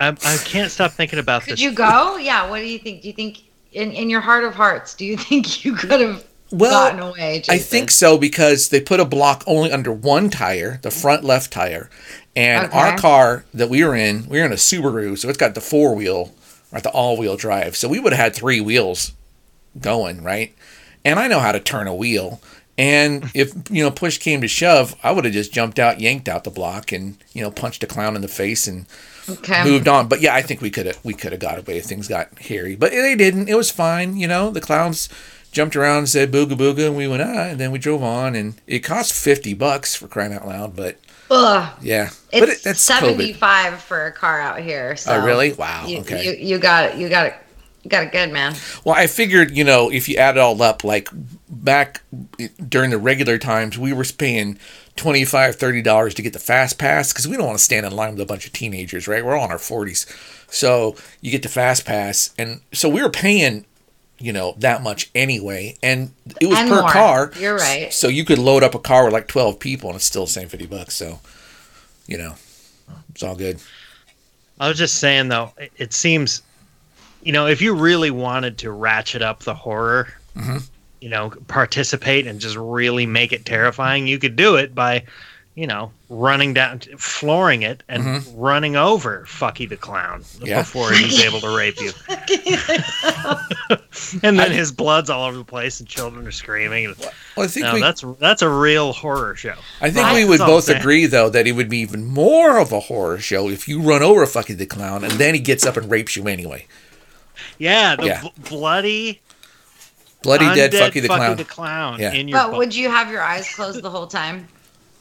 I, 0.00 0.08
I 0.08 0.38
can't 0.44 0.70
stop 0.70 0.92
thinking 0.92 1.18
about 1.18 1.42
could 1.42 1.52
this. 1.54 1.60
you 1.60 1.72
go? 1.72 2.16
Yeah. 2.16 2.48
What 2.48 2.58
do 2.58 2.66
you 2.66 2.78
think? 2.78 3.02
Do 3.02 3.08
you 3.08 3.14
think, 3.14 3.42
in, 3.72 3.92
in 3.92 4.10
your 4.10 4.20
heart 4.20 4.44
of 4.44 4.54
hearts, 4.54 4.94
do 4.94 5.04
you 5.04 5.16
think 5.28 5.64
you 5.64 5.74
could 5.74 6.00
have 6.00 6.24
Well, 6.50 6.70
gotten 6.90 7.00
away? 7.00 7.42
I 7.48 7.58
think 7.58 7.90
so 7.90 8.18
because 8.18 8.68
they 8.70 8.80
put 8.80 9.00
a 9.00 9.04
block 9.04 9.44
only 9.46 9.70
under 9.70 9.92
one 9.92 10.30
tire, 10.30 10.78
the 10.82 10.90
front 10.90 11.24
left 11.24 11.52
tire. 11.52 11.88
And 12.36 12.72
our 12.72 12.96
car 12.98 13.44
that 13.54 13.70
we 13.70 13.84
were 13.84 13.94
in, 13.94 14.28
we 14.28 14.40
were 14.40 14.44
in 14.46 14.50
a 14.52 14.56
Subaru, 14.56 15.16
so 15.16 15.28
it's 15.28 15.38
got 15.38 15.54
the 15.54 15.60
four 15.60 15.94
wheel 15.94 16.34
or 16.72 16.80
the 16.80 16.90
all 16.90 17.16
wheel 17.16 17.36
drive. 17.36 17.76
So 17.76 17.88
we 17.88 18.00
would 18.00 18.12
have 18.12 18.20
had 18.20 18.34
three 18.34 18.60
wheels 18.60 19.12
going, 19.80 20.24
right? 20.24 20.52
And 21.04 21.18
I 21.18 21.26
know 21.28 21.40
how 21.40 21.52
to 21.52 21.60
turn 21.60 21.86
a 21.86 21.94
wheel. 21.94 22.40
And 22.76 23.30
if, 23.34 23.52
you 23.70 23.84
know, 23.84 23.90
push 23.90 24.18
came 24.18 24.40
to 24.40 24.48
shove, 24.48 24.96
I 25.02 25.12
would 25.12 25.24
have 25.24 25.34
just 25.34 25.52
jumped 25.52 25.78
out, 25.78 26.00
yanked 26.00 26.28
out 26.28 26.42
the 26.44 26.50
block 26.50 26.90
and, 26.90 27.16
you 27.32 27.42
know, 27.42 27.50
punched 27.50 27.84
a 27.84 27.86
clown 27.86 28.16
in 28.16 28.22
the 28.22 28.28
face 28.28 28.66
and 28.66 28.86
Okay. 29.28 29.64
moved 29.64 29.86
on. 29.88 30.08
But 30.08 30.20
yeah, 30.20 30.34
I 30.34 30.42
think 30.42 30.60
we 30.60 30.70
could 30.70 30.84
have 30.86 30.98
we 31.02 31.14
could 31.14 31.32
have 31.32 31.40
got 31.40 31.58
away 31.58 31.78
if 31.78 31.84
things 31.84 32.08
got 32.08 32.36
hairy. 32.40 32.76
But 32.76 32.90
they 32.90 33.14
didn't. 33.14 33.48
It 33.48 33.54
was 33.54 33.70
fine. 33.70 34.16
You 34.18 34.26
know, 34.28 34.50
the 34.50 34.60
clowns 34.60 35.08
jumped 35.50 35.76
around 35.76 35.98
and 35.98 36.08
said 36.08 36.30
booga 36.32 36.50
booga, 36.52 36.88
and 36.88 36.96
we 36.96 37.08
went 37.08 37.22
ah, 37.22 37.44
and 37.46 37.58
then 37.58 37.70
we 37.70 37.78
drove 37.78 38.02
on, 38.02 38.34
and 38.34 38.54
it 38.66 38.80
cost 38.80 39.14
fifty 39.14 39.54
bucks 39.54 39.94
for 39.94 40.08
crying 40.08 40.34
out 40.34 40.46
loud. 40.46 40.76
But 40.76 40.98
Ugh. 41.30 41.72
yeah, 41.80 42.10
but 42.32 42.50
It's 42.50 42.60
it, 42.60 42.64
that's 42.64 42.80
seventy 42.82 43.32
COVID. 43.32 43.76
for 43.78 44.04
a 44.06 44.12
car 44.12 44.40
out 44.40 44.60
here. 44.60 44.94
So 44.96 45.14
Oh, 45.14 45.24
really? 45.24 45.54
Wow, 45.54 45.86
You, 45.86 46.00
okay. 46.00 46.22
You, 46.22 46.32
you 46.48 46.58
got 46.58 46.90
it. 46.90 46.98
You 46.98 47.08
got 47.08 47.26
it. 47.28 47.34
You 47.84 47.90
got 47.90 48.04
it 48.04 48.12
good, 48.12 48.32
man. 48.32 48.54
Well, 48.84 48.94
I 48.96 49.06
figured 49.06 49.56
you 49.56 49.62
know 49.62 49.90
if 49.92 50.08
you 50.08 50.16
add 50.16 50.36
it 50.36 50.40
all 50.40 50.60
up, 50.62 50.82
like 50.84 51.08
back 51.48 52.02
during 52.68 52.90
the 52.90 52.98
regular 52.98 53.38
times, 53.38 53.78
we 53.78 53.92
were 53.92 54.04
paying. 54.04 54.58
25 54.96 55.56
30 55.56 55.82
dollars 55.82 56.14
to 56.14 56.22
get 56.22 56.32
the 56.34 56.38
fast 56.38 56.78
pass 56.78 57.12
because 57.12 57.26
we 57.26 57.36
don't 57.36 57.46
want 57.46 57.58
to 57.58 57.64
stand 57.64 57.84
in 57.84 57.90
line 57.96 58.12
with 58.12 58.20
a 58.20 58.24
bunch 58.24 58.46
of 58.46 58.52
teenagers 58.52 59.08
right 59.08 59.24
we're 59.24 59.34
all 59.36 59.44
in 59.44 59.50
our 59.50 59.56
40s 59.58 60.06
so 60.48 60.94
you 61.20 61.32
get 61.32 61.42
the 61.42 61.48
fast 61.48 61.84
pass 61.84 62.32
and 62.38 62.60
so 62.72 62.88
we 62.88 63.02
were 63.02 63.10
paying 63.10 63.64
you 64.20 64.32
know 64.32 64.54
that 64.58 64.84
much 64.84 65.10
anyway 65.12 65.76
and 65.82 66.12
it 66.40 66.46
was 66.46 66.56
And 66.60 66.68
per 66.68 66.82
more. 66.82 66.90
car 66.92 67.32
You're 67.40 67.56
right. 67.56 67.92
so 67.92 68.06
you 68.06 68.24
could 68.24 68.38
load 68.38 68.62
up 68.62 68.76
a 68.76 68.78
car 68.78 69.02
with 69.02 69.12
like 69.12 69.26
12 69.26 69.58
people 69.58 69.90
and 69.90 69.96
it's 69.96 70.04
still 70.04 70.26
the 70.26 70.30
same 70.30 70.48
50 70.48 70.66
bucks 70.66 70.94
so 70.94 71.18
you 72.06 72.16
know 72.16 72.36
it's 73.10 73.24
all 73.24 73.34
good 73.34 73.60
I 74.60 74.68
was 74.68 74.78
just 74.78 75.00
saying 75.00 75.26
though, 75.26 75.50
it, 75.58 75.72
it 75.76 75.92
seems, 75.92 76.42
you 77.24 77.32
know, 77.32 77.46
if 77.46 77.60
you 77.62 77.74
really 77.74 78.10
wanted 78.10 78.58
to 78.58 78.70
ratchet 78.70 79.22
up 79.22 79.40
the 79.40 79.54
horror, 79.54 80.08
Mhm. 80.36 80.62
you 81.00 81.08
know, 81.08 81.30
participate 81.48 82.26
and 82.26 82.40
just 82.40 82.56
really 82.56 83.06
make 83.06 83.32
it 83.32 83.44
terrifying, 83.44 84.06
you 84.06 84.18
could 84.18 84.36
do 84.36 84.56
it 84.56 84.74
by, 84.74 85.04
you 85.54 85.66
know, 85.66 85.90
running 86.08 86.54
down, 86.54 86.80
flooring 86.98 87.62
it, 87.62 87.82
and 87.88 88.22
running 88.36 88.76
over 88.76 89.24
Fucky 89.28 89.68
the 89.68 89.76
clown 89.76 90.20
Mm-hmm. 90.22 90.46
Yeah. 90.46 90.60
before 90.60 90.92
he's 90.92 91.22
able 91.24 91.40
to 91.40 91.56
rape 91.56 91.80
you. 91.80 91.92
and 94.22 94.38
then 94.38 94.50
his 94.52 94.70
blood's 94.72 95.10
all 95.10 95.24
over 95.26 95.36
the 95.38 95.44
place, 95.44 95.80
and 95.80 95.88
children 95.88 96.26
are 96.26 96.30
screaming. 96.32 96.94
well 97.36 97.44
i 97.44 97.48
think 97.48 97.66
No, 97.66 97.74
we 97.74 97.80
that's 97.80 98.04
that's 98.18 98.42
a 98.42 98.48
real 98.48 98.92
horror 98.92 99.34
show. 99.36 99.54
I 99.80 99.90
think 99.90 100.06
Right. 100.06 100.14
we 100.16 100.24
would 100.24 100.40
That's 100.40 100.50
both 100.50 100.68
agree, 100.68 101.06
though, 101.06 101.28
that 101.30 101.46
it 101.46 101.52
would 101.52 101.68
be 101.68 101.78
even 101.78 102.04
more 102.04 102.58
of 102.58 102.72
a 102.72 102.80
horror 102.80 103.18
show 103.18 103.48
if 103.48 103.68
you 103.68 103.80
run 103.80 104.02
over 104.02 104.24
Fucky 104.26 104.56
the 104.56 104.66
clown 104.66 105.04
and 105.04 105.12
then 105.14 105.34
he 105.34 105.40
gets 105.40 105.64
up 105.66 105.76
and 105.76 105.90
rapes 105.90 106.16
you 106.16 106.26
anyway. 106.28 106.66
Yeah, 107.58 107.96
the 107.96 108.06
Yeah. 108.06 108.20
bl- 108.20 108.28
bloody, 108.48 109.20
Bloody 110.22 110.46
dead 110.54 110.72
undead 110.72 110.90
Fucky 110.90 111.02
the 111.02 111.08
clown. 111.08 111.36
the 111.36 111.44
clown 111.44 112.00
Yeah. 112.00 112.12
in 112.12 112.28
your 112.28 112.38
But 112.38 112.50
book. 112.50 112.58
would 112.58 112.74
you 112.74 112.88
have 112.90 113.10
your 113.10 113.22
eyes 113.22 113.48
closed 113.54 113.82
the 113.82 113.90
whole 113.90 114.06
time? 114.06 114.48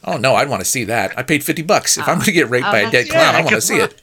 Oh 0.04 0.18
no, 0.18 0.36
I'd 0.36 0.50
want 0.50 0.62
to 0.62 0.70
see 0.70 0.84
that. 0.86 1.18
I 1.18 1.24
paid 1.24 1.44
fifty 1.44 1.62
bucks. 1.62 1.98
If 1.98 2.04
I'm 2.08 2.14
Oh. 2.14 2.16
going 2.16 2.26
to 2.26 2.32
get 2.34 2.50
raped 2.50 2.68
Oh, 2.68 2.72
by 2.72 2.80
a 2.80 2.92
dead 2.92 3.04
good. 3.06 3.12
clown, 3.12 3.36
I 3.36 3.38
Yeah, 3.40 3.44
want 3.46 3.56
to 3.56 3.62
see 3.62 3.78
it. 3.78 4.02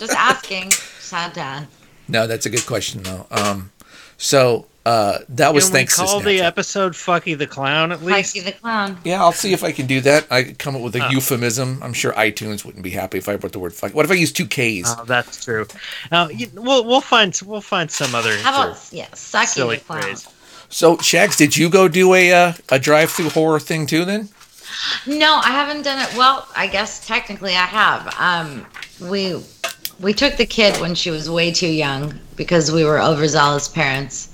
Just 0.00 0.14
asking. 0.14 0.70
Just 0.70 1.10
had 1.10 1.34
to. 1.34 1.66
No, 2.08 2.26
that's 2.26 2.46
a 2.46 2.50
good 2.50 2.64
question 2.64 3.02
though. 3.02 3.26
Um, 3.30 3.70
so 4.16 4.66
uh, 4.88 5.18
that 5.28 5.52
was 5.52 5.64
Can 5.64 5.72
we 5.72 5.78
thanks 5.78 5.96
call 5.96 6.20
the 6.20 6.38
Snapchat. 6.38 6.42
episode 6.42 6.92
"Fucky 6.94 7.36
the 7.36 7.46
Clown" 7.46 7.92
at 7.92 8.02
least? 8.02 8.34
Mikey 8.36 8.40
the 8.46 8.52
clown. 8.52 8.98
Yeah, 9.04 9.20
I'll 9.22 9.32
see 9.32 9.52
if 9.52 9.62
I 9.62 9.72
can 9.72 9.86
do 9.86 10.00
that. 10.02 10.26
I 10.30 10.42
could 10.44 10.58
come 10.58 10.74
up 10.76 10.82
with 10.82 10.96
a 10.96 11.04
Oh. 11.06 11.10
euphemism. 11.10 11.80
I'm 11.82 11.92
sure 11.92 12.12
iTunes 12.14 12.64
wouldn't 12.64 12.82
be 12.84 12.90
happy 12.90 13.18
if 13.18 13.28
I 13.28 13.36
put 13.36 13.52
the 13.52 13.58
word 13.58 13.74
fuck. 13.74 13.94
What 13.94 14.04
if 14.06 14.10
I 14.10 14.14
use 14.14 14.32
two 14.32 14.46
K's? 14.46 14.86
Oh, 14.96 15.04
that's 15.04 15.44
true. 15.44 15.66
Now 16.10 16.28
you, 16.28 16.48
we'll 16.54 16.84
we'll 16.84 17.00
find 17.02 17.38
we'll 17.44 17.60
find 17.60 17.90
some 17.90 18.14
other 18.14 18.36
How 18.38 18.50
about 18.50 18.70
of 18.76 18.88
yeah, 18.92 19.06
sucky 19.12 19.46
silly 19.46 19.76
the 19.76 19.84
clown? 19.84 20.02
phrase. 20.02 20.28
So 20.70 20.96
Shags, 20.98 21.36
did 21.36 21.56
you 21.56 21.68
go 21.70 21.88
do 21.88 22.14
a 22.14 22.32
uh, 22.32 22.52
a 22.70 22.78
drive 22.78 23.10
through 23.10 23.30
horror 23.30 23.60
thing 23.60 23.86
too? 23.86 24.04
Then 24.04 24.28
No, 25.06 25.40
I 25.44 25.50
haven't 25.50 25.82
done 25.82 25.98
it. 26.06 26.16
Well, 26.16 26.46
I 26.56 26.66
guess 26.66 27.06
technically 27.06 27.54
I 27.56 27.66
have. 27.66 28.14
Um, 28.18 28.66
we 29.10 29.42
we 30.00 30.12
took 30.12 30.36
the 30.36 30.46
kid 30.46 30.80
when 30.80 30.94
she 30.94 31.10
was 31.10 31.28
way 31.28 31.52
too 31.52 31.68
young 31.68 32.18
because 32.36 32.70
we 32.70 32.84
were 32.84 33.00
overzealous 33.00 33.66
parents, 33.68 34.28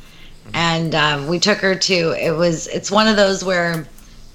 and 0.53 0.95
um, 0.95 1.27
we 1.27 1.39
took 1.39 1.59
her 1.59 1.75
to. 1.75 1.95
It 2.13 2.33
was 2.37 2.67
it's 2.69 2.91
one 2.91 3.09
of 3.09 3.17
those 3.17 3.45
where, 3.45 3.87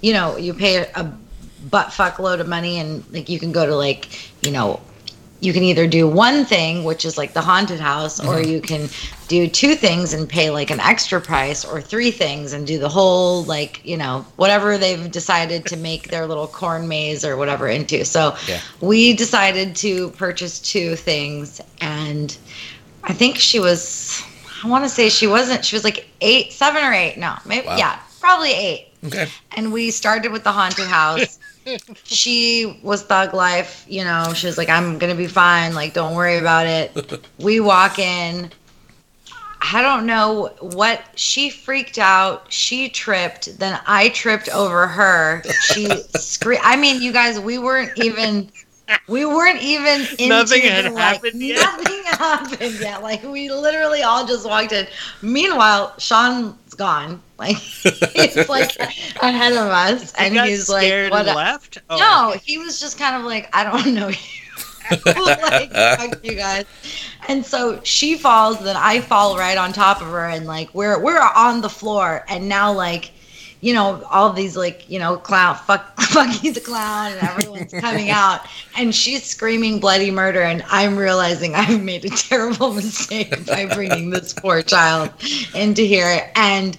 you 0.02 0.14
know, 0.14 0.38
you 0.38 0.54
pay 0.54 0.78
a 0.96 1.14
butt 1.70 1.92
fuck 1.94 2.20
load 2.20 2.40
of 2.40 2.48
money 2.48 2.80
and 2.80 3.04
like 3.14 3.30
you 3.30 3.38
can 3.40 3.52
go 3.52 3.66
to 3.66 3.76
like 3.76 4.10
you 4.42 4.52
know. 4.52 4.80
You 5.42 5.54
can 5.54 5.64
either 5.64 5.88
do 5.88 6.06
one 6.06 6.44
thing, 6.44 6.84
which 6.84 7.06
is 7.06 7.18
like 7.18 7.32
the 7.32 7.40
haunted 7.40 7.80
house, 7.80 8.20
or 8.20 8.42
you 8.42 8.60
can 8.60 8.90
do 9.30 9.48
two 9.48 9.74
things 9.76 10.12
and 10.14 10.28
pay 10.28 10.50
like 10.50 10.70
an 10.70 10.82
extra 10.82 11.22
price, 11.22 11.64
or 11.64 11.80
three 11.80 12.12
things 12.12 12.52
and 12.52 12.68
do 12.68 12.78
the 12.78 12.90
whole 12.90 13.46
like 13.46 13.80
you 13.86 13.96
know 13.96 14.26
whatever 14.36 14.78
they've 14.78 15.10
decided 15.10 15.66
to 15.68 15.78
make 15.78 16.10
their 16.10 16.26
little 16.26 16.46
corn 16.46 16.90
maze 16.90 17.24
or 17.24 17.38
whatever 17.38 17.70
into. 17.70 18.04
So 18.04 18.36
Yeah. 18.50 18.60
we 18.82 19.14
decided 19.14 19.78
to 19.78 20.10
purchase 20.10 20.60
two 20.60 20.98
things, 20.98 21.62
and 21.80 22.36
I 23.06 23.14
think 23.14 23.38
she 23.38 23.60
was, 23.62 24.22
I 24.64 24.68
want 24.68 24.84
to 24.84 24.90
say 24.90 25.10
she 25.10 25.28
wasn't, 25.28 25.64
she 25.64 25.76
was 25.76 25.84
like 25.84 26.10
eight, 26.22 26.52
seven 26.54 26.84
or 26.84 26.94
eight. 26.94 27.18
No, 27.18 27.36
maybe 27.46 27.68
Wow. 27.68 27.78
yeah, 27.78 28.00
probably 28.20 28.52
eight 28.52 28.90
okay, 29.06 29.28
and 29.56 29.72
we 29.72 29.92
started 29.92 30.32
with 30.32 30.44
the 30.44 30.52
haunted 30.52 30.88
house. 30.88 31.40
she 32.04 32.80
was 32.84 33.04
thug 33.04 33.34
life, 33.34 33.86
you 33.88 34.04
know. 34.04 34.34
She 34.34 34.48
was 34.48 34.58
like, 34.58 34.70
"I'm 34.70 34.98
gonna 34.98 35.16
be 35.16 35.28
fine. 35.28 35.74
Like, 35.74 35.94
don't 35.94 36.16
worry 36.16 36.38
about 36.38 36.68
it." 36.68 37.22
we 37.40 37.60
walk 37.60 38.00
in. 38.00 38.52
I 39.62 39.82
don't 39.82 40.06
know 40.06 40.54
what 40.62 41.04
she 41.16 41.50
freaked 41.50 41.98
out. 41.98 42.52
She 42.52 42.88
tripped. 42.90 43.60
Then 43.60 43.80
I 43.86 44.10
tripped 44.10 44.50
over 44.50 44.88
her. 44.88 45.44
She 45.74 45.88
screamed. 46.16 46.62
I 46.64 46.78
mean, 46.78 47.02
you 47.02 47.12
guys, 47.12 47.40
we 47.40 47.58
weren't 47.60 47.92
even. 47.98 48.50
We 49.08 49.26
weren't 49.26 49.62
even 49.62 50.02
into 50.12 50.28
Nothing 50.28 50.62
had 50.64 50.92
like, 50.92 50.98
happened 50.98 51.42
yet. 51.42 51.56
Nothing 51.56 52.04
happened 52.06 52.80
yet. 52.80 53.02
Like 53.04 53.24
we 53.24 53.50
literally 53.50 54.04
all 54.04 54.26
just 54.26 54.46
walked 54.46 54.72
in. 54.72 54.88
Meanwhile, 55.22 55.96
Sean's 55.98 56.74
gone. 56.76 57.22
Like 57.38 57.58
he's 58.14 58.50
like 58.50 58.76
ahead 59.22 59.54
of 59.54 59.70
us, 59.70 60.14
and 60.16 60.38
he's 60.40 60.70
like, 60.70 60.88
scared 60.88 61.12
"What?" 61.12 61.28
and 61.28 61.36
left? 61.36 61.78
Oh, 61.90 61.98
no, 61.98 62.38
he 62.44 62.58
was 62.58 62.80
just 62.80 63.00
kind 63.00 63.16
of 63.16 63.24
like, 63.24 63.50
"I 63.56 63.64
don't 63.64 63.94
know 63.94 64.10
you." 64.10 64.18
like, 65.06 65.72
fuck 65.72 66.26
you 66.26 66.36
guys. 66.36 66.66
And 67.28 67.46
so 67.46 67.80
she 67.84 68.18
falls, 68.18 68.60
then 68.60 68.76
I 68.76 69.02
fall 69.02 69.38
right 69.38 69.58
on 69.58 69.72
top 69.72 70.02
of 70.02 70.08
her, 70.08 70.26
and 70.26 70.46
like 70.48 70.74
we're 70.74 71.02
we're 71.02 71.20
on 71.20 71.62
the 71.62 71.70
floor, 71.70 72.26
and 72.28 72.48
now 72.50 72.72
like. 72.72 73.12
You 73.62 73.74
know, 73.74 74.02
all 74.10 74.32
these 74.32 74.56
like, 74.56 74.90
you 74.90 75.00
know, 75.00 75.18
clown, 75.18 75.56
fuck, 75.56 75.96
Fucky's 76.00 76.56
a 76.58 76.62
clown, 76.62 77.12
and 77.12 77.22
everyone's 77.22 77.74
coming 77.74 78.10
out, 78.24 78.42
and 78.78 78.96
she's 78.96 79.26
screaming 79.26 79.80
bloody 79.80 80.12
murder, 80.12 80.42
and 80.42 80.64
I'm 80.70 80.96
realizing 80.98 81.56
I've 81.56 81.82
made 81.84 82.06
a 82.06 82.10
terrible 82.10 82.74
mistake 82.76 83.46
by 83.46 83.66
bringing 83.66 84.12
this 84.12 84.32
poor 84.34 84.62
child 84.62 85.12
into 85.54 85.82
here. 85.82 86.32
And 86.36 86.78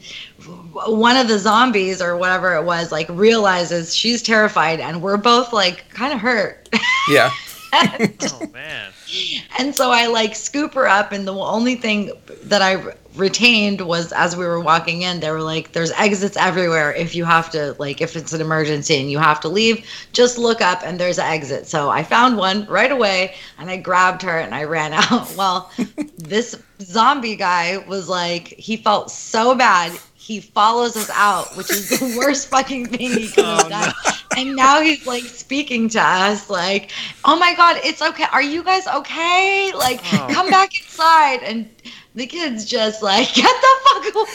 one 0.72 1.16
of 1.16 1.28
the 1.28 1.38
zombies 1.38 2.00
or 2.00 2.16
whatever 2.16 2.54
it 2.54 2.64
was 2.64 2.90
like 2.90 3.08
realizes 3.10 3.94
she's 3.94 4.22
terrified 4.22 4.80
and 4.80 5.02
we're 5.02 5.16
both 5.18 5.52
like 5.52 5.86
kind 5.90 6.12
of 6.14 6.20
hurt 6.20 6.68
Yeah. 7.10 7.30
Oh 7.74 8.46
man. 8.52 8.90
and 9.58 9.74
so 9.74 9.90
i 9.90 10.06
like 10.06 10.34
scoop 10.34 10.72
her 10.74 10.88
up 10.88 11.12
and 11.12 11.26
the 11.28 11.34
only 11.34 11.74
thing 11.74 12.10
that 12.44 12.62
i 12.62 12.82
retained 13.16 13.80
was 13.80 14.12
as 14.12 14.36
we 14.36 14.44
were 14.46 14.60
walking 14.60 15.02
in 15.02 15.18
they 15.20 15.30
were 15.30 15.42
like 15.42 15.72
there's 15.72 15.90
exits 15.92 16.36
everywhere. 16.36 16.92
If 16.94 17.14
you 17.14 17.24
have 17.24 17.50
to 17.50 17.74
like 17.78 18.00
if 18.00 18.14
it's 18.16 18.32
an 18.32 18.40
emergency 18.40 19.00
and 19.00 19.10
you 19.10 19.18
have 19.18 19.40
to 19.40 19.48
leave 19.48 19.84
just 20.12 20.38
look 20.38 20.60
up 20.60 20.80
and 20.84 20.98
there's 21.00 21.18
an 21.18 21.26
exit. 21.26 21.66
So 21.66 21.90
i 21.90 22.02
found 22.04 22.36
one 22.36 22.66
right 22.66 22.92
away 22.92 23.34
and 23.58 23.68
i 23.70 23.76
grabbed 23.76 24.22
her 24.22 24.38
and 24.38 24.54
i 24.54 24.64
ran 24.64 24.92
out. 24.94 25.34
Well 25.36 25.70
this 26.18 26.56
zombie 26.80 27.36
guy 27.36 27.78
was 27.88 28.08
like 28.08 28.48
he 28.48 28.76
felt 28.76 29.10
so 29.10 29.54
bad. 29.54 29.98
He 30.14 30.40
follows 30.40 30.96
us 30.96 31.10
out 31.12 31.56
which 31.56 31.70
is 31.72 31.88
the 31.90 32.16
worst 32.16 32.48
fucking 32.50 32.86
thing 32.86 33.10
he 33.10 33.28
could 33.28 33.44
oh, 33.44 33.56
have 33.56 33.66
Oh, 33.66 33.68
done 33.68 33.92
and 34.36 34.54
now 34.54 34.80
he's 34.80 35.04
like 35.04 35.24
speaking 35.24 35.88
to 35.88 36.00
us 36.00 36.48
like 36.48 36.92
oh 37.24 37.36
my 37.36 37.54
god 37.56 37.78
it's 37.82 38.00
okay. 38.00 38.26
Are 38.30 38.42
you 38.42 38.62
guys 38.62 38.86
okay? 38.86 39.72
Like 39.74 40.00
Oh. 40.12 40.28
come 40.30 40.48
back 40.48 40.78
inside. 40.80 41.42
And 41.42 41.68
the 42.14 42.26
kids 42.26 42.64
just 42.64 43.02
like 43.02 43.32
get 43.34 43.44
the 43.62 43.76
fuck 43.84 44.14
away 44.14 44.26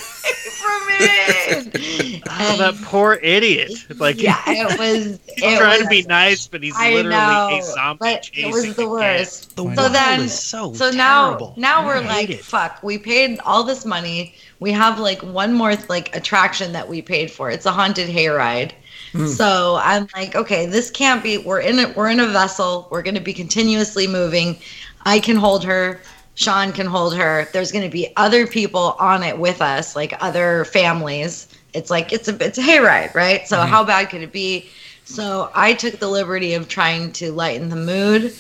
from 0.50 0.88
me 0.88 2.22
Oh, 2.38 2.58
that 2.58 2.76
poor 2.84 3.20
idiot. 3.22 3.72
Like 3.98 4.22
yeah 4.22 4.42
it 4.48 4.80
was 4.80 5.20
he's 5.36 5.44
it 5.44 5.60
trying 5.60 5.82
to 5.82 5.88
be 5.88 6.04
nice, 6.04 6.48
but 6.48 6.64
he's 6.64 6.76
I 6.78 6.94
literally 6.94 7.10
know, 7.10 7.60
a 7.60 7.64
zombie 7.64 7.98
but 8.00 8.24
chasing 8.24 8.50
it 8.50 8.54
was 8.54 8.76
the 8.76 8.90
worst. 8.90 9.56
The 9.56 9.64
so 9.64 9.64
wild 9.64 9.94
then, 9.94 10.22
is 10.22 10.40
so 10.40 10.74
so 10.74 10.92
now, 10.92 11.30
terrible. 11.30 11.54
now 11.58 11.86
we're 11.86 12.02
like, 12.02 12.30
it. 12.30 12.44
fuck. 12.44 12.82
We 12.84 12.98
paid 12.98 13.40
all 13.46 13.64
this 13.64 13.86
money. 13.86 14.36
We 14.60 14.72
have 14.72 15.00
like 15.00 15.22
one 15.22 15.54
more 15.54 15.76
like 15.90 16.16
attraction 16.16 16.72
that 16.74 16.88
we 16.88 17.02
paid 17.02 17.32
for. 17.32 17.50
It's 17.50 17.66
a 17.66 17.72
haunted 17.72 18.10
hayride. 18.10 18.72
Hmm. 19.12 19.28
So 19.28 19.78
I'm 19.82 20.08
like, 20.16 20.36
okay, 20.36 20.66
this 20.66 20.90
can't 20.92 21.24
be. 21.24 21.38
We're 21.38 21.62
in 21.62 21.80
it. 21.80 21.96
We're 21.96 22.10
in 22.10 22.20
a 22.20 22.28
vessel. 22.28 22.88
We're 22.92 23.04
going 23.04 23.16
to 23.16 23.22
be 23.22 23.34
continuously 23.34 24.08
moving. 24.08 24.58
I 25.06 25.20
can 25.20 25.36
hold 25.36 25.64
her. 25.64 26.02
Sean 26.36 26.71
can 26.71 26.86
hold 26.86 27.15
her. 27.15 27.48
There's 27.54 27.71
going 27.71 27.86
to 27.86 27.91
be 27.91 28.12
other 28.17 28.45
people 28.45 28.95
on 29.00 29.24
it 29.24 29.38
with 29.38 29.62
us, 29.62 29.95
like 29.95 30.13
other 30.21 30.65
families. 30.65 31.48
It's 31.74 31.89
like 31.89 32.13
it's 32.13 32.28
a 32.28 32.45
it's 32.45 32.58
a 32.58 32.62
hayride, 32.62 33.13
right? 33.15 33.48
So 33.48 33.58
mm-hmm. 33.58 33.69
how 33.69 33.84
bad 33.84 34.10
could 34.10 34.21
it 34.21 34.32
be? 34.32 34.69
So 35.06 35.52
I 35.54 35.74
took 35.74 36.00
the 36.00 36.08
liberty 36.08 36.54
of 36.54 36.67
trying 36.67 37.12
to 37.13 37.32
lighten 37.32 37.69
the 37.69 37.76
mood 37.76 38.34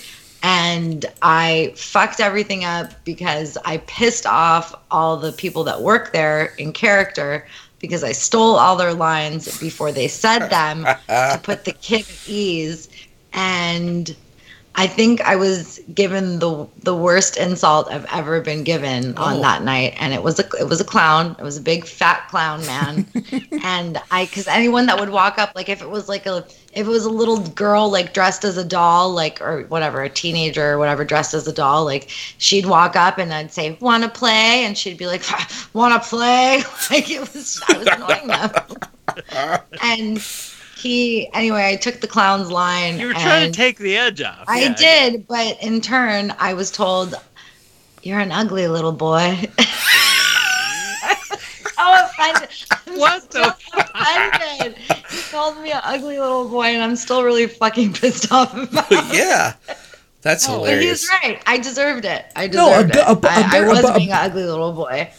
and 0.43 1.05
I 1.23 1.73
fucked 1.75 2.19
everything 2.19 2.65
up 2.65 2.91
because 3.03 3.57
I 3.65 3.77
pissed 3.77 4.27
off 4.27 4.75
all 4.91 5.17
the 5.17 5.31
people 5.31 5.63
that 5.63 5.81
work 5.81 6.13
there 6.13 6.53
in 6.59 6.71
character 6.71 7.47
because 7.79 8.03
I 8.03 8.11
stole 8.11 8.55
all 8.55 8.75
their 8.75 8.93
lines 8.93 9.59
before 9.59 9.91
they 9.91 10.07
said 10.07 10.49
them 10.49 10.85
to 11.07 11.39
put 11.41 11.65
the 11.65 11.71
kid 11.71 12.01
at 12.01 12.29
ease 12.29 12.89
and 13.33 14.15
I 14.77 14.87
think 14.87 15.21
I 15.21 15.35
was 15.37 15.79
given 15.93 16.39
the 16.39 16.67
the 16.83 16.93
worst 16.95 17.37
insult 17.37 17.89
I've 17.89 18.05
ever 18.11 18.41
been 18.41 18.63
given 18.63 19.17
on 19.17 19.37
Oh. 19.37 19.41
that 19.41 19.63
night, 19.63 19.95
and 19.99 20.13
it 20.13 20.21
was 20.21 20.37
a 20.39 20.45
it 20.59 20.67
was 20.67 20.81
a 20.81 20.83
clown. 20.83 21.35
It 21.39 21.43
was 21.43 21.57
a 21.57 21.61
big 21.61 21.85
fat 21.85 22.27
clown 22.29 22.65
man, 22.65 23.05
and 23.63 24.01
I 24.11 24.25
because 24.25 24.47
anyone 24.47 24.85
that 24.87 24.99
would 24.99 25.09
walk 25.11 25.37
up, 25.37 25.53
like 25.55 25.69
if 25.69 25.81
it 25.81 25.89
was 25.89 26.09
like 26.09 26.25
a 26.25 26.45
if 26.73 26.85
it 26.87 26.89
was 26.89 27.05
a 27.05 27.09
little 27.09 27.39
girl 27.39 27.89
like 27.89 28.13
dressed 28.13 28.43
as 28.43 28.57
a 28.57 28.65
doll, 28.65 29.11
like 29.13 29.41
or 29.41 29.63
whatever, 29.69 30.03
a 30.03 30.09
teenager 30.09 30.73
or 30.73 30.77
whatever 30.77 31.05
dressed 31.05 31.33
as 31.33 31.47
a 31.47 31.53
doll, 31.53 31.85
like 31.85 32.09
she'd 32.37 32.65
walk 32.65 32.97
up 32.97 33.17
and 33.17 33.33
I'd 33.33 33.53
say, 33.53 33.77
"Want 33.79 34.03
to 34.03 34.09
play?" 34.09 34.65
and 34.65 34.77
she'd 34.77 34.97
be 34.97 35.07
like, 35.07 35.23
"Want 35.73 35.93
to 36.01 36.09
play?" 36.09 36.63
like 36.91 37.09
it 37.09 37.21
was 37.21 37.61
I 37.69 37.77
was 37.77 37.87
annoying 37.87 38.27
them, 38.27 39.59
and 39.81 40.21
he 40.75 41.29
anyway. 41.33 41.69
I 41.73 41.75
took 41.75 42.01
the 42.01 42.07
clown's 42.07 42.51
line. 42.51 42.99
You 42.99 43.07
were 43.07 43.13
trying 43.13 43.51
to 43.51 43.55
take 43.55 43.77
the 43.77 43.95
edge 43.97 44.21
off. 44.21 44.45
I 44.47 44.61
Yeah, 44.61 44.73
did, 44.75 45.27
but 45.27 45.57
in 45.61 45.81
turn, 45.81 46.33
I 46.39 46.53
was 46.53 46.71
told, 46.71 47.15
"You're 48.03 48.19
an 48.19 48.31
ugly 48.31 48.67
little 48.67 48.91
boy." 48.91 49.37
so 50.99 52.05
offended. 52.05 52.49
I'm 52.87 52.99
What 52.99 53.31
so 53.31 53.41
the 53.43 53.55
offended. 53.95 54.77
He 55.09 55.21
called 55.31 55.61
me 55.61 55.71
an 55.71 55.81
ugly 55.83 56.19
little 56.19 56.49
boy, 56.49 56.65
and 56.67 56.83
I'm 56.83 56.95
still 56.95 57.23
really 57.23 57.47
fucking 57.47 57.93
pissed 57.93 58.31
off 58.31 58.53
about 58.55 58.91
it. 58.91 59.13
yeah. 59.15 59.53
That's 60.21 60.47
But 60.47 60.53
hilarious. 60.53 61.01
he's 61.01 61.09
right. 61.23 61.41
I 61.45 61.57
deserved 61.59 62.03
it. 62.05 62.25
I 62.35 62.47
No, 62.47 62.79
a 62.79 62.83
deserved 62.83 62.93
bu- 62.93 62.99
it. 62.99 63.05
a 63.07 63.15
bu- 63.15 63.27
a 63.27 63.31
I, 63.31 63.49
I 63.57 63.61
bu- 63.61 63.67
was 63.69 63.91
being 63.97 64.11
an 64.11 64.17
ugly 64.17 64.43
little 64.43 64.73
boy. 64.73 65.09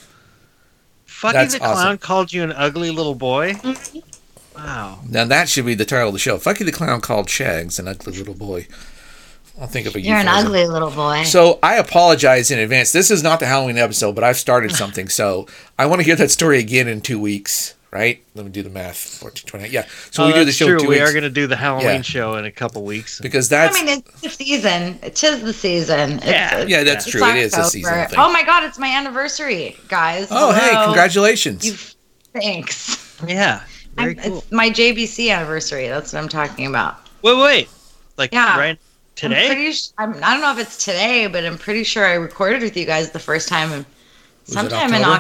Fucking 1.07 1.39
That's 1.39 1.55
the 1.55 1.61
Clown 1.61 1.77
awesome. 1.77 1.99
called 1.99 2.33
you 2.33 2.43
an 2.43 2.53
ugly 2.53 2.91
little 2.91 3.15
boy. 3.15 3.53
Mm-hmm. 3.55 3.99
Wow. 4.57 5.01
Now 5.09 5.25
that 5.27 5.49
should 5.49 5.67
be 5.67 5.75
the 5.75 5.85
title 5.85 6.09
of 6.09 6.13
the 6.15 6.19
show. 6.19 6.39
Fucky 6.39 6.65
the 6.65 6.73
Clown 6.73 7.01
called 7.01 7.29
Shags 7.31 7.79
an 7.79 7.87
ugly 7.89 8.17
little 8.17 8.35
boy. 8.35 8.67
I'll 9.59 9.67
think 9.67 9.87
of 9.87 9.95
a 9.97 10.01
You're 10.01 10.17
an 10.17 10.29
ugly 10.29 10.67
little 10.67 10.91
boy. 10.91 11.23
So 11.25 11.59
I 11.63 11.77
apologize 11.77 12.51
in 12.51 12.59
advance. 12.59 12.93
This 12.93 13.11
is 13.11 13.23
not 13.23 13.41
the 13.41 13.47
Halloween 13.47 13.79
episode, 13.79 14.15
but 14.15 14.23
I've 14.25 14.37
started 14.37 14.73
something. 14.77 15.09
So 15.09 15.47
I 15.79 15.87
want 15.87 16.01
to 16.01 16.05
hear 16.05 16.17
that 16.17 16.31
story 16.31 16.59
again 16.59 16.89
in 16.89 17.01
two 17.01 17.19
weeks, 17.19 17.75
right? 17.91 18.23
Let 18.35 18.45
me 18.45 18.53
do 18.53 18.63
the 18.63 18.69
math. 18.69 18.99
14, 18.99 19.47
28. 19.47 19.71
Yeah. 19.73 19.87
So 20.11 20.25
Oh, 20.25 20.27
we 20.27 20.35
do 20.35 20.41
the 20.41 20.45
that's 20.47 20.57
show 20.59 20.67
in 20.67 20.71
true. 20.73 20.81
two 20.81 20.89
We 20.89 20.97
weeks 20.97 21.09
are 21.09 21.13
going 21.15 21.23
to 21.25 21.31
do 21.31 21.47
the 21.47 21.57
Halloween 21.57 21.87
Yeah. 21.87 22.03
show 22.03 22.35
in 22.37 22.45
a 22.45 22.51
couple 22.53 22.83
weeks. 22.85 23.19
because 23.19 23.49
that's. 23.49 23.75
I 23.81 23.83
mean, 23.83 24.03
it's 24.03 24.21
the 24.21 24.29
season. 24.29 24.99
It 25.03 25.25
is 25.25 25.41
the 25.43 25.53
season. 25.55 26.11
It's, 26.19 26.27
Yeah. 26.27 26.47
it's- 26.59 26.69
yeah, 26.69 26.85
that's 26.85 27.07
it's 27.07 27.13
true. 27.17 27.27
It 27.27 27.37
is 27.37 27.55
a 27.55 27.57
October. 27.57 27.71
seasonal 27.71 28.07
thing. 28.09 28.19
Oh 28.19 28.31
my 28.31 28.43
god, 28.43 28.65
it's 28.65 28.79
my 28.79 28.89
anniversary, 28.89 29.79
guys. 29.89 30.29
Oh, 30.31 30.53
hey, 30.53 30.73
congratulations! 30.85 31.65
You 31.65 31.73
thanks. 32.39 33.17
Yeah. 33.27 33.63
Very 33.97 34.19
I'm- 34.19 34.29
cool. 34.31 34.39
It's 34.39 34.53
my 34.53 34.71
JBC 34.71 35.31
anniversary. 35.31 35.89
That's 35.89 36.13
what 36.13 36.23
I'm 36.23 36.29
talking 36.29 36.67
about. 36.67 36.97
Wait, 37.23 37.37
wait. 37.39 37.69
Like 38.17 38.33
Yeah. 38.33 38.59
right 38.59 38.71
I'm 38.71 38.79
today? 39.15 39.47
pretty 39.47 39.73
sh- 39.73 39.89
I'm, 39.99 40.15
I 40.23 40.33
don't 40.35 40.41
know 40.41 40.53
if 40.53 40.59
it's 40.59 40.85
today, 40.85 41.27
but 41.27 41.45
I'm 41.45 41.59
pretty 41.59 41.85
sure 41.85 42.05
I 42.07 42.15
recorded 42.15 42.63
with 42.63 42.77
you 42.77 42.85
guys 42.87 43.11
the 43.11 43.19
first 43.19 43.49
time 43.49 43.73
in, 43.73 43.81
it 43.81 43.87
sometime 44.45 44.95
in 44.95 45.03
October? 45.03 45.13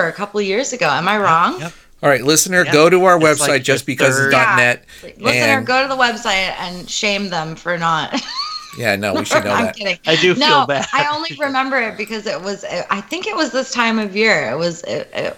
October, 0.00 0.08
a 0.08 0.12
couple 0.12 0.40
of 0.40 0.46
years 0.46 0.72
ago. 0.72 0.88
Am 0.88 1.08
I 1.08 1.18
wrong? 1.18 1.60
Yep. 1.60 1.72
All 2.02 2.10
right, 2.10 2.22
listener, 2.22 2.64
Yeah. 2.64 2.72
go 2.72 2.90
to 2.90 3.04
our 3.04 3.16
It's 3.16 3.24
website 3.40 3.48
like 3.48 3.64
the 3.64 3.72
justbecause.net. 3.72 4.84
Listener, 5.02 5.30
and 5.30 5.66
go 5.66 5.82
to 5.82 5.88
the 5.88 5.96
website 5.96 6.54
and 6.58 6.88
shame 6.90 7.30
them 7.30 7.56
for 7.56 7.78
not. 7.78 8.20
yeah, 8.78 8.96
no, 8.96 9.14
we 9.14 9.24
should 9.24 9.44
know 9.44 9.50
I'm 9.52 9.64
that. 9.66 9.76
kidding. 9.76 9.98
I 10.06 10.16
do 10.16 10.34
no, 10.34 10.46
feel 10.46 10.66
bad. 10.66 10.86
I 10.92 11.08
only 11.14 11.30
remember 11.38 11.78
it 11.78 11.96
because 11.96 12.26
it 12.26 12.40
was. 12.40 12.64
I 12.90 13.00
think 13.00 13.26
it 13.26 13.34
was 13.34 13.50
this 13.50 13.72
time 13.72 13.98
of 13.98 14.14
year. 14.14 14.50
It 14.50 14.56
was. 14.58 14.82
It, 14.82 15.10
it, 15.14 15.36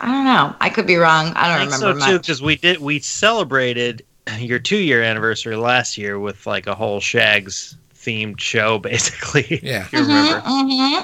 I 0.00 0.06
don't 0.06 0.24
know. 0.24 0.54
I 0.60 0.68
could 0.70 0.86
be 0.86 0.96
wrong. 0.96 1.32
I 1.34 1.46
I 1.46 1.48
don't 1.58 1.68
think 1.70 1.82
remember 1.82 2.00
so 2.00 2.06
too, 2.06 2.12
much. 2.14 2.22
because 2.22 2.42
we 2.42 2.56
did 2.56 2.78
we 2.78 2.98
celebrated 3.00 4.04
your 4.38 4.58
two 4.58 4.76
year 4.78 5.02
anniversary 5.02 5.56
last 5.56 5.98
year 5.98 6.18
with 6.18 6.46
like 6.46 6.66
a 6.66 6.74
whole 6.74 7.00
Shags 7.00 7.76
themed 7.94 8.40
show, 8.40 8.78
basically. 8.90 9.60
Yeah. 9.62 9.86
you 9.92 10.00
remember? 10.00 10.40
Mhm. 10.40 10.96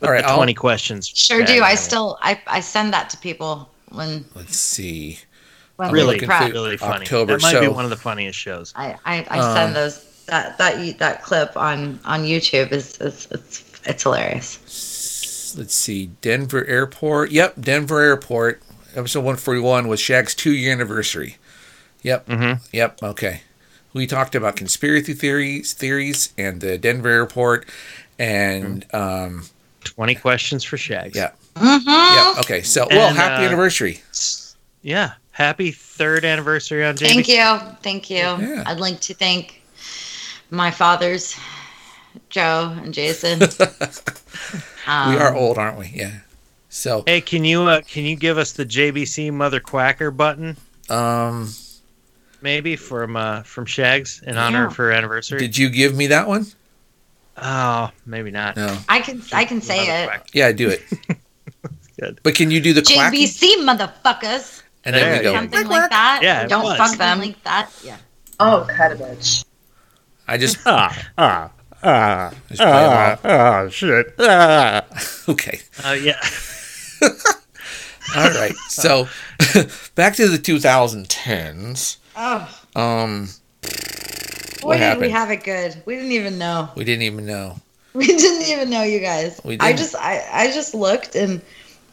With 0.00 0.08
All 0.08 0.10
right, 0.14 0.22
the 0.24 0.28
I'll- 0.30 0.36
twenty 0.36 0.54
questions. 0.54 1.08
for 1.08 1.16
Sure 1.16 1.40
do. 1.40 1.46
Shags. 1.58 1.62
I 1.62 1.74
still. 1.74 2.18
I, 2.22 2.40
I 2.46 2.60
send 2.60 2.92
that 2.92 3.10
to 3.10 3.16
people 3.18 3.70
when 3.90 4.24
Let's 4.34 4.56
see. 4.56 5.18
when 5.76 5.92
really, 5.92 6.14
looking 6.14 6.28
prep. 6.28 6.42
through- 6.44 6.52
really 6.52 6.76
funny. 6.76 7.02
October, 7.04 7.32
that 7.38 7.42
might 7.42 7.60
be 7.60 7.68
one 7.68 7.84
of 7.84 7.90
the 7.90 7.96
funniest 7.96 8.38
shows. 8.38 8.72
I 8.76 8.96
I, 9.04 9.26
I 9.30 9.38
Um, 9.38 9.54
send 9.56 9.76
those 9.76 10.04
that 10.26 10.56
that 10.58 10.98
that 10.98 11.22
clip 11.22 11.56
on 11.56 11.98
on 12.04 12.22
YouTube 12.24 12.72
is 12.72 12.96
is 12.98 13.28
it's 13.30 13.64
it's 13.84 14.02
hilarious. 14.02 14.58
Let's 15.56 15.74
see. 15.74 16.06
Denver 16.20 16.64
Airport. 16.66 17.30
Yep, 17.30 17.54
Denver 17.60 18.00
Airport. 18.00 18.62
Episode 18.94 19.20
141 19.20 19.88
was 19.88 20.00
Shag's 20.00 20.34
two 20.34 20.52
year 20.52 20.72
anniversary. 20.72 21.36
Yep. 22.02 22.26
Mhm. 22.26 22.60
Yep. 22.72 23.02
Okay. 23.02 23.40
We 23.94 24.06
talked 24.06 24.34
about 24.34 24.56
conspiracy 24.56 25.12
theories, 25.14 25.72
theories, 25.74 26.32
and 26.38 26.60
the 26.60 26.78
Denver 26.78 27.08
Airport, 27.10 27.68
and 28.18 28.84
um, 28.94 29.44
Twenty 29.84 30.14
questions 30.14 30.64
for 30.64 30.76
Shags. 30.76 31.14
yeah, 31.16 31.30
Mm-hmm. 31.56 31.88
yeah. 31.88 32.34
Okay. 32.40 32.62
So, 32.62 32.86
well, 32.90 33.08
And, 33.08 33.16
happy 33.16 33.44
uh, 33.44 33.46
anniversary. 33.48 34.00
Yeah. 34.82 35.12
Happy 35.32 35.70
third 35.72 36.24
anniversary 36.24 36.84
on 36.84 36.94
JB. 36.96 37.06
Thank 37.06 37.28
you, 37.28 37.58
thank 37.82 38.10
you. 38.10 38.16
Yeah. 38.16 38.62
I'd 38.66 38.78
like 38.80 39.00
to 39.00 39.14
thank 39.14 39.62
my 40.50 40.70
fathers, 40.70 41.36
Joe 42.30 42.76
and 42.82 42.92
Jason. 42.94 43.40
Um, 44.86 45.10
we 45.14 45.20
are 45.20 45.34
old, 45.34 45.58
aren't 45.58 45.78
we? 45.78 45.88
Yeah. 45.94 46.12
So, 46.68 47.04
Hey, 47.06 47.20
can 47.20 47.44
you 47.44 47.62
uh, 47.62 47.82
can 47.82 48.04
you 48.04 48.16
give 48.16 48.38
us 48.38 48.52
the 48.52 48.64
JBC 48.64 49.32
Mother 49.32 49.60
Quacker 49.60 50.10
button, 50.10 50.56
um, 50.88 51.52
maybe 52.40 52.76
from 52.76 53.16
uh, 53.16 53.42
from 53.42 53.66
Shags 53.66 54.22
in 54.26 54.36
honor 54.38 54.60
Yeah. 54.62 54.66
of 54.68 54.76
her 54.76 54.90
anniversary? 54.90 55.38
did 55.38 55.56
you 55.58 55.68
give 55.70 55.94
me 55.94 56.06
that 56.08 56.26
one? 56.28 56.46
oh, 57.36 57.90
maybe 58.06 58.30
not. 58.30 58.56
No. 58.56 58.76
I 58.88 59.00
can 59.00 59.22
I 59.32 59.44
can 59.44 59.60
say 59.60 59.78
Mother 59.86 59.92
it. 59.92 60.08
Quacker. 60.08 60.24
Yeah, 60.32 60.52
do 60.52 60.68
it. 60.70 60.82
Good. 62.00 62.20
But 62.22 62.34
can 62.34 62.50
you 62.50 62.60
do 62.60 62.72
the 62.72 62.82
quacking? 62.82 63.20
JBC 63.20 63.64
motherfuckers. 63.66 64.62
And 64.84 64.94
then 64.96 65.02
There 65.02 65.10
we 65.12 65.16
you 65.18 65.22
go. 65.24 65.32
go. 65.32 65.38
Something 65.38 65.68
like 65.68 65.90
that. 65.90 66.20
Yeah, 66.22 66.46
Don't 66.46 66.64
was. 66.64 66.76
fuck 66.78 66.96
them 66.98 67.20
like 67.20 67.40
that. 67.44 67.70
Yeah. 67.84 67.98
Oh, 68.40 68.66
cut 68.68 68.92
a 68.92 68.96
bitch. 68.96 69.44
I 70.26 70.38
just 70.38 70.56
Ah, 70.66 70.96
ah, 71.18 71.50
ah, 71.82 72.32
Just 72.48 72.60
play 72.60 72.68
'em 72.70 72.90
ah, 72.90 73.18
ah, 73.24 73.68
shit. 73.68 74.14
Ah. 74.18 74.84
okay. 75.28 75.60
Uh, 75.84 75.92
yeah. 76.00 76.20
All 78.16 78.30
right. 78.30 78.54
So 78.68 79.08
back 79.94 80.16
to 80.16 80.28
the 80.28 80.38
2010s. 80.38 81.96
Oh, 82.16 82.48
Um, 82.76 83.28
boy, 84.60 84.74
did 84.74 84.80
happened? 84.82 85.00
we 85.02 85.10
have 85.10 85.30
it 85.30 85.44
good. 85.44 85.82
We 85.86 85.94
didn't 85.96 86.12
even 86.12 86.38
know. 86.38 86.68
we 86.76 86.84
didn't 86.84 87.02
even 87.02 87.24
know. 87.26 87.56
We 87.94 88.06
didn't 88.06 88.48
even 88.48 88.70
know, 88.70 88.82
you 88.82 89.00
guys. 89.00 89.40
We 89.44 89.56
I 89.60 89.68
didn't. 89.68 89.78
just, 89.80 89.94
I, 89.96 90.24
I 90.32 90.46
just 90.52 90.74
looked 90.74 91.14
and 91.14 91.40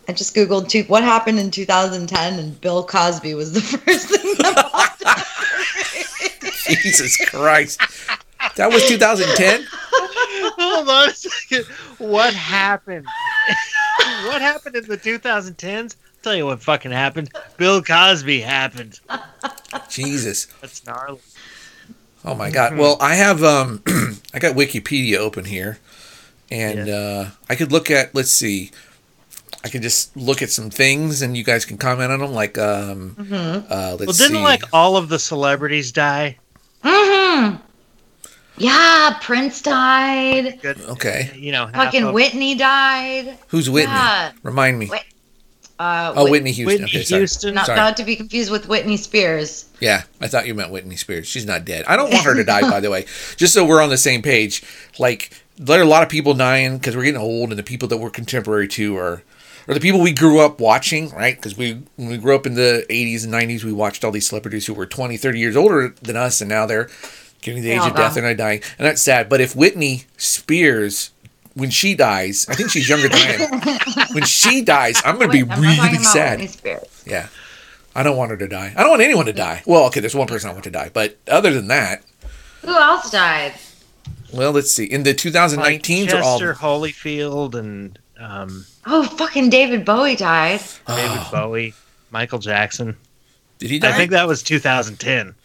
I 0.08 0.14
just 0.14 0.34
googled 0.36 0.70
two, 0.70 0.84
what 0.84 1.04
happened 1.04 1.40
in 1.40 1.52
2010, 1.52 2.40
and 2.40 2.60
Bill 2.62 2.84
Cosby 2.84 3.34
was 3.34 3.52
the 3.54 3.62
first 3.62 4.10
thing 4.10 4.34
that 4.40 4.70
popped 4.72 5.04
up. 5.06 5.26
Jesus 6.82 7.18
Christ. 7.30 7.82
That 8.56 8.72
was 8.72 8.88
2010? 8.88 9.68
Hold 9.72 10.90
on 10.90 11.10
a 11.10 11.14
second. 11.14 11.66
What 11.98 12.34
happened? 12.34 13.06
what 14.26 14.42
happened 14.42 14.76
in 14.76 14.86
the 14.86 14.98
2010s? 14.98 15.96
tell 16.22 16.36
you 16.36 16.46
what 16.46 16.62
fucking 16.62 16.92
happened. 16.92 17.32
Bill 17.58 17.82
Cosby 17.82 18.42
happened. 18.42 19.00
Jesus. 19.90 20.46
That's 20.62 20.86
gnarly. 20.86 21.20
Oh 22.26 22.36
my 22.36 22.52
god. 22.52 22.78
Well, 22.78 22.98
I 23.00 23.16
have 23.16 23.44
um 23.44 23.82
I 24.34 24.40
got 24.40 24.56
Wikipedia 24.56 25.18
open 25.18 25.46
here 25.46 25.80
and 26.52 26.90
uh 26.90 27.26
I 27.50 27.56
could 27.56 27.72
look 27.72 27.90
at 27.90 28.14
let's 28.14 28.32
see. 28.32 28.72
I 29.64 29.70
could 29.70 29.82
just 29.82 30.16
look 30.16 30.42
at 30.42 30.50
some 30.50 30.70
things 30.70 31.22
and 31.22 31.36
you 31.36 31.44
guys 31.44 31.66
can 31.66 31.78
comment 31.78 32.12
on 32.12 32.20
them 32.20 32.34
like 32.34 32.58
um 32.58 33.16
uh 33.18 33.22
let's 33.22 33.30
Mm-hmm. 33.30 33.70
Well, 33.70 33.98
didn't 33.98 34.18
see. 34.18 34.44
like 34.44 34.64
all 34.74 34.98
of 34.98 35.10
the 35.10 35.20
celebrities 35.20 35.92
die? 35.92 36.38
hmm 36.84 37.56
Yeah, 38.60 39.18
Prince 39.22 39.62
died. 39.62 40.60
Good. 40.62 40.80
Okay. 40.82 41.32
You 41.36 41.52
know, 41.52 41.68
Fucking 41.74 42.04
of- 42.04 42.14
Whitney 42.14 42.56
died. 42.56 43.38
Who's 43.48 43.70
Whitney? 43.70 43.92
Yeah. 43.94 44.32
Remind 44.44 44.78
me. 44.78 44.88
Wait, 44.92 45.02
Uh, 45.80 46.12
oh, 46.16 46.24
Whit- 46.26 46.32
Whitney 46.32 46.52
Houston. 46.52 46.82
Whitney 46.84 46.98
okay, 47.00 47.04
sorry. 47.04 47.20
Houston. 47.22 47.54
Not, 47.56 47.66
Sorry. 47.68 47.78
not 47.78 47.96
to 47.98 48.04
be 48.04 48.16
confused 48.18 48.52
with 48.52 48.68
Whitney 48.68 48.98
Spears. 48.98 49.66
Yeah, 49.80 50.04
I 50.20 50.28
thought 50.28 50.46
you 50.46 50.54
meant 50.54 50.72
Whitney 50.72 50.98
Spears. 50.98 51.26
She's 51.28 51.46
not 51.46 51.64
dead. 51.64 51.86
I 51.88 51.96
don't 51.96 52.12
want 52.12 52.26
her 52.26 52.36
to 52.36 52.44
die, 52.44 52.62
by 52.62 52.82
the 52.82 52.90
way. 52.92 53.06
Just 53.38 53.54
so 53.54 53.66
we're 53.66 53.82
on 53.82 53.90
the 53.90 53.98
same 53.98 54.22
page. 54.22 54.62
Like, 55.00 55.32
there 55.58 55.80
are 55.80 55.84
a 55.84 55.88
lot 55.88 56.04
of 56.04 56.10
people 56.10 56.34
dying 56.34 56.78
because 56.78 56.98
we're 56.98 57.04
getting 57.06 57.22
old, 57.22 57.50
and 57.52 57.58
the 57.58 57.64
people 57.64 57.88
that 57.88 57.98
we're 57.98 58.10
contemporary 58.10 58.68
to 58.70 58.98
are, 58.98 59.24
are 59.70 59.74
the 59.74 59.80
people 59.80 60.02
we 60.02 60.12
grew 60.12 60.40
up 60.42 60.60
watching, 60.60 61.12
right? 61.12 61.38
Because 61.38 61.56
we, 61.56 61.82
when 61.96 62.10
we 62.10 62.18
grew 62.18 62.36
up 62.36 62.46
in 62.46 62.56
the 62.56 62.86
80s 62.90 63.24
and 63.24 63.34
90s, 63.34 63.64
we 63.64 63.72
watched 63.72 64.04
all 64.04 64.12
these 64.12 64.28
celebrities 64.28 64.66
who 64.66 64.74
were 64.74 64.86
20, 64.86 65.16
30 65.16 65.40
years 65.40 65.56
older 65.56 65.96
than 66.02 66.18
us, 66.18 66.42
and 66.42 66.50
now 66.50 66.66
they're 66.66 66.90
getting 67.42 67.62
to 67.62 67.62
the 67.62 67.70
They 67.70 67.76
age 67.76 67.82
all 67.82 67.88
of 67.90 67.96
death 67.96 68.16
and 68.18 68.26
they're 68.26 68.36
dying. 68.36 68.62
And 68.78 68.86
that's 68.88 69.02
sad. 69.02 69.30
But 69.30 69.42
if 69.42 69.56
Whitney 69.56 70.04
Spears, 70.18 71.12
when 71.54 71.70
she 71.70 71.96
dies, 71.96 72.46
I 72.50 72.56
think 72.56 72.70
she's 72.70 72.88
younger 72.90 73.10
than 73.10 73.18
I 73.20 73.78
am. 74.02 74.08
when 74.14 74.24
she 74.26 74.62
dies, 74.62 75.02
I'm 75.06 75.16
going 75.18 75.30
to 75.30 75.34
be 75.34 75.42
I'm 75.42 75.48
not 75.50 75.56
talking 75.56 75.64
really 75.82 75.96
about 75.98 76.04
sad. 76.14 76.40
Whitney 76.40 76.48
Spears. 76.48 77.04
Yeah. 77.06 77.28
I 77.96 78.04
don't 78.04 78.16
want 78.18 78.32
her 78.32 78.38
to 78.38 78.48
die. 78.48 78.74
I 78.78 78.82
don't 78.82 78.92
want 78.92 79.02
anyone 79.02 79.26
to 79.26 79.34
die. 79.34 79.64
Well, 79.66 79.86
okay, 79.86 80.00
there's 80.00 80.16
one 80.16 80.28
person 80.28 80.50
I 80.50 80.54
want 80.54 80.64
to 80.66 80.72
die, 80.72 80.90
but 80.94 81.18
other 81.28 81.52
than 81.52 81.68
that, 81.68 82.04
Who 82.62 82.70
else 82.74 83.10
died? 83.10 83.54
well, 84.32 84.52
let's 84.52 84.72
see. 84.72 84.86
In 84.86 85.04
the 85.04 85.10
like 85.12 85.18
2019s 85.18 86.14
are 86.14 86.22
all 86.22 86.40
Chester 86.40 86.54
Holyfield 86.54 87.56
and 87.56 87.98
um, 88.20 88.66
Oh, 88.86 89.04
fucking 89.04 89.50
David 89.50 89.86
Bowie 89.86 90.16
died. 90.16 90.60
David 90.60 90.78
Oh, 90.88 91.30
Bowie, 91.32 91.74
Michael 92.12 92.40
Jackson. 92.40 92.96
Did 93.58 93.72
he 93.72 93.80
die? 93.80 93.90
I 93.90 93.94
think 93.94 94.12
that 94.12 94.28
was 94.28 94.44
2010. 94.44 95.36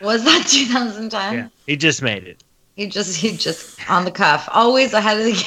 Was 0.00 0.24
that 0.24 0.46
2010? 0.48 1.34
Yeah, 1.34 1.48
he 1.66 1.76
just 1.76 2.02
made 2.02 2.24
it. 2.24 2.42
He 2.76 2.86
just, 2.86 3.16
he 3.16 3.36
just 3.36 3.78
on 3.90 4.04
the 4.04 4.10
cuff, 4.10 4.48
always 4.52 4.92
ahead 4.94 5.18
of 5.18 5.24
the 5.24 5.32
game. 5.32 5.42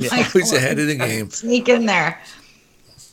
Yeah. 0.00 0.08
Like, 0.10 0.34
Always 0.34 0.52
ahead 0.52 0.78
of 0.80 0.86
the 0.88 0.94
game. 0.98 1.30
Sneak 1.30 1.68
in 1.68 1.86
there. 1.86 2.20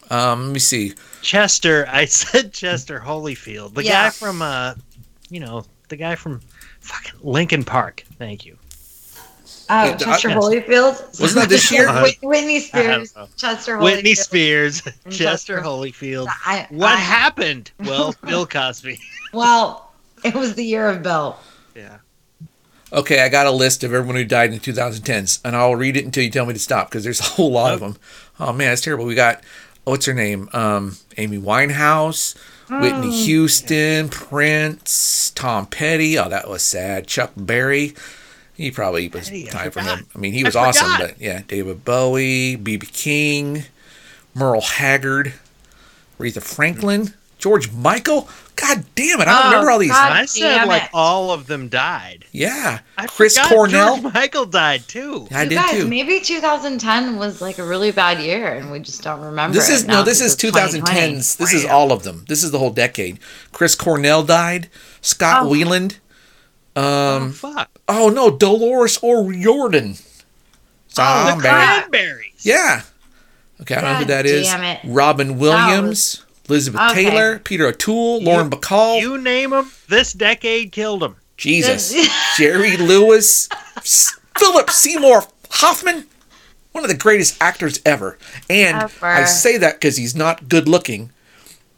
Um, 0.10 0.46
let 0.48 0.54
me 0.54 0.60
see. 0.60 0.94
Chester, 1.22 1.86
I 1.88 2.06
said 2.06 2.52
Chester 2.52 3.00
Holyfield, 3.00 3.76
the 3.76 3.84
Yeah. 3.84 4.06
guy 4.06 4.10
from 4.10 4.42
uh, 4.42 4.74
you 5.30 5.40
know, 5.40 5.66
the 5.90 5.96
guy 5.96 6.16
from 6.16 6.42
fucking 6.82 7.20
Linkin 7.22 7.64
Park. 7.64 8.04
Thank 8.18 8.46
you. 8.46 8.58
Oh, 9.70 9.86
Yeah, 9.86 9.96
Chester 9.98 10.30
I- 10.32 10.34
Holyfield. 10.34 11.20
Wasn't 11.22 11.36
that 11.42 11.50
this 11.50 11.72
year? 11.72 11.90
Whit- 12.02 12.18
Whitney 12.24 12.60
Spears, 12.60 12.86
I 12.86 12.92
don't 12.92 13.16
know. 13.16 13.28
Chester 13.38 13.78
Holyfield. 13.78 13.84
Whitney 13.84 14.16
Spears, 14.16 14.82
Chester 14.82 15.12
Chester- 15.12 15.62
Holyfield. 15.62 16.28
I, 16.46 16.68
What 16.72 16.98
happened? 17.00 17.72
Well, 17.80 18.14
Bill 18.26 18.46
Cosby. 18.46 19.00
Well, 19.32 19.83
it 20.26 20.34
was 20.36 20.56
the 20.56 20.64
year 20.64 20.88
of 20.88 21.04
Bill. 21.04 21.38
Yeah. 21.76 21.98
Okay, 22.92 23.22
I 23.22 23.30
got 23.30 23.48
a 23.48 23.52
list 23.52 23.84
of 23.84 23.92
everyone 23.94 24.16
who 24.16 24.24
died 24.24 24.52
in 24.52 24.60
the 24.60 24.62
2010s, 24.62 25.40
and 25.44 25.56
I'll 25.56 25.76
read 25.76 25.98
it 25.98 26.06
until 26.06 26.24
you 26.24 26.30
tell 26.30 26.46
me 26.46 26.54
to 26.54 26.60
stop 26.60 26.90
because 26.90 27.04
there's 27.04 27.20
a 27.20 27.24
whole 27.24 27.52
lot 27.52 27.74
of 27.74 27.80
them. 27.80 27.98
Oh 28.40 28.54
man, 28.54 28.72
it's 28.72 28.82
terrible. 28.82 29.06
We 29.06 29.16
got 29.16 29.42
what's 29.84 30.06
her 30.06 30.14
name? 30.14 30.50
Um, 30.54 30.98
Amy 31.18 31.38
Winehouse, 31.38 32.38
Whitney 32.70 33.12
Houston, 33.24 34.10
Prince, 34.10 35.32
Tom 35.32 35.66
Petty. 35.66 36.18
Oh, 36.18 36.30
that 36.30 36.50
was 36.50 36.64
sad. 36.64 37.08
Chuck 37.08 37.32
Berry. 37.36 37.96
He 38.54 38.70
probably 38.70 39.08
was 39.08 39.30
Petty, 39.30 39.46
time 39.46 39.72
for 39.72 39.82
him. 39.82 40.06
I 40.16 40.18
mean, 40.20 40.34
he 40.34 40.44
was 40.44 40.56
awesome, 40.56 40.92
but 41.00 41.20
yeah, 41.20 41.42
David 41.48 41.84
Bowie, 41.84 42.56
B.B. 42.56 42.86
King, 42.86 43.64
Merle 44.36 44.62
Haggard, 44.62 45.34
Aretha 46.20 46.42
Franklin, 46.42 47.14
George 47.40 47.72
Michael. 47.72 48.30
God 48.56 48.86
damn 48.96 49.20
it! 49.20 49.28
I 49.28 49.32
don't 49.34 49.46
Oh, 49.46 49.50
remember 49.50 49.72
all 49.72 49.80
these. 49.80 49.90
God. 49.92 50.12
I 50.12 50.26
said 50.26 50.42
damn 50.58 50.68
like 50.68 50.84
it. 50.84 50.90
all 50.94 51.32
of 51.32 51.48
them 51.48 51.70
died. 51.70 52.26
Yeah, 52.32 52.80
I 52.98 53.08
Chris 53.08 53.38
Cornell. 53.48 53.98
George 54.00 54.14
Michael 54.14 54.46
died 54.46 54.88
too. 54.88 55.28
I 55.32 55.44
you 55.44 55.50
did 55.50 55.56
guys, 55.56 55.72
too. 55.72 55.88
maybe 55.88 56.20
2010 56.20 57.18
was 57.18 57.42
like 57.42 57.58
a 57.58 57.66
really 57.66 57.92
bad 57.92 58.20
year, 58.20 58.48
and 58.54 58.72
we 58.72 58.80
just 58.80 59.02
don't 59.04 59.22
remember. 59.22 59.56
This 59.56 59.70
is 59.70 59.86
now 59.88 60.00
no, 60.00 60.04
this 60.04 60.22
is 60.22 60.36
2010s. 60.36 61.38
This 61.38 61.54
is 61.54 61.66
all 61.66 61.92
of 61.92 62.04
them. 62.04 62.26
This 62.28 62.44
is 62.44 62.52
the 62.52 62.60
whole 62.60 62.70
decade. 62.72 63.20
Chris 63.52 63.74
Cornell 63.76 64.24
died. 64.24 64.70
Scott 65.02 65.46
Oh. 65.46 65.50
Weiland. 65.50 65.98
oh 66.76 67.18
Um. 67.18 67.32
fuck. 67.32 67.70
Oh 67.88 68.10
no, 68.10 68.30
Dolores 68.30 69.00
O'Riordan. 69.04 69.96
Oh, 70.98 71.36
the 71.36 71.42
Cranberries. 71.42 72.46
Yeah. 72.46 72.84
Okay, 73.62 73.76
I 73.76 73.82
don't 73.82 73.90
know 73.92 73.96
who 73.98 74.04
God 74.04 74.10
that 74.10 74.26
is. 74.26 74.46
damn 74.48 74.64
it. 74.64 74.80
Robin 74.84 75.38
Williams, 75.40 76.24
Elizabeth 76.54 76.82
Okay. 76.92 77.06
Taylor, 77.06 77.40
Peter 77.40 77.66
O'Toole, 77.66 78.22
Lauren 78.22 78.50
Bacall. 78.50 79.02
You 79.02 79.18
name 79.18 79.50
them. 79.50 79.72
This 79.90 80.14
decade 80.14 80.72
killed 80.72 81.02
them. 81.02 81.16
Jesus. 81.36 81.94
Jerry 82.38 82.78
Lewis, 82.78 83.50
Philip 84.38 84.70
Seymour 84.70 85.24
Hoffman, 85.50 86.06
one 86.72 86.84
of 86.84 86.92
the 86.92 86.98
greatest 86.98 87.42
actors 87.42 87.82
ever. 87.86 88.20
And 88.52 88.84
Ever. 88.84 89.06
I 89.06 89.24
say 89.26 89.58
that 89.58 89.76
because 89.76 89.98
he's 89.98 90.16
not 90.16 90.48
good 90.48 90.68
looking. 90.70 91.10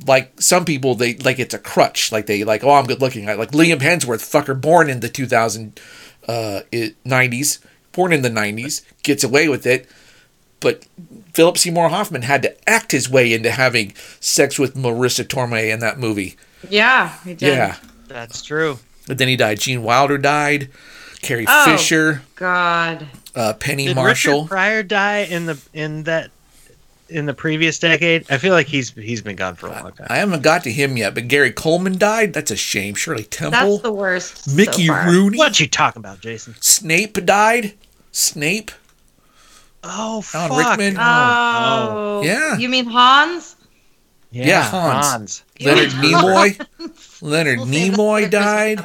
Like 0.05 0.41
some 0.41 0.65
people, 0.65 0.95
they 0.95 1.15
like 1.15 1.39
it's 1.39 1.53
a 1.53 1.59
crutch. 1.59 2.11
Like 2.11 2.25
they 2.25 2.43
like, 2.43 2.65
oh, 2.65 2.71
I'm 2.73 2.85
good 2.85 2.99
looking. 2.99 3.25
Like 3.25 3.51
Liam 3.51 3.79
Hemsworth, 3.79 4.29
fucker, 4.29 4.59
born 4.59 4.89
in 4.89 4.99
the 4.99 5.07
2000 5.07 5.79
uh, 6.27 6.61
it- 6.73 7.01
90s, 7.05 7.59
born 7.93 8.11
in 8.11 8.21
the 8.23 8.29
90s, 8.29 8.81
gets 9.03 9.23
away 9.23 9.47
with 9.47 9.65
it. 9.65 9.88
But 10.59 10.85
Philip 11.33 11.57
Seymour 11.57 11.89
Hoffman 11.89 12.23
had 12.23 12.41
to 12.43 12.69
act 12.69 12.91
his 12.91 13.09
way 13.09 13.33
into 13.33 13.51
having 13.51 13.93
sex 14.19 14.57
with 14.57 14.75
Marisa 14.75 15.23
Tomei 15.25 15.71
in 15.73 15.79
that 15.79 15.99
movie. 15.99 16.35
Yeah, 16.69 17.13
he 17.23 17.33
did. 17.35 17.47
Yeah. 17.55 17.75
That's 18.07 18.41
true. 18.41 18.79
But 19.07 19.17
then 19.17 19.27
he 19.27 19.35
died. 19.35 19.59
Gene 19.59 19.83
Wilder 19.83 20.17
died. 20.17 20.69
Carrie 21.21 21.45
Oh. 21.47 21.65
Fisher, 21.65 22.21
God. 22.35 23.07
uh, 23.35 23.53
Penny 23.53 23.87
Did 23.87 23.95
Marshall. 23.95 24.41
Richard 24.43 24.47
Pryor 24.49 24.83
die 24.83 25.19
in 25.23 25.45
the 25.47 25.59
in 25.73 26.03
that 26.03 26.29
in 27.09 27.25
the 27.25 27.33
previous 27.33 27.77
decade? 27.79 28.25
I 28.31 28.37
feel 28.37 28.53
like 28.53 28.67
he's 28.67 28.91
he's 28.91 29.21
been 29.21 29.35
gone 29.35 29.55
for 29.55 29.67
a 29.67 29.71
long 29.71 29.91
time. 29.91 30.07
I 30.09 30.17
haven't 30.17 30.41
got 30.43 30.63
to 30.63 30.71
him 30.71 30.97
yet, 30.97 31.13
but 31.15 31.27
Gary 31.27 31.51
Coleman 31.51 31.97
died. 31.97 32.33
That's 32.33 32.51
a 32.51 32.55
shame. 32.55 32.93
Shirley 32.95 33.23
Temple. 33.23 33.59
That's 33.71 33.83
the 33.83 33.91
worst. 33.91 34.45
so 34.45 34.55
Mickey 34.55 34.87
far. 34.87 35.07
Rooney. 35.07 35.37
What 35.37 35.59
you 35.59 35.67
talking 35.67 35.99
about, 35.99 36.19
Jason? 36.21 36.55
Snape 36.61 37.23
died. 37.25 37.73
Snape. 38.11 38.71
Oh, 39.87 40.23
Alan 40.33 40.49
fuck. 40.63 40.77
Rickman. 40.77 40.97
Oh. 40.99 42.21
Yeah. 42.23 42.57
You 42.57 42.69
mean 42.69 42.85
Hans? 42.85 43.55
Yeah, 44.31 44.63
Hans. 44.63 45.43
Leonard 45.61 45.93
Yeah. 45.93 45.99
Nimoy. 46.01 46.67
Leonard 47.21 47.57
We'll 47.59 47.67
save 47.67 47.91
that 47.91 47.95
for 47.95 48.01
Nimoy 48.01 48.29
died. 48.29 48.79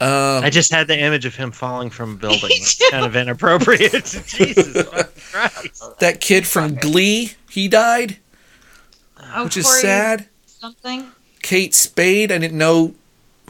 Um, 0.00 0.44
I 0.44 0.50
just 0.50 0.70
had 0.70 0.86
the 0.86 0.98
image 0.98 1.26
of 1.26 1.34
him 1.34 1.50
falling 1.50 1.90
from 1.90 2.12
a 2.14 2.16
building. 2.18 2.50
It's 2.52 2.90
kind 2.90 3.04
of 3.04 3.16
inappropriate. 3.16 4.04
Jesus 4.26 4.88
Christ. 5.32 5.98
that 5.98 6.20
kid 6.20 6.46
from 6.46 6.76
Glee, 6.76 7.32
he 7.50 7.66
died, 7.68 8.16
Oh, 9.34 9.44
which 9.44 9.56
is 9.56 9.66
sad. 9.80 10.28
Something. 10.46 11.10
Kate 11.42 11.74
Spade, 11.74 12.30
I 12.32 12.38
didn't 12.38 12.56
know 12.58 12.94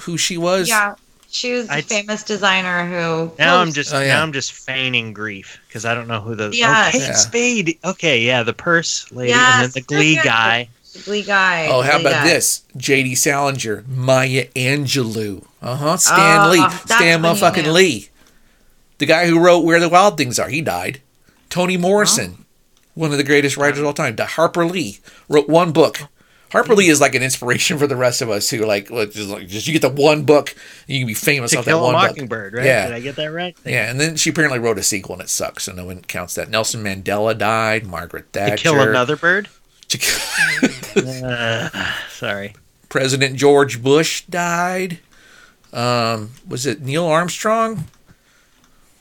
who 0.00 0.16
she 0.16 0.38
was. 0.38 0.68
Yeah. 0.68 0.94
She 1.38 1.52
was 1.52 1.68
the 1.68 1.82
famous 1.82 2.22
designer 2.24 2.84
who. 2.86 3.30
Now 3.38 3.58
I'm 3.58 3.72
just 3.72 3.94
Oh, 3.94 4.00
yeah. 4.00 4.08
now 4.08 4.22
I'm 4.22 4.32
just 4.32 4.52
feigning 4.52 5.12
grief 5.12 5.58
because 5.68 5.84
I 5.84 5.94
don't 5.94 6.08
know 6.08 6.20
who 6.20 6.34
the 6.34 6.50
Yes. 6.52 6.88
oh, 6.94 6.98
Kate 6.98 7.06
Yeah. 7.06 7.12
Spade. 7.14 7.78
Okay, 7.84 8.20
yeah, 8.22 8.42
the 8.42 8.52
purse 8.52 9.10
lady 9.12 9.32
and 9.32 9.62
then 9.64 9.70
the 9.70 9.80
Glee 9.82 10.14
Yeah. 10.16 10.22
guy. 10.24 10.68
The 10.94 10.98
Glee 11.00 11.22
guy. 11.22 11.68
Oh, 11.68 11.82
how 11.82 11.92
Glee 11.92 12.00
about 12.00 12.12
guy. 12.12 12.24
this? 12.28 12.62
J.D. 12.76 13.14
Salinger, 13.14 13.84
Maya 13.86 14.46
Angelou. 14.56 15.44
Uh 15.62 15.76
huh. 15.76 15.96
Stan 15.96 16.46
Oh, 16.46 16.50
Lee. 16.50 16.70
Stan 16.86 17.22
when 17.22 17.34
motherfucking. 17.36 17.72
Lee. 17.72 18.08
The 18.98 19.06
guy 19.06 19.26
who 19.26 19.38
wrote 19.38 19.60
Where 19.64 19.78
the 19.78 19.88
Wild 19.88 20.16
Things 20.16 20.38
Are. 20.40 20.48
He 20.48 20.60
died. 20.60 21.00
Toni 21.50 21.76
Morrison, 21.76 22.44
one 22.94 23.12
of 23.12 23.16
the 23.16 23.22
greatest 23.24 23.56
writers 23.56 23.78
of 23.78 23.86
all 23.86 23.92
time. 23.92 24.16
Di- 24.16 24.24
Harper 24.24 24.66
Lee 24.66 24.98
wrote 25.28 25.48
one 25.48 25.70
book, 25.72 26.00
Harper 26.50 26.74
Lee 26.74 26.88
is 26.88 27.00
like 27.00 27.14
an 27.14 27.22
inspiration 27.22 27.76
for 27.78 27.86
the 27.86 27.96
rest 27.96 28.22
of 28.22 28.30
us 28.30 28.48
who 28.48 28.64
like 28.64 28.88
just, 28.88 29.28
like 29.28 29.48
just 29.48 29.66
you 29.66 29.72
get 29.78 29.82
the 29.82 29.88
one 29.90 30.24
book, 30.24 30.54
you 30.86 30.98
can 31.00 31.06
be 31.06 31.12
famous 31.14 31.50
To 31.50 31.58
off 31.58 31.64
that 31.66 31.70
Kill 31.72 31.80
a 31.80 31.82
one 31.82 31.92
book. 31.94 32.10
Mockingbird, 32.10 32.54
right? 32.54 32.64
Yeah. 32.64 32.86
Did 32.86 32.94
I 32.94 33.00
get 33.00 33.16
that 33.16 33.26
right? 33.26 33.56
Yeah, 33.66 33.90
and 33.90 34.00
then 34.00 34.16
she 34.16 34.30
apparently 34.30 34.58
wrote 34.58 34.78
a 34.78 34.82
sequel 34.82 35.14
and 35.16 35.22
it 35.22 35.28
sucks, 35.28 35.64
so 35.64 35.72
no 35.72 35.84
one 35.84 36.00
counts 36.02 36.34
that. 36.36 36.48
Nelson 36.48 36.82
Mandela 36.82 37.36
died. 37.36 37.86
Margaret 37.86 38.32
To 38.32 38.38
Thatcher. 38.40 38.56
kill 38.56 38.80
another 38.80 39.16
bird? 39.16 39.48
To 39.88 39.98
kill- 39.98 41.24
Uh, 41.24 41.68
sorry. 42.10 42.54
President 42.88 43.36
George 43.36 43.82
Bush 43.82 44.24
died. 44.24 44.98
Um, 45.72 46.30
was 46.48 46.64
it 46.64 46.80
Neil 46.80 47.04
Armstrong? 47.04 47.84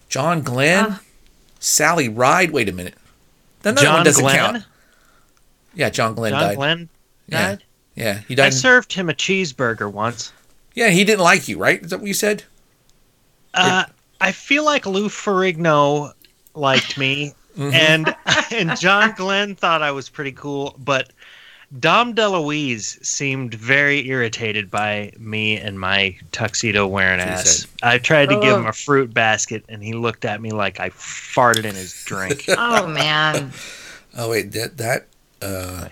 John 0.10 0.42
Glenn? 0.42 1.00
Sally 1.60 2.10
Ride? 2.10 2.52
Wait 2.52 2.68
a 2.70 2.72
minute. 2.74 2.96
Then 3.62 3.76
that 3.76 3.82
one 3.82 3.96
John 3.96 4.06
doesn't 4.06 4.22
Glenn? 4.24 4.36
count. 4.38 4.64
Yeah, 5.74 5.90
John 5.90 6.14
Glenn 6.16 6.32
John 6.34 6.42
died. 6.42 6.56
Glenn 6.58 6.80
Yeah. 6.80 6.86
Died? 7.30 7.64
Yeah, 7.96 8.20
he 8.28 8.38
I 8.40 8.50
served 8.52 8.94
him 8.94 9.10
a 9.10 9.14
cheeseburger 9.14 9.92
once. 9.92 10.32
yeah, 10.76 10.90
he 10.90 11.04
didn't 11.04 11.24
like 11.24 11.48
you, 11.48 11.58
right? 11.58 11.82
Is 11.84 11.90
that 11.90 12.00
what 12.00 12.08
you 12.08 12.14
said? 12.14 12.44
Uh, 13.54 13.86
I 14.22 14.32
feel 14.32 14.64
like 14.66 14.86
Lou 14.86 15.08
Ferrigno 15.10 16.14
liked 16.56 16.98
me, 16.98 17.34
Mm-hmm. 17.58 17.74
and 17.74 18.16
and 18.70 18.80
John 18.80 19.14
Glenn 19.18 19.56
thought 19.56 19.82
I 19.82 19.90
was 19.92 20.10
pretty 20.10 20.32
cool, 20.32 20.76
but 20.78 21.12
Dom 21.80 22.14
DeLuise 22.14 23.04
seemed 23.04 23.56
very 23.56 24.08
irritated 24.08 24.70
by 24.70 25.12
me 25.18 25.58
and 25.58 25.80
my 25.80 26.16
tuxedo 26.32 26.86
wearing 26.86 27.20
ass. 27.20 27.62
said- 27.62 27.70
I 27.82 27.98
tried 27.98 28.30
to 28.30 28.40
give 28.40 28.56
him 28.58 28.66
Oh. 28.68 28.70
a 28.70 28.74
fruit 28.74 29.12
basket, 29.12 29.66
and 29.70 29.84
he 29.84 29.94
looked 29.94 30.24
at 30.24 30.40
me 30.40 30.52
like 30.52 30.80
I 30.80 30.92
farted 30.92 31.66
in 31.66 31.74
his 31.74 32.04
drink. 32.06 32.46
Oh 32.50 32.86
man. 32.86 33.52
Oh 34.16 34.30
wait, 34.30 34.52
that 34.52 34.78
that 34.78 35.08
uh 35.42 35.88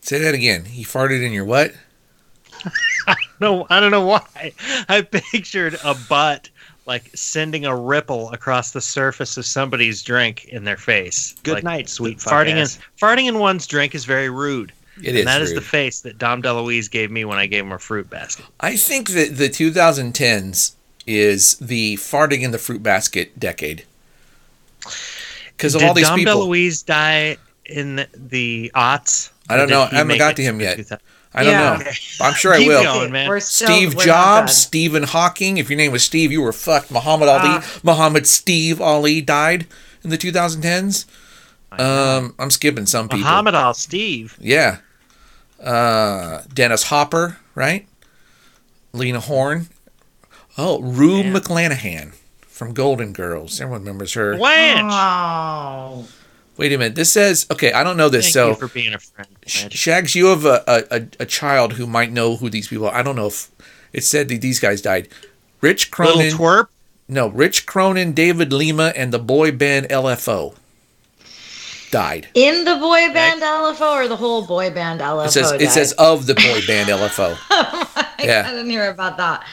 say 0.00 0.18
that 0.18 0.34
again. 0.34 0.64
He 0.64 0.84
farted 0.84 1.22
in 1.24 1.32
your 1.32 1.44
what? 1.44 1.72
no, 3.40 3.66
I 3.70 3.80
don't 3.80 3.90
know 3.90 4.04
why. 4.04 4.52
I 4.88 5.02
pictured 5.02 5.78
a 5.84 5.94
butt 6.08 6.50
like 6.86 7.10
sending 7.14 7.66
a 7.66 7.76
ripple 7.76 8.30
across 8.32 8.72
the 8.72 8.80
surface 8.80 9.36
of 9.36 9.44
somebody's 9.44 10.02
drink 10.02 10.46
in 10.46 10.64
their 10.64 10.76
face. 10.78 11.34
Good 11.42 11.54
Like, 11.56 11.64
night, 11.64 11.88
sweet 11.88 12.18
farting 12.18 12.54
ass. 12.56 12.76
in 12.76 12.82
farting 12.98 13.28
in 13.28 13.38
one's 13.38 13.66
drink 13.66 13.94
is 13.94 14.04
very 14.06 14.30
rude. 14.30 14.72
It 15.02 15.14
is. 15.14 15.20
and 15.20 15.28
that 15.28 15.42
is 15.42 15.50
rude. 15.50 15.58
the 15.58 15.64
face 15.66 16.00
that 16.00 16.18
Dom 16.18 16.42
DeLuise 16.42 16.90
gave 16.90 17.10
me 17.10 17.24
when 17.24 17.38
I 17.38 17.46
gave 17.46 17.62
him 17.64 17.72
a 17.72 17.78
fruit 17.78 18.08
basket. 18.10 18.46
I 18.58 18.76
think 18.76 19.10
that 19.10 19.36
the 19.36 19.48
2010s 19.48 20.72
is 21.06 21.56
the 21.58 21.96
farting 21.96 22.40
in 22.42 22.50
the 22.50 22.58
fruit 22.58 22.82
basket 22.82 23.38
decade. 23.38 23.84
Because 25.56 25.74
of 25.74 25.80
Did 25.82 25.88
all 25.88 25.94
these 25.94 26.06
Dom 26.08 26.18
people. 26.18 26.46
DeLuise 26.48 26.84
die 26.84 27.36
in 27.66 27.96
the, 27.96 28.08
the 28.14 28.72
aughts? 28.74 29.30
I 29.48 29.56
don't 29.56 29.70
know. 29.70 29.82
I 29.90 29.96
haven't 29.96 30.18
got 30.18 30.36
to 30.36 30.42
him 30.42 30.60
yet. 30.60 30.78
I 31.34 31.44
don't 31.44 31.52
Yeah. 31.52 31.76
know. 31.84 31.90
I'm 32.20 32.34
sure 32.34 32.54
I 32.54 32.58
will. 32.60 32.82
going, 32.82 33.12
man. 33.12 33.28
We're 33.28 33.40
still, 33.40 33.68
Steve 33.68 33.94
we're 33.94 34.04
Jobs, 34.04 34.52
done. 34.52 34.54
Stephen 34.54 35.02
Hawking. 35.04 35.58
If 35.58 35.68
your 35.70 35.76
name 35.76 35.92
was 35.92 36.02
Steve, 36.02 36.32
you 36.32 36.40
were 36.42 36.52
fucked. 36.52 36.90
Muhammad 36.90 37.28
Ali, 37.28 37.48
Ah. 37.48 37.64
Muhammad 37.82 38.26
Steve 38.26 38.80
Ali 38.80 39.20
died 39.20 39.66
in 40.02 40.10
the 40.10 40.16
2010s. 40.18 41.04
Um, 41.72 42.34
I'm 42.38 42.50
skipping 42.50 42.86
some 42.86 43.08
people. 43.08 43.18
Muhammad 43.20 43.54
Al 43.54 43.74
Steve. 43.74 44.36
Yeah. 44.40 44.78
Uh, 45.62 46.42
Dennis 46.52 46.84
Hopper, 46.84 47.38
right? 47.54 47.86
Lena 48.92 49.20
Horne. 49.20 49.68
Oh, 50.56 50.80
Rue 50.80 51.18
Yeah. 51.22 51.32
McClanahan 51.32 52.12
from 52.48 52.72
Golden 52.74 53.12
Girls. 53.12 53.60
Everyone 53.60 53.82
remembers 53.82 54.14
her. 54.14 54.36
Blanche. 54.36 54.92
Oh. 54.92 56.08
Wait 56.58 56.72
a 56.72 56.76
minute. 56.78 56.94
This 56.96 57.10
says 57.12 57.46
okay. 57.50 57.72
I 57.72 57.82
don't 57.84 57.96
know 57.96 58.08
this. 58.08 58.26
Thank 58.26 58.32
so 58.34 58.48
you 58.50 58.54
for 58.56 58.68
being 58.68 58.92
a 58.92 58.98
friend. 58.98 59.28
Sh- 59.46 59.66
Shags, 59.70 60.14
you 60.14 60.26
have 60.26 60.44
a, 60.44 60.62
a, 60.66 60.82
a, 60.96 61.06
a 61.20 61.26
child 61.26 61.74
who 61.74 61.86
might 61.86 62.12
know 62.12 62.36
who 62.36 62.50
these 62.50 62.68
people 62.68 62.86
are. 62.88 62.94
I 62.94 63.02
don't 63.02 63.16
know 63.16 63.28
if 63.28 63.48
it 63.92 64.04
said 64.04 64.28
that 64.28 64.40
these 64.42 64.60
guys 64.60 64.82
died. 64.82 65.08
Rich 65.60 65.90
Cronin, 65.90 66.16
Little 66.18 66.38
Cronin. 66.38 66.64
twerp. 66.64 66.68
no, 67.08 67.28
Rich 67.28 67.64
Cronin, 67.66 68.12
David 68.12 68.52
Lima, 68.52 68.92
and 68.94 69.12
the 69.12 69.18
boy 69.18 69.50
band 69.52 69.88
LFO 69.88 70.54
died. 71.90 72.28
In 72.34 72.64
the 72.64 72.76
boy 72.76 73.12
band 73.12 73.40
LFO 73.40 73.94
or 73.94 74.08
the 74.08 74.16
whole 74.16 74.46
boy 74.46 74.70
band 74.70 75.00
LFO? 75.00 75.26
It 75.26 75.30
says 75.30 75.52
it 75.52 75.70
says 75.70 75.92
of 75.92 76.26
the 76.26 76.34
boy 76.34 76.60
band 76.66 76.88
LFO. 76.90 77.36
Oh 78.20 78.24
yeah. 78.24 78.42
I 78.48 78.50
didn't 78.50 78.68
hear 78.70 78.90
about 78.90 79.16
that. 79.18 79.46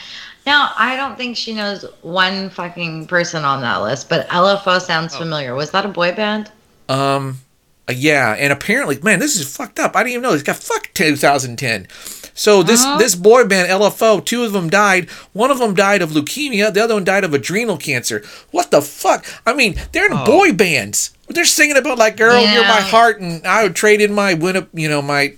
Now, 0.44 0.72
I 0.76 0.96
don't 0.96 1.16
think 1.16 1.36
she 1.36 1.54
knows 1.54 1.84
one 2.02 2.50
fucking 2.50 3.06
person 3.06 3.44
on 3.44 3.60
that 3.60 3.76
list, 3.76 4.08
but 4.08 4.26
LFO 4.28 4.80
sounds 4.80 5.14
Oh. 5.14 5.18
familiar. 5.18 5.54
Was 5.54 5.70
that 5.70 5.84
a 5.84 5.88
boy 5.88 6.12
band? 6.16 6.50
Um, 6.88 7.40
uh, 7.88 7.92
yeah, 7.96 8.32
and 8.38 8.52
apparently, 8.52 8.98
man, 9.02 9.18
this 9.20 9.36
is 9.38 9.56
fucked 9.56 9.78
up. 9.78 9.94
I 9.94 10.00
didn't 10.02 10.12
even 10.12 10.22
know. 10.22 10.32
He's 10.32 10.42
got 10.42 10.56
fuck 10.56 10.90
2010. 10.94 11.86
So 12.34 12.62
this 12.62 12.84
Uh-huh. 12.84 12.98
this 12.98 13.14
boy 13.14 13.44
band 13.44 13.68
LFO, 13.70 14.22
two 14.24 14.44
of 14.44 14.52
them 14.52 14.68
died. 14.68 15.08
One 15.32 15.50
of 15.50 15.58
them 15.58 15.74
died 15.74 16.02
of 16.02 16.10
leukemia. 16.10 16.72
The 16.74 16.82
other 16.84 16.94
one 16.94 17.04
died 17.04 17.24
of 17.24 17.32
adrenal 17.32 17.76
cancer. 17.78 18.22
What 18.50 18.70
the 18.70 18.82
fuck? 18.82 19.24
I 19.46 19.54
mean, 19.54 19.80
they're 19.92 20.10
in 20.10 20.24
boy 20.24 20.52
bands. 20.52 21.12
They're 21.28 21.44
singing 21.44 21.76
about 21.76 21.96
like, 21.98 22.16
girl, 22.16 22.44
you're 22.44 22.62
my 22.64 22.80
heart, 22.82 23.20
and 23.20 23.46
I 23.46 23.62
would 23.62 23.74
trade 23.74 24.00
in 24.00 24.12
my 24.12 24.34
win, 24.34 24.66
you 24.74 24.88
know, 24.88 25.00
my 25.02 25.34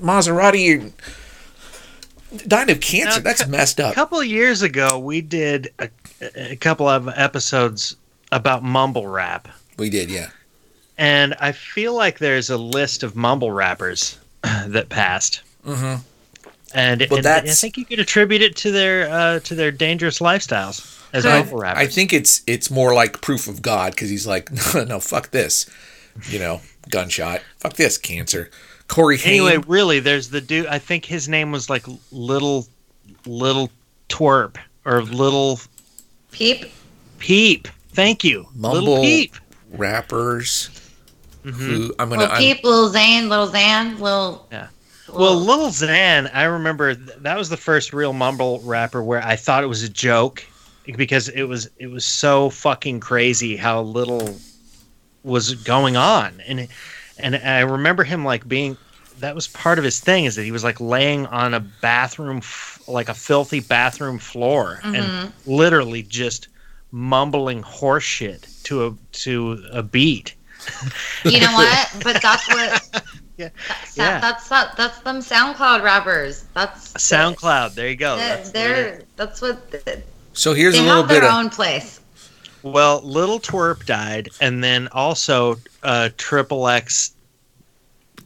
Maserati. 0.00 0.80
And 0.80 0.92
died 2.48 2.70
of 2.70 2.80
cancer. 2.80 3.18
Now, 3.20 3.24
That's 3.24 3.44
cou- 3.44 3.50
messed 3.50 3.80
up. 3.80 3.92
A 3.92 3.94
couple 3.94 4.20
of 4.20 4.26
years 4.26 4.62
ago, 4.62 4.98
we 4.98 5.20
did 5.20 5.72
a, 5.78 5.88
a 6.36 6.56
couple 6.56 6.88
of 6.88 7.08
episodes 7.08 7.96
about 8.32 8.62
mumble 8.62 9.06
rap, 9.06 9.48
We 9.78 9.90
did, 9.90 10.10
yeah. 10.10 10.28
And 10.98 11.34
I 11.40 11.52
feel 11.52 11.94
like 11.94 12.18
there's 12.18 12.50
a 12.50 12.58
list 12.58 13.02
of 13.02 13.16
mumble 13.16 13.52
rappers 13.52 14.18
that 14.42 14.88
passed. 14.88 15.42
hmm 15.64 15.94
And, 16.74 17.06
Well, 17.10 17.18
and 17.18 17.26
I 17.26 17.40
think 17.40 17.76
you 17.76 17.84
could 17.84 18.00
attribute 18.00 18.42
it 18.42 18.56
to 18.56 18.70
their 18.70 19.08
uh, 19.08 19.40
to 19.40 19.54
their 19.54 19.70
dangerous 19.70 20.18
lifestyles 20.18 21.00
as 21.12 21.24
Could. 21.24 21.30
mumble 21.30 21.58
rappers. 21.58 21.82
I 21.82 21.86
think 21.86 22.12
it's 22.12 22.42
it's 22.46 22.70
more 22.70 22.94
like 22.94 23.20
proof 23.20 23.48
of 23.48 23.62
God 23.62 23.92
because 23.92 24.10
he's 24.10 24.26
like, 24.26 24.50
no, 24.74 24.84
no, 24.84 25.00
fuck 25.00 25.30
this, 25.30 25.66
you 26.28 26.38
know, 26.38 26.60
gunshot, 26.90 27.40
fuck 27.58 27.74
this, 27.74 27.96
cancer. 27.96 28.50
Corey 28.88 29.18
Haim. 29.18 29.44
Anyway, 29.44 29.64
really, 29.66 30.00
there's 30.00 30.30
the 30.30 30.40
dude. 30.40 30.66
I 30.66 30.78
think 30.78 31.04
his 31.04 31.28
name 31.28 31.52
was 31.52 31.68
like 31.70 31.84
Little 32.10 32.66
Little 33.26 33.70
Twerp 34.08 34.56
or 34.84 35.02
Little 35.02 35.60
Peep? 36.32 36.66
Peep. 37.18 37.68
Thank 37.92 38.24
you, 38.24 38.46
Little 38.56 38.80
Mumble. 38.86 39.02
Peep. 39.02 39.34
rappers 39.72 40.70
Mhm. 41.52 41.56
who 41.56 41.94
I'm 41.98 42.08
gonna. 42.08 42.20
Little 42.22 42.34
I'm, 42.34 42.40
Peep, 42.40 42.64
Little 42.64 42.88
Zane, 42.88 43.28
Little 43.28 43.46
Zan, 43.48 43.98
Little. 43.98 44.46
Yeah. 44.52 44.68
Well, 45.12 45.36
Little 45.36 45.68
Xan, 45.68 46.30
I 46.34 46.44
remember 46.44 46.94
th- 46.94 47.18
that 47.20 47.36
was 47.38 47.48
the 47.48 47.56
first 47.56 47.92
real 47.92 48.12
mumble 48.12 48.60
rapper 48.60 49.02
where 49.02 49.24
I 49.24 49.36
thought 49.36 49.64
it 49.64 49.68
was 49.68 49.82
a 49.82 49.88
joke 49.88 50.44
because 50.96 51.28
it 51.30 51.44
was 51.44 51.70
it 51.78 51.86
was 51.86 52.04
so 52.04 52.50
fucking 52.50 53.00
crazy 53.00 53.56
how 53.56 53.80
little 53.82 54.36
was 55.24 55.54
going 55.54 55.96
on, 55.96 56.40
and 56.46 56.68
and 57.18 57.36
I 57.36 57.60
remember 57.60 58.04
him 58.04 58.24
like 58.24 58.46
being 58.46 58.76
that 59.20 59.34
was 59.34 59.48
part 59.48 59.78
of 59.78 59.84
his 59.84 59.98
thing 59.98 60.26
is 60.26 60.36
that 60.36 60.44
he 60.44 60.52
was 60.52 60.62
like 60.62 60.78
laying 60.80 61.26
on 61.26 61.52
a 61.54 61.58
bathroom 61.60 62.36
f- 62.38 62.80
like 62.86 63.08
a 63.08 63.14
filthy 63.14 63.58
bathroom 63.60 64.18
floor 64.18 64.78
and 64.84 64.94
Mhm. 64.96 65.32
literally 65.44 66.02
just 66.04 66.46
mumbling 66.92 67.62
horseshit 67.62 68.62
to 68.64 68.86
a 68.86 68.94
to 69.12 69.64
a 69.72 69.82
beat. 69.82 70.34
You 71.24 71.40
know 71.40 71.52
what? 71.52 71.88
But 72.02 72.22
that's 72.22 72.48
what. 72.48 73.04
Yeah. 73.38 73.50
That's, 73.68 73.96
Yeah. 73.96 74.18
that's 74.18 74.48
that. 74.48 74.76
That's 74.76 74.98
them 75.02 75.18
SoundCloud 75.20 75.84
rappers. 75.84 76.44
That's 76.54 76.92
SoundCloud, 76.94 77.74
there 77.74 77.88
you 77.88 77.94
go. 77.94 78.16
They're, 78.16 78.28
That's 78.36 78.50
they're 78.50 79.02
that's 79.14 79.40
what 79.40 79.70
they 79.70 80.02
so 80.32 80.54
here's 80.54 80.74
a 80.74 80.78
have 80.78 80.86
little 80.88 81.02
their 81.04 81.20
bit 81.20 81.24
of 81.28 81.30
their 81.32 81.40
own 81.44 81.48
place. 81.48 82.00
Well, 82.64 83.00
Little 83.02 83.38
Twerp 83.38 83.86
died, 83.86 84.30
and 84.40 84.64
then 84.64 84.88
also 84.90 85.54
uh, 85.84 86.08
Triple 86.16 86.66
X. 86.66 87.12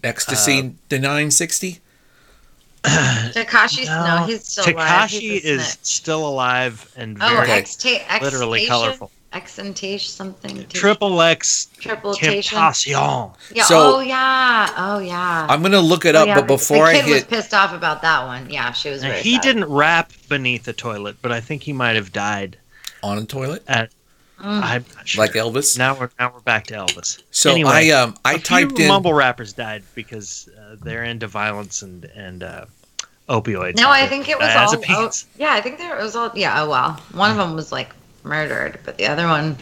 ecstasy. 0.02 0.60
uh, 0.60 0.70
the 0.88 0.98
960. 0.98 1.80
Tekashi, 2.84 3.84
no, 3.84 4.24
he's 4.26 4.46
still 4.46 4.64
alive. 4.74 5.10
Tekashi 5.10 5.20
He's 5.20 5.44
is 5.44 5.66
snitch. 5.66 5.84
still 5.84 6.26
alive 6.26 6.90
and 6.96 7.18
Oh, 7.20 7.28
very 7.44 7.60
Okay. 7.62 8.18
literally 8.22 8.66
colorful. 8.66 9.10
Exentation 9.32 10.10
something. 10.10 10.66
Triple 10.68 11.20
X 11.22 11.68
triple 11.78 12.14
Temptation. 12.14 12.58
Yeah. 12.86 13.64
So- 13.64 13.96
oh 13.96 14.00
yeah. 14.00 14.68
Oh 14.76 14.98
yeah. 14.98 15.46
I'm 15.48 15.62
gonna 15.62 15.80
look 15.80 16.04
it 16.04 16.14
Oh, 16.14 16.20
up, 16.22 16.26
yeah, 16.26 16.34
but 16.40 16.46
before 16.46 16.86
the 16.86 16.98
I 16.98 17.02
kid 17.02 17.10
was 17.10 17.24
pissed 17.24 17.54
off 17.54 17.72
about 17.72 18.02
that 18.02 18.26
one. 18.26 18.50
Yeah, 18.50 18.72
she 18.72 18.90
was. 18.90 19.02
Now, 19.02 19.12
he 19.12 19.34
sad. 19.34 19.42
didn't 19.42 19.64
rap 19.66 20.12
beneath 20.28 20.64
the 20.64 20.72
toilet, 20.72 21.16
but 21.22 21.32
I 21.32 21.40
think 21.40 21.62
he 21.62 21.72
might 21.72 21.96
have 21.96 22.12
died. 22.12 22.58
on 23.02 23.18
a 23.18 23.24
toilet 23.24 23.64
Mm. 24.42 24.60
I'm 24.62 24.84
not 24.96 25.06
sure. 25.08 25.24
like 25.24 25.32
Elvis. 25.34 25.78
now 25.78 25.96
we're 25.98 26.10
now 26.18 26.32
we're 26.34 26.40
back 26.40 26.66
to 26.66 26.74
Elvis. 26.74 27.22
So 27.30 27.52
anyway, 27.52 27.70
I 27.72 27.90
um 27.90 28.16
I 28.24 28.34
a 28.34 28.38
typed 28.38 28.76
few 28.76 28.84
in 28.86 28.88
mumble 28.88 29.14
rappers 29.14 29.52
died 29.52 29.84
because 29.94 30.48
uh, 30.58 30.76
they're 30.82 31.04
into 31.04 31.28
violence 31.28 31.82
and 31.82 32.04
and 32.16 32.42
uh, 32.42 32.64
opioids. 33.28 33.76
No, 33.76 33.88
I 33.88 34.06
think 34.08 34.28
it 34.28 34.36
was 34.38 34.54
all. 34.56 34.82
Oh, 34.88 35.10
yeah, 35.38 35.52
I 35.52 35.60
think 35.60 35.78
there 35.78 35.96
it 35.96 36.02
was 36.02 36.16
all. 36.16 36.32
Yeah. 36.34 36.60
Oh 36.62 36.68
well, 36.68 36.94
one 37.12 37.30
of 37.30 37.36
them 37.36 37.54
was 37.54 37.70
like 37.70 37.90
murdered, 38.24 38.78
but 38.84 38.96
the 38.98 39.06
other 39.06 39.26
one, 39.26 39.56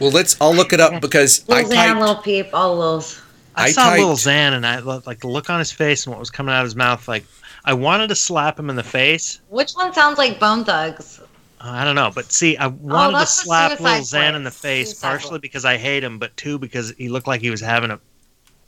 well 0.00 0.10
let's 0.10 0.36
I'll 0.40 0.54
look 0.54 0.72
it 0.72 0.80
up 0.80 1.00
because 1.00 1.44
I 1.48 1.54
little 1.62 1.70
Zan, 1.70 1.86
typed 1.88 2.00
little 2.00 2.16
Peep, 2.16 2.46
all 2.52 2.78
those. 2.80 3.20
I, 3.56 3.64
I 3.64 3.70
saw 3.70 3.90
little 3.90 4.08
typed- 4.10 4.20
Zan, 4.20 4.52
and 4.54 4.66
I 4.66 4.78
lo- 4.80 5.02
like 5.06 5.20
the 5.20 5.28
look 5.28 5.50
on 5.50 5.58
his 5.58 5.72
face 5.72 6.06
and 6.06 6.12
what 6.12 6.20
was 6.20 6.30
coming 6.30 6.54
out 6.54 6.60
of 6.60 6.64
his 6.66 6.76
mouth. 6.76 7.06
Like 7.08 7.24
I 7.64 7.72
wanted 7.74 8.08
to 8.08 8.14
slap 8.14 8.58
him 8.58 8.70
in 8.70 8.76
the 8.76 8.82
face. 8.84 9.40
Which 9.48 9.72
one 9.72 9.92
sounds 9.92 10.18
like 10.18 10.38
Bone 10.38 10.64
Thugs? 10.64 11.20
Uh, 11.60 11.70
I 11.70 11.84
don't 11.84 11.96
know, 11.96 12.12
but 12.14 12.30
see, 12.30 12.56
I 12.56 12.66
oh, 12.66 12.68
wanted 12.68 13.10
to 13.12 13.16
Oh, 13.16 13.18
that's 13.18 13.36
the 13.36 13.42
slap 13.42 13.70
Suicide 13.72 13.84
little 13.90 14.04
Zan 14.04 14.34
in 14.36 14.44
the 14.44 14.50
face, 14.50 14.90
Suicide 14.90 15.08
partially 15.08 15.30
Boys. 15.38 15.40
because 15.40 15.64
I 15.64 15.76
hate 15.76 16.04
him, 16.04 16.18
but 16.20 16.36
two 16.36 16.58
because 16.58 16.90
he 16.98 17.08
looked 17.08 17.26
like 17.26 17.40
he 17.40 17.50
was 17.50 17.60
having 17.60 17.90
a 17.90 17.98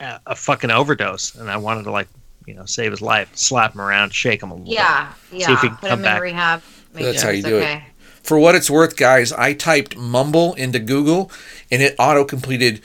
a, 0.00 0.20
a 0.28 0.34
fucking 0.34 0.70
overdose, 0.70 1.34
and 1.36 1.50
I 1.50 1.56
wanted 1.56 1.84
to 1.84 1.90
like 1.92 2.08
you 2.46 2.54
know 2.54 2.64
save 2.64 2.90
his 2.90 3.00
life, 3.02 3.30
slap 3.36 3.74
him 3.74 3.80
around, 3.80 4.12
shake 4.12 4.42
him 4.42 4.50
a 4.50 4.54
little. 4.54 4.72
Yeah, 4.72 5.12
yeah. 5.30 5.52
if 5.52 5.60
he 5.60 5.68
can 5.68 5.76
Put 5.76 5.88
come 5.90 5.98
him 6.00 6.04
back. 6.04 6.16
in 6.16 6.22
rehab. 6.22 6.62
Make 6.94 7.04
That's 7.04 7.20
sure 7.20 7.28
how 7.30 7.32
you 7.32 7.38
it's 7.38 7.48
do 7.48 7.58
it. 7.58 7.82
Okay. 8.20 8.28
For 8.28 8.38
what 8.38 8.54
it's 8.54 8.70
worth, 8.70 8.96
guys, 8.96 9.32
I 9.32 9.52
typed 9.54 9.96
mumble 9.96 10.54
into 10.54 10.78
Google 10.78 11.30
and 11.70 11.82
it 11.82 11.94
auto 11.98 12.24
completed 12.24 12.80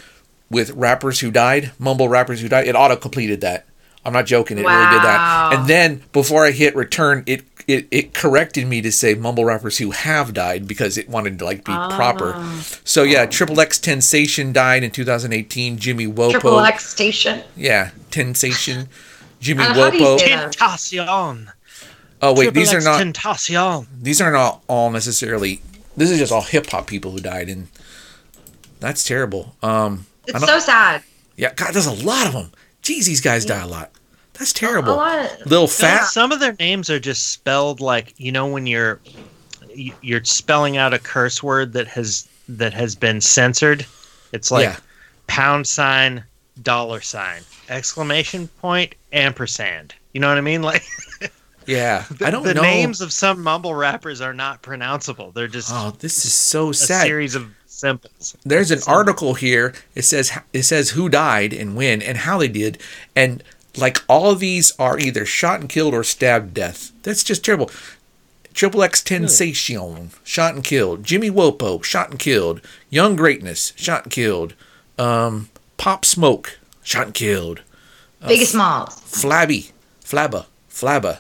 with 0.50 0.72
rappers 0.72 1.20
who 1.20 1.32
died, 1.32 1.72
mumble 1.80 2.08
rappers 2.10 2.42
who 2.42 2.50
died. 2.50 2.68
It 2.68 2.76
auto 2.76 2.96
completed 2.96 3.42
that. 3.42 3.66
I'm 4.04 4.14
not 4.14 4.26
joking. 4.28 4.58
It 4.58 4.62
really 4.62 4.92
did 4.92 5.02
that. 5.02 5.54
And 5.54 5.68
then 5.68 6.04
before 6.14 6.46
I 6.46 6.52
hit 6.52 6.76
return, 6.76 7.24
it, 7.26 7.44
it 7.68 7.88
it 7.90 8.14
corrected 8.14 8.68
me 8.68 8.80
to 8.84 8.92
say 8.92 9.16
mumble 9.16 9.44
rappers 9.46 9.80
who 9.80 9.90
have 9.90 10.32
died 10.36 10.68
because 10.68 11.00
it 11.00 11.10
wanted 11.10 11.40
to 11.40 11.46
like 11.46 11.66
be 11.66 11.74
proper. 11.74 12.34
Oh. 12.36 12.64
So 12.84 13.02
yeah, 13.02 13.26
Triple 13.26 13.60
X 13.60 13.80
Tensation 13.80 14.54
died 14.54 14.84
in 14.84 14.92
2018. 14.92 15.80
Jimmy 15.80 16.06
Wopo, 16.06 16.32
Triple 16.32 16.60
X 16.60 16.86
Station. 16.88 17.42
yeah, 17.58 17.90
Tensation. 18.12 18.88
Jimmy 19.40 19.64
Uh, 19.64 19.74
how 19.74 19.90
do 19.90 19.98
you 19.98 20.04
Wopo. 20.04 20.20
say 20.20 20.30
that? 20.30 20.54
Tentacion. 20.56 21.52
Oh 22.26 22.34
wait, 22.34 22.46
Triple 22.46 22.62
these 22.62 22.74
are 22.74 22.82
not 22.82 23.02
Tentacion. 23.02 23.86
these 24.02 24.22
are 24.22 24.32
not 24.32 24.62
all 24.68 24.90
necessarily. 24.90 25.62
This 25.98 26.10
is 26.12 26.18
just 26.20 26.32
all 26.32 26.42
hip 26.42 26.68
hop 26.68 26.88
people 26.88 27.12
who 27.12 27.20
died, 27.20 27.50
and 27.50 27.68
that's 28.80 29.04
terrible. 29.04 29.56
Um, 29.64 30.06
It's 30.28 30.46
so 30.46 30.60
sad. 30.60 31.04
yeah, 31.38 31.54
God, 31.54 31.74
there's 31.74 31.86
a 31.86 32.06
lot 32.06 32.28
of 32.28 32.34
them. 32.34 32.52
Jeez, 32.84 33.06
these 33.06 33.22
guys 33.22 33.46
die 33.46 33.62
a 33.62 33.68
lot. 33.68 33.92
That's 34.34 34.52
terrible. 34.54 35.00
A 35.00 35.06
terrible. 35.06 35.30
lot. 35.38 35.48
Little 35.48 35.68
Phat. 35.68 36.00
fat. 36.02 36.06
Some 36.08 36.32
of 36.32 36.40
their 36.40 36.56
names 36.60 36.90
are 36.90 37.00
just 37.00 37.32
spelled 37.32 37.80
like 37.80 38.14
you 38.18 38.32
know 38.32 38.48
when 38.48 38.66
you're 38.68 39.00
you- 39.74 39.94
you're 40.02 40.24
spelling 40.24 40.78
out 40.78 40.94
a 40.94 41.00
curse 41.00 41.42
word 41.44 41.74
that 41.74 41.88
has 41.88 42.28
that 42.50 42.74
has 42.74 42.96
been 42.96 43.22
censored. 43.22 43.86
It's 44.34 44.52
like 44.52 44.64
yeah, 44.66 44.78
pound 45.28 45.68
sign, 45.68 46.24
dollar 46.62 47.02
sign, 47.02 47.42
exclamation 47.70 48.48
point, 48.62 48.96
ampersand. 49.14 49.94
You 50.14 50.20
know 50.22 50.28
what 50.30 50.38
I 50.38 50.42
mean? 50.42 50.62
Like 50.72 50.84
yeah. 51.68 52.06
I 52.22 52.32
don't 52.32 52.44
the 52.44 52.54
know. 52.54 52.62
names 52.62 53.02
of 53.02 53.12
some 53.12 53.42
mumble 53.44 53.74
rappers 53.76 54.22
are 54.22 54.34
not 54.34 54.62
pronounceable. 54.62 55.34
They're 55.34 55.48
just 55.48 55.70
Oh, 55.72 55.92
this 56.00 56.26
is 56.26 56.34
so 56.34 56.70
a 56.70 56.74
sad. 56.74 57.04
series 57.06 57.36
of 57.36 57.50
symbols. 57.66 58.36
There's 58.46 58.72
an 58.72 58.80
article 58.88 59.34
here. 59.34 59.74
It 59.96 60.04
says 60.04 60.32
it 60.54 60.64
says 60.64 60.92
who 60.92 61.10
died 61.10 61.54
and 61.54 61.76
when 61.76 62.02
and 62.02 62.20
how 62.20 62.38
they 62.40 62.48
did, 62.48 62.82
and 63.16 63.44
like 63.78 63.98
all 64.08 64.32
of 64.32 64.40
these 64.40 64.72
are 64.80 64.98
either 65.00 65.26
shot 65.26 65.60
and 65.60 65.70
killed 65.70 65.94
or 65.94 66.04
stabbed 66.04 66.56
to 66.56 66.62
death. 66.62 66.92
That's 67.04 67.24
just 67.24 67.44
terrible. 67.44 67.70
Triple 68.54 68.84
X 68.84 69.02
Tensation, 69.04 70.12
shot 70.24 70.56
and 70.56 70.64
killed. 70.64 71.04
Jimmy 71.04 71.30
Wopo, 71.30 71.84
shot 71.84 72.10
and 72.10 72.18
killed. 72.18 72.62
Young 72.90 73.18
Greatness, 73.18 73.74
shot 73.76 74.04
and 74.04 74.12
killed. 74.14 74.54
Um, 74.98 75.50
Pop 75.76 76.06
Smoke, 76.06 76.58
shot 76.82 77.08
and 77.08 77.14
killed. 77.14 77.62
Biggie 78.22 78.46
Smalls. 78.46 78.98
Flabby, 79.02 79.72
Flabba, 80.02 80.46
Flabba, 80.72 81.20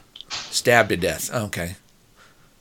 stabbed 0.51 0.89
to 0.89 0.97
death. 0.97 1.33
Okay. 1.33 1.75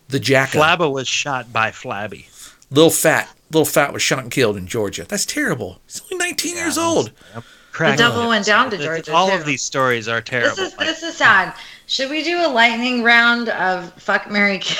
The 0.08 0.20
Jacka, 0.20 0.58
Flabba 0.58 0.90
was 0.92 1.08
shot 1.08 1.52
by 1.52 1.70
Flabby. 1.70 2.28
Little 2.70 2.90
Phat, 2.90 3.28
Little 3.50 3.64
Phat 3.64 3.92
was 3.92 4.02
shot 4.02 4.20
and 4.20 4.30
killed 4.30 4.56
in 4.56 4.66
Georgia. 4.66 5.04
That's 5.08 5.24
terrible. 5.26 5.80
He's 5.86 6.02
only 6.10 6.24
19 6.24 6.56
years 6.56 6.76
old. 6.78 7.10
Crack 7.72 7.98
devil 7.98 8.18
jokes. 8.22 8.28
went 8.28 8.46
down 8.46 8.70
to 8.70 8.78
Georgia, 8.78 9.12
All 9.12 9.28
too. 9.28 9.34
of 9.34 9.44
these 9.46 9.62
stories 9.62 10.06
are 10.06 10.20
terrible. 10.20 10.54
This 10.56 10.72
is 10.72 10.78
Like, 10.78 10.86
this 10.86 11.02
is 11.02 11.16
sad. 11.16 11.54
Should 11.86 12.08
we 12.10 12.22
do 12.22 12.38
a 12.46 12.48
lightning 12.48 13.02
round 13.02 13.48
of 13.50 13.92
fuck 13.94 14.30
Mary 14.30 14.58
Kill 14.58 14.76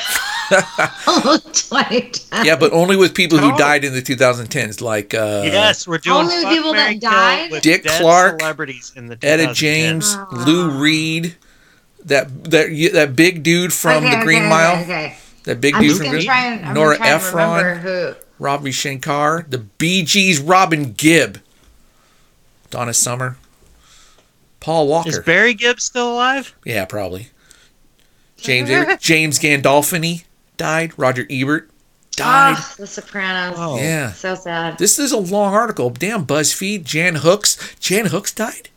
Yeah, 2.45 2.57
but 2.57 2.73
only 2.73 2.97
with 2.97 3.15
people 3.15 3.39
who 3.39 3.57
died 3.57 3.85
in 3.85 3.93
the 3.95 4.03
2010s, 4.03 4.81
like 4.81 5.15
uh, 5.15 5.43
yes, 5.45 5.87
we're 5.89 5.99
doing 5.99 6.17
Only 6.19 6.43
fuck, 6.43 6.53
people 6.53 6.73
that 6.75 7.01
died? 7.01 7.63
Dick 7.63 7.85
Clark, 7.85 8.41
celebrities 8.41 8.93
in 8.97 9.07
the 9.07 9.19
Etta 9.23 9.45
2010s. 9.49 9.55
James, 9.55 10.15
Oh. 10.17 10.45
Lou 10.47 10.71
Reed, 10.71 11.35
that 12.07 12.45
that 12.51 12.69
that 12.93 13.17
big 13.17 13.43
dude 13.43 13.73
from 13.73 14.05
Okay, 14.05 14.17
the 14.19 14.23
Green 14.25 14.41
okay, 14.43 14.49
Mile, 14.51 14.83
Okay. 14.83 15.17
that 15.45 15.61
big 15.61 15.75
I'm 15.75 15.83
dude 15.83 15.97
from 15.99 16.09
Green- 16.11 16.25
try 16.25 16.47
and 16.47 16.75
Nora 16.75 16.97
gonna 16.99 17.09
try 17.09 17.15
and 17.17 17.35
remember 17.35 17.71
Ephron, 17.81 18.17
Ravi 18.39 18.73
Shankar, 18.73 19.47
the 19.49 19.59
Bee 19.59 20.03
Gees, 20.03 20.41
Robin 20.41 20.93
Gibb, 20.93 21.41
Donna 22.71 22.93
Summer, 22.95 23.37
Paul 24.61 24.89
Walker. 24.89 25.09
Is 25.11 25.19
Barry 25.21 25.55
Gibb 25.55 25.81
still 25.81 26.13
alive? 26.13 26.55
yeah, 26.65 26.85
probably. 26.85 27.29
James 28.37 28.69
James 29.01 29.39
Gandolfini 29.39 30.25
died. 30.57 30.93
Roger 30.99 31.27
Ebert 31.31 31.71
died. 32.17 32.57
Ah, 32.59 32.75
The 32.77 32.87
Sopranos. 32.87 33.57
Oh. 33.59 33.77
yeah. 33.79 34.13
So 34.13 34.35
sad. 34.35 34.77
This 34.79 34.99
is 34.99 35.13
a 35.13 35.17
long 35.19 35.55
article. 35.55 35.89
Damn, 35.91 36.27
BuzzFeed. 36.27 36.85
Jan 36.85 37.17
Hooks. 37.17 37.57
Jan 37.81 38.07
Hooks 38.07 38.33
died. 38.33 38.69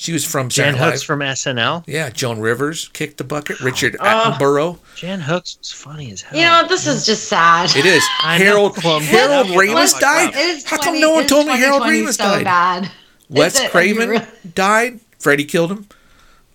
She 0.00 0.14
was 0.14 0.24
from 0.24 0.48
Jan 0.48 0.72
Saturday 0.72 0.78
Night 0.80 0.86
Hooks 0.92 1.00
Live. 1.02 1.06
from 1.06 1.20
SNL. 1.20 1.84
Yeah, 1.86 2.08
Joan 2.08 2.40
Rivers 2.40 2.88
kicked 2.94 3.18
the 3.18 3.24
bucket. 3.24 3.60
Richard 3.60 3.96
Oh. 4.00 4.04
Attenborough. 4.04 4.78
Jan 4.96 5.20
Hooks 5.20 5.58
was 5.58 5.70
funny 5.72 6.10
as 6.10 6.22
hell. 6.22 6.38
You 6.38 6.46
know, 6.46 6.66
this 6.66 6.86
is 6.86 7.04
just 7.04 7.24
sad. 7.28 7.76
It 7.76 7.84
is. 7.84 8.02
I. 8.24 8.38
Harold 8.38 8.82
Well, 8.82 9.00
Harold 9.00 9.50
what- 9.50 9.66
Ramis 9.68 10.00
died. 10.00 10.30
It 10.30 10.36
is 10.36 10.64
How 10.64 10.78
come 10.78 10.94
20 10.94 11.00
no 11.02 11.10
one 11.10 11.26
told 11.26 11.46
me 11.48 11.52
Harold 11.58 11.82
2020 11.82 12.00
Ramis 12.06 12.16
so 12.16 12.24
died? 12.24 12.44
bad. 12.44 12.90
Wes 13.28 13.60
it? 13.60 13.70
Craven 13.70 14.08
Are 14.08 14.14
you 14.14 14.22
died. 14.54 15.00
Freddie 15.18 15.44
killed 15.44 15.70
him. 15.70 15.86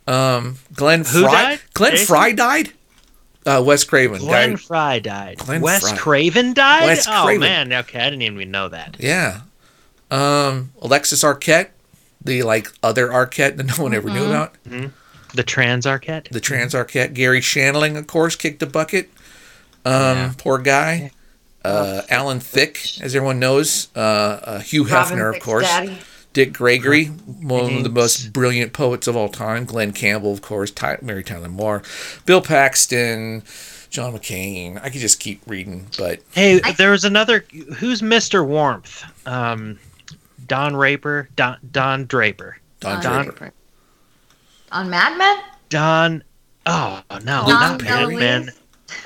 Um, 0.08 0.58
Glenn 0.74 1.02
Who 1.06 1.22
Frey. 1.22 1.32
died? 1.32 1.60
Glenn 1.76 1.92
Jason? 1.92 2.06
Frey 2.08 2.34
died. 2.34 2.74
Uh, 3.46 3.62
Wes 3.64 3.84
Craven. 3.84 4.18
Glenn 4.22 4.52
guy- 4.54 4.58
Frey 4.58 5.00
died. 5.02 5.38
Glenn 5.38 5.62
Wes 5.62 5.88
Frey. 5.88 5.98
Craven 6.00 6.54
died. 6.56 6.86
Wes 6.86 7.08
oh 7.08 7.26
Craven. 7.26 7.42
man, 7.42 7.74
okay, 7.74 8.00
I 8.00 8.06
didn't 8.10 8.24
even 8.24 8.50
know 8.50 8.70
that. 8.70 8.98
Yeah. 9.00 9.42
Um, 10.10 10.72
Alexis 10.82 11.24
Arquette, 11.24 11.68
the 12.26 12.44
like 12.44 12.72
other 12.84 13.08
Arquette 13.08 13.58
that 13.58 13.66
no 13.66 13.76
one 13.84 13.94
ever 13.94 14.10
Mm-hmm. 14.10 14.18
knew 14.18 14.26
about. 14.26 14.56
The 15.34 15.44
trans 15.44 15.86
Arquette. 15.86 16.30
The 16.30 16.40
trans 16.40 16.74
Arquette. 16.74 17.14
Garry 17.14 17.42
Shandling, 17.42 17.98
of 17.98 18.08
course, 18.08 18.36
kicked 18.36 18.60
the 18.60 18.66
bucket. 18.66 19.10
Um, 19.86 20.34
poor 20.36 20.58
guy. 20.58 21.12
Uh, 21.64 22.02
Alan 22.10 22.40
Thicke, 22.40 23.02
as 23.02 23.16
everyone 23.16 23.40
knows. 23.40 23.90
Uh, 23.96 24.00
uh, 24.00 24.60
Hugh 24.60 24.86
Robin 24.86 25.18
Hefner, 25.18 25.36
of 25.36 25.42
course. 25.42 25.66
daddy. 25.66 25.98
Dick 26.34 26.52
Gregory, 26.54 27.06
one 27.06 27.76
of 27.78 27.84
the 27.84 27.90
most 27.90 28.34
brilliant 28.34 28.74
poets 28.74 29.08
of 29.08 29.16
all 29.16 29.30
time. 29.30 29.64
Glen 29.66 29.94
Campbell, 29.94 30.34
of 30.34 30.42
course. 30.42 30.70
Ty- 30.70 30.98
Mary 31.02 31.24
Tyler 31.24 31.48
Moore. 31.48 31.82
Bill 32.26 32.42
Paxton. 32.42 33.44
John 33.90 34.14
McCain. 34.14 34.78
I 34.84 34.90
could 34.90 35.00
just 35.00 35.22
keep 35.22 35.42
reading, 35.48 35.88
but 35.98 36.20
Hey, 36.34 36.60
I- 36.64 36.74
there 36.74 36.92
was 36.92 37.06
another. 37.06 37.46
Who's 37.78 38.02
Mister 38.04 38.44
Warmth? 38.44 39.04
Um, 39.26 39.80
Don 40.48 40.76
Raper. 40.76 41.30
Don 41.36 41.58
Don 41.72 42.06
Draper. 42.06 42.58
Don 42.80 43.02
Don 43.02 43.26
Draper. 43.26 43.54
On 44.72 44.90
Mad 44.90 45.18
Men? 45.18 45.38
Don. 45.70 46.24
Oh 46.66 47.02
no, 47.12 47.20
Don 47.20 47.48
not 47.48 47.80
DeLuise? 47.80 48.20
Batman. 48.20 48.52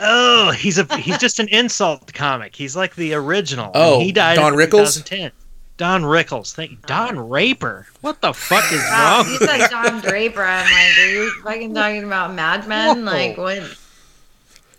Oh, 0.02 0.52
he's 0.52 0.78
a 0.78 0.98
he's 0.98 1.18
just 1.18 1.40
an 1.40 1.48
insult 1.50 2.14
comic. 2.14 2.56
He's 2.56 2.76
like 2.76 2.96
the 2.96 3.14
original. 3.14 3.66
and 3.68 3.76
Oh, 3.76 4.00
he 4.00 4.12
died 4.12 4.36
Don 4.36 4.54
in 4.54 4.60
Rickles? 4.60 4.96
2010. 4.96 5.32
Don 5.78 6.04
Rickles. 6.04 6.54
Thank 6.54 6.72
you. 6.72 6.78
Don 6.88 7.30
Raper. 7.30 7.88
What 8.02 8.22
the 8.22 8.34
fuck 8.34 8.72
is 8.72 8.82
oh, 8.84 8.90
Wow, 8.92 9.22
wrong? 9.24 9.32
you 9.32 9.38
said 9.40 9.70
Don 9.70 10.02
Draper. 10.02 10.44
I'm 10.44 10.66
like, 10.66 10.98
are 11.00 11.08
you 11.10 11.32
fucking 11.44 11.74
talking 11.74 12.04
about 12.04 12.34
Mad 12.34 12.68
Men? 12.68 12.98
Whoa. 13.06 13.12
Like, 13.12 13.38
what? 13.38 13.78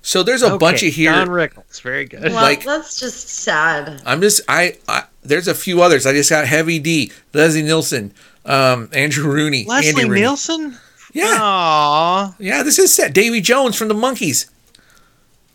So 0.02 0.22
there's 0.22 0.42
a 0.42 0.56
bunch 0.56 0.82
of 0.82 0.92
here. 0.94 1.12
Don 1.12 1.28
Rickles. 1.28 1.80
Very 1.82 2.06
good. 2.06 2.22
Well, 2.24 2.32
Like- 2.34 2.64
that's 2.64 2.98
just 2.98 3.28
sad. 3.28 4.00
I'm 4.06 4.20
just 4.20 4.40
I, 4.48 4.78
I 4.88 5.04
there's 5.22 5.46
a 5.48 5.54
few 5.54 5.82
others. 5.82 6.06
I 6.06 6.12
just 6.12 6.30
got 6.30 6.46
Heavy 6.46 6.78
D, 6.78 7.12
Leslie 7.34 7.62
Nielsen, 7.62 8.12
um, 8.46 8.88
Andrew 8.92 9.30
Rooney, 9.30 9.60
Andy 9.60 9.68
Leslie 9.70 10.04
Rooney. 10.08 10.20
Nielsen. 10.22 10.78
Yeah, 11.12 11.36
Aww. 11.38 12.34
yeah. 12.38 12.62
This 12.62 12.78
is 12.78 12.94
set. 12.94 13.12
Davy 13.12 13.40
Jones 13.40 13.76
from 13.76 13.88
the 13.88 13.94
Monkees. 13.94 14.48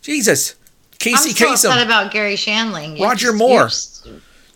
Jesus, 0.02 0.56
Casey 1.00 1.30
I'm 1.30 1.36
so 1.36 1.52
upset 1.54 1.72
Kasem, 1.80 1.86
about 1.86 2.12
Garry 2.12 2.36
Shandling. 2.36 2.98
You 2.98 3.04
Roger 3.06 3.28
just- 3.28 3.38
Moore. 3.38 3.64
just- 3.68 4.08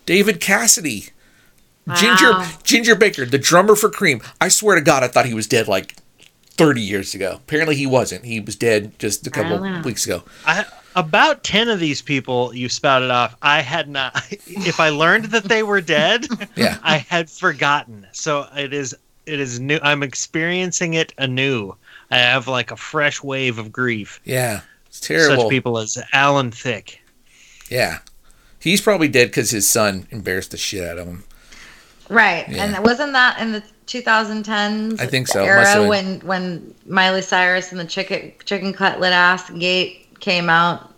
David 0.05 0.39
Cassidy, 0.39 1.09
Ginger 1.95 2.33
Ginger 2.63 2.95
Baker, 2.95 3.25
the 3.25 3.37
drummer 3.39 3.75
for 3.75 3.89
Cream. 3.89 4.21
I 4.41 4.49
swear 4.49 4.75
to 4.75 4.81
God, 4.81 5.03
I 5.03 5.07
thought 5.07 5.25
he 5.25 5.33
was 5.33 5.47
dead 5.47 5.67
like 5.67 5.95
30 6.59 6.81
years 6.81 7.15
ago. 7.15 7.35
Apparently, 7.37 7.75
he 7.75 7.87
wasn't. 7.87 8.25
He 8.25 8.39
was 8.39 8.55
dead 8.55 8.97
just 8.99 9.25
a 9.25 9.29
couple 9.29 9.53
oh, 9.53 9.57
don't 9.59 9.83
weeks 9.83 10.05
ago. 10.05 10.23
I, 10.45 10.65
about 10.95 11.43
10 11.43 11.69
of 11.69 11.79
these 11.79 12.01
people 12.01 12.53
you 12.53 12.67
spouted 12.69 13.09
off, 13.11 13.35
I 13.41 13.61
had 13.61 13.87
not. 13.87 14.21
If 14.47 14.79
I 14.79 14.89
learned 14.89 15.25
that 15.25 15.45
they 15.45 15.63
were 15.63 15.81
dead, 15.81 16.27
Yeah. 16.55 16.77
I 16.83 16.97
had 16.97 17.29
forgotten. 17.29 18.05
So 18.11 18.47
it 18.55 18.73
is. 18.73 18.95
It 19.25 19.39
is 19.39 19.59
new. 19.59 19.79
I'm 19.83 20.01
experiencing 20.03 20.95
it 20.95 21.13
anew. 21.17 21.75
I 22.09 22.17
have 22.17 22.47
like 22.47 22.71
a 22.71 22.75
fresh 22.75 23.21
wave 23.21 23.59
of 23.59 23.71
grief. 23.71 24.19
Yeah, 24.23 24.61
it's 24.87 24.99
terrible. 24.99 25.43
Such 25.43 25.49
people 25.51 25.77
as 25.77 25.99
Alan 26.13 26.49
Thicke. 26.49 26.99
Yeah, 27.69 27.99
he's 28.59 28.81
probably 28.81 29.07
dead 29.07 29.27
because 29.27 29.51
his 29.51 29.69
son 29.69 30.07
embarrassed 30.09 30.49
the 30.51 30.57
shit 30.57 30.83
out 30.83 30.97
of 30.97 31.07
him. 31.07 31.23
Right, 32.09 32.49
Yeah. 32.49 32.63
and 32.65 32.83
wasn't 32.83 33.13
that 33.13 33.39
in 33.39 33.51
the 33.51 33.63
2010s? 33.89 34.99
I 34.99 35.05
think 35.07 35.27
so. 35.27 35.39
Must 35.39 35.47
Era 35.75 35.79
been. 35.81 35.89
when 35.89 36.19
when 36.21 36.75
Miley 36.85 37.21
Cyrus 37.21 37.71
and 37.71 37.79
the 37.79 37.85
chicken 37.85 38.31
chicken 38.45 38.71
cutlet 38.73 39.11
ass 39.13 39.49
gate 39.51 40.07
came 40.19 40.49
out. 40.49 40.93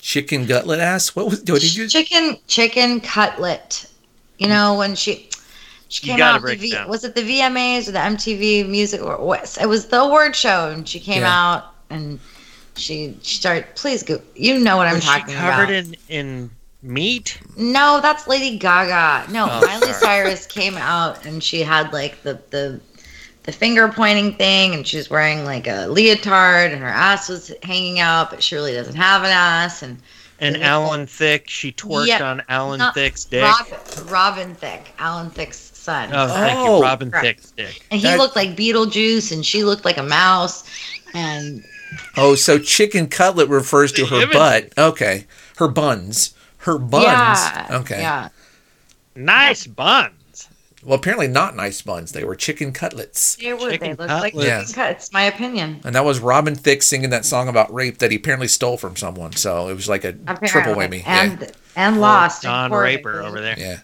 Chicken 0.00 0.46
gutlet 0.46 0.80
ass. 0.80 1.14
What 1.14 1.26
was? 1.26 1.38
What 1.44 1.60
did 1.60 1.74
you? 1.74 1.88
Chicken 1.88 2.36
chicken 2.48 3.00
cutlet. 3.00 3.86
You 4.38 4.48
know 4.48 4.74
when 4.74 4.94
she 4.96 5.28
she 5.88 6.06
came 6.08 6.20
out. 6.20 6.34
The 6.34 6.40
break 6.40 6.58
it 6.58 6.60
v, 6.62 6.76
was 6.88 7.04
it 7.04 7.14
the 7.14 7.22
VMAs 7.22 7.88
or 7.88 7.92
the 7.92 7.98
MTV 8.00 8.68
Music? 8.68 9.00
Or 9.00 9.16
what? 9.24 9.56
It 9.60 9.68
was 9.68 9.86
the 9.86 10.00
award 10.00 10.34
show, 10.34 10.70
and 10.70 10.88
she 10.88 10.98
came 10.98 11.20
Yeah. 11.22 11.54
out 11.54 11.64
and 11.90 12.18
she 12.74 13.16
she 13.22 13.36
started. 13.36 13.66
Please 13.76 14.02
go. 14.02 14.20
You 14.34 14.58
know 14.58 14.76
what 14.76 14.88
I'm 14.88 14.94
Was 14.94 15.04
she 15.04 15.10
talking 15.10 15.34
covered 15.34 15.70
about. 15.70 15.70
in 15.70 15.96
in 16.08 16.50
meat? 16.82 17.38
No, 17.56 18.00
that's 18.02 18.26
Lady 18.26 18.58
Gaga. 18.58 19.30
No, 19.32 19.44
Oh, 19.50 19.60
Miley 19.66 19.92
sorry. 19.92 20.24
Cyrus 20.24 20.46
came 20.46 20.76
out 20.76 21.24
and 21.24 21.42
she 21.42 21.60
had 21.62 21.92
like 21.92 22.22
the 22.22 22.40
the 22.50 22.80
the 23.44 23.52
finger 23.52 23.88
pointing 23.88 24.34
thing 24.36 24.72
and 24.74 24.86
she 24.86 24.96
was 24.96 25.10
wearing 25.10 25.44
like 25.44 25.66
a 25.66 25.86
leotard 25.88 26.70
and 26.72 26.80
her 26.80 26.88
ass 26.88 27.28
was 27.28 27.52
hanging 27.62 27.98
out, 27.98 28.30
but 28.30 28.42
she 28.42 28.54
really 28.54 28.72
doesn't 28.72 28.94
have 28.94 29.22
an 29.22 29.30
ass 29.30 29.82
and 29.82 29.98
And 30.38 30.62
Alan 30.62 31.06
Thicke, 31.06 31.48
she 31.48 31.72
twerked 31.72 32.06
Yeah, 32.08 32.22
on 32.22 32.42
Alan 32.48 32.78
not- 32.78 32.94
Thicke's 32.94 33.24
dick. 33.24 33.42
Robin, 33.42 34.06
Robin 34.08 34.54
Thicke, 34.54 34.92
Alan 34.98 35.30
Thicke's 35.30 35.70
son. 35.74 36.10
oh, 36.12 36.28
thank 36.28 36.58
Oh. 36.58 36.76
you, 36.78 36.82
Robin 36.82 37.10
Right. 37.10 37.22
Thicke's 37.36 37.50
dick. 37.52 37.82
and 37.90 38.00
he 38.00 38.06
that- 38.06 38.18
looked 38.18 38.36
like 38.36 38.56
Beetlejuice 38.56 39.30
and 39.32 39.44
she 39.46 39.62
looked 39.64 39.84
like 39.84 39.98
a 39.98 40.02
mouse 40.04 40.64
and 41.14 41.64
Oh, 42.16 42.34
so 42.36 42.58
chicken 42.58 43.06
cutlet 43.08 43.48
refers 43.48 43.92
to 43.92 44.06
her 44.06 44.22
Image. 44.22 44.32
butt. 44.32 44.72
Okay, 44.78 45.26
her 45.58 45.68
buns. 45.68 46.32
Her 46.62 46.78
buns. 46.78 47.04
yeah. 47.04 47.66
okay. 47.70 48.00
Yeah. 48.00 48.28
Nice 49.14 49.66
buns. 49.66 50.48
Well, 50.84 50.98
apparently 50.98 51.28
not 51.28 51.54
nice 51.54 51.80
buns. 51.82 52.10
They 52.12 52.24
were 52.24 52.34
chicken 52.34 52.72
cutlets. 52.72 53.36
They 53.36 53.52
would 53.52 53.70
they 53.70 53.78
Chicken 53.78 53.90
looked 53.96 54.10
like 54.10 54.32
chicken 54.32 54.40
Yes. 54.46 54.74
cut. 54.74 54.90
It's 54.90 55.12
my 55.12 55.22
opinion. 55.22 55.80
And 55.84 55.94
that 55.94 56.04
was 56.04 56.18
Robin 56.18 56.56
Thicke 56.56 56.82
singing 56.82 57.10
that 57.10 57.24
song 57.24 57.48
about 57.48 57.72
rape 57.72 57.98
that 57.98 58.10
he 58.10 58.16
apparently 58.16 58.48
stole 58.48 58.76
from 58.76 58.96
someone. 58.96 59.32
So 59.34 59.68
it 59.68 59.74
was 59.74 59.88
like 59.88 60.02
a 60.04 60.12
triple 60.12 60.74
whammy. 60.74 61.02
And 61.06 61.52
and 61.76 62.00
lost. 62.00 62.42
in 62.44 62.50
Don 62.50 62.72
Raper 62.72 63.22
over 63.22 63.40
there. 63.40 63.56
Yeah. 63.58 63.64
Yeah. 63.66 63.78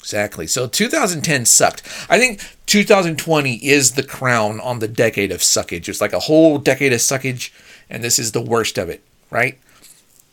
Exactly. 0.00 0.46
So 0.46 0.66
2010 0.66 1.44
sucked. 1.44 1.82
I 2.08 2.18
think 2.18 2.40
2020 2.66 3.56
is 3.56 3.92
the 3.92 4.02
crown 4.02 4.58
on 4.60 4.78
the 4.78 4.88
decade 4.88 5.30
of 5.30 5.40
suckage. 5.40 5.88
It's 5.88 6.00
like 6.00 6.14
a 6.14 6.20
whole 6.20 6.58
decade 6.58 6.92
of 6.92 7.00
suckage, 7.00 7.50
and 7.90 8.02
this 8.02 8.18
is 8.18 8.32
the 8.32 8.40
worst 8.40 8.78
of 8.78 8.88
it, 8.88 9.02
right? 9.30 9.58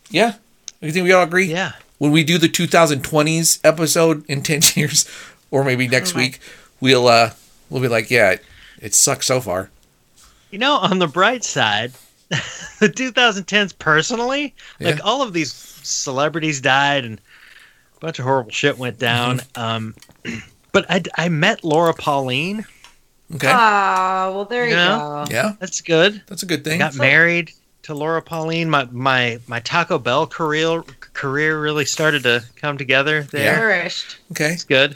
Yeah. 0.10 0.36
You 0.80 0.92
think 0.92 1.04
we 1.04 1.12
all 1.12 1.24
agree? 1.24 1.46
Yeah. 1.46 1.74
When 1.98 2.12
we 2.12 2.24
do 2.24 2.38
the 2.38 2.48
2020s 2.50 3.60
episode 3.64 4.24
in 4.30 4.42
10 4.44 4.62
years 4.76 5.10
or 5.52 5.64
maybe 5.64 5.88
next 5.88 6.14
my- 6.14 6.22
week 6.22 6.40
we'll 6.80 7.08
uh 7.08 7.32
we'll 7.70 7.82
be 7.82 7.88
like 7.88 8.10
yeah 8.12 8.32
it, 8.32 8.44
it 8.82 8.94
sucks 8.94 9.26
so 9.26 9.42
far 9.42 9.70
You 10.52 10.60
know, 10.60 10.76
on 10.78 11.00
the 11.00 11.08
bright 11.08 11.44
side, 11.44 11.92
the 12.80 12.88
2010s 12.88 13.78
personally, 13.78 14.54
like 14.80 14.96
Yeah. 14.98 15.02
all 15.04 15.22
of 15.22 15.34
these 15.34 15.52
celebrities 15.52 16.62
died 16.62 17.04
and 17.04 17.20
a 17.98 18.00
bunch 18.00 18.20
of 18.20 18.24
horrible 18.26 18.52
shit 18.52 18.78
went 18.78 18.98
down. 18.98 19.40
Mm-hmm. 19.40 19.62
Um, 19.62 19.96
but 20.72 20.86
I, 20.90 21.04
I 21.18 21.28
met 21.30 21.64
Laura 21.66 21.94
Pauline. 21.94 22.66
okay 23.36 23.52
Oh, 23.52 24.32
well, 24.36 24.46
there 24.46 24.66
you 24.68 24.76
Yeah. 24.76 24.98
go. 24.98 25.26
yeah 25.34 25.52
That's 25.60 25.82
good. 25.82 26.22
that's 26.28 26.44
a 26.44 26.46
good 26.46 26.62
I 26.62 26.64
thing 26.64 26.80
got 26.80 26.96
married 26.96 27.52
to 27.88 27.94
Laura 27.96 28.22
Pauline. 28.22 28.70
My 28.70 28.86
my 28.92 29.40
my 29.48 29.60
Taco 29.62 29.98
Bell 29.98 30.28
career 30.28 30.84
career 31.14 31.60
really 31.60 31.86
started 31.86 32.24
to 32.24 32.44
come 32.56 32.78
together 32.78 33.24
there. 33.24 33.56
Nourished. 33.58 34.18
okay 34.32 34.52
It's 34.54 34.64
good. 34.64 34.96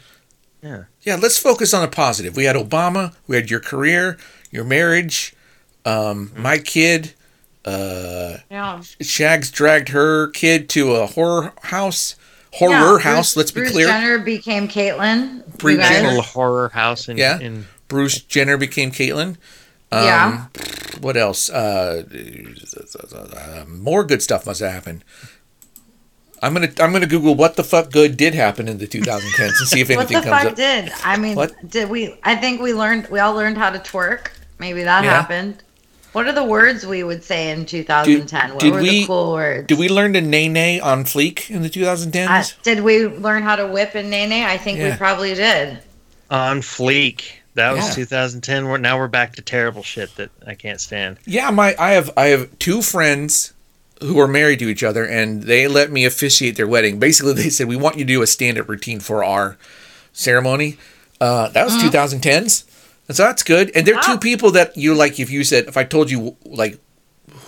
yeah 0.61 0.83
yeah. 1.01 1.15
let's 1.15 1.37
focus 1.39 1.73
on 1.73 1.83
a 1.83 1.87
positive 1.87 2.35
we 2.35 2.43
had 2.45 2.55
obama 2.55 3.15
we 3.27 3.35
had 3.35 3.49
your 3.49 3.59
career 3.59 4.17
your 4.51 4.63
marriage 4.63 5.33
um 5.85 6.31
my 6.37 6.59
kid 6.59 7.13
uh 7.65 8.37
Yeah. 8.51 8.81
shags 9.01 9.49
dragged 9.49 9.89
her 9.89 10.27
kid 10.27 10.69
to 10.69 10.91
a 10.95 11.07
horror 11.07 11.53
house 11.63 12.15
horror 12.53 12.97
Yeah, 12.99 13.03
house 13.15 13.33
Bruce- 13.33 13.37
let's 13.37 13.51
be 13.51 13.61
Bruce 13.61 13.71
clear 13.71 13.87
Jenner 13.87 14.19
became 14.19 14.67
Caitlyn. 14.67 15.43
Bruce 15.57 15.87
Jenner. 15.87 16.21
Horror 16.21 16.69
house 16.69 17.07
in, 17.09 17.17
Yeah. 17.17 17.39
in 17.39 17.65
bruce 17.87 18.19
jenner 18.21 18.57
became 18.57 18.91
caitlyn 18.91 19.37
um, 19.91 20.03
Yeah. 20.05 20.45
what 21.01 21.17
else 21.17 21.49
uh, 21.49 22.03
uh, 23.13 23.65
more 23.67 24.03
good 24.03 24.21
stuff 24.21 24.45
must 24.45 24.59
have 24.61 24.71
happened 24.71 25.03
i'm 26.41 26.53
gonna 26.53 26.71
i'm 26.79 26.91
gonna 26.91 27.05
google 27.07 27.35
what 27.35 27.55
the 27.55 27.63
fuck 27.63 27.91
good 27.91 28.17
did 28.17 28.33
happen 28.33 28.67
in 28.67 28.77
the 28.77 28.87
2010s 28.87 29.39
and 29.39 29.67
see 29.67 29.81
if 29.81 29.89
anything 29.89 29.97
What 29.97 30.11
anything 30.11 30.21
the 30.23 30.29
comes 30.29 30.43
fuck 30.43 30.51
up 30.51 30.55
did? 30.55 30.91
I 31.03 31.17
mean, 31.17 31.35
What? 31.35 31.53
did 31.69 31.89
we? 31.89 32.15
I 32.23 32.35
think 32.35 32.61
we 32.61 32.73
learned. 32.73 33.07
We 33.09 33.19
all 33.19 33.33
learned 33.35 33.57
how 33.57 33.69
to 33.69 33.79
twerk. 33.79 34.27
Maybe 34.59 34.83
that 34.83 35.03
Yeah. 35.03 35.11
happened. 35.11 35.61
What 36.13 36.27
are 36.27 36.33
the 36.33 36.43
words 36.43 36.85
we 36.85 37.03
would 37.03 37.23
say 37.23 37.51
in 37.51 37.65
2010? 37.65 38.51
what 38.51 38.59
did 38.59 38.73
were 38.73 38.81
we- 38.81 39.01
the 39.01 39.05
cool 39.07 39.31
words? 39.33 39.67
did 39.67 39.77
we 39.77 39.87
learn 39.87 40.13
to 40.13 40.21
nae 40.21 40.47
nae 40.47 40.79
on 40.79 41.05
fleek 41.05 41.49
in 41.49 41.61
the 41.61 41.69
2010s 41.69 42.27
Uh, 42.29 42.43
did 42.63 42.79
we 42.81 43.05
learn 43.07 43.43
how 43.43 43.55
to 43.55 43.67
whip 43.67 43.93
and 43.95 44.09
nae 44.09 44.25
nae? 44.25 44.45
I 44.51 44.57
think 44.57 44.79
Yeah. 44.79 44.91
we 44.91 44.97
probably 44.97 45.33
did. 45.35 45.79
on 46.29 46.61
fleek. 46.61 47.23
That 47.55 47.73
was 47.73 47.89
Yeah. 47.89 48.05
2010. 48.05 48.65
We're, 48.67 48.77
now 48.77 48.97
we're 48.97 49.07
back 49.07 49.35
to 49.35 49.41
terrible 49.41 49.83
shit 49.83 50.15
that 50.15 50.29
I 50.47 50.55
can't 50.55 50.79
stand. 50.79 51.17
yeah 51.25 51.49
my 51.51 51.75
i 51.77 51.91
have 51.91 52.09
i 52.17 52.27
have 52.27 52.57
two 52.59 52.81
friends 52.81 53.53
who 54.01 54.19
are 54.19 54.27
married 54.27 54.59
to 54.59 54.67
each 54.69 54.83
other 54.83 55.05
and 55.05 55.43
they 55.43 55.67
let 55.67 55.91
me 55.91 56.05
officiate 56.05 56.55
their 56.55 56.67
wedding. 56.67 56.97
Basically 56.97 57.33
they 57.33 57.49
said 57.49 57.67
we 57.67 57.75
want 57.75 57.97
you 57.97 58.03
to 58.05 58.13
do 58.13 58.21
a 58.21 58.27
stand-up 58.27 58.67
routine 58.67 58.99
for 58.99 59.23
our 59.23 59.57
ceremony. 60.13 60.77
Uh, 61.19 61.49
that 61.49 61.63
was 61.65 61.75
2010s 61.75 62.63
and 63.07 63.15
so 63.17 63.23
that's 63.23 63.43
good. 63.43 63.71
And 63.75 63.85
they're 63.85 63.99
two 64.01 64.17
people 64.17 64.51
that 64.51 64.75
you 64.77 64.93
like 64.95 65.19
if 65.19 65.29
you 65.29 65.43
said 65.43 65.65
if 65.67 65.77
i 65.77 65.83
told 65.83 66.09
you 66.09 66.35
like 66.45 66.79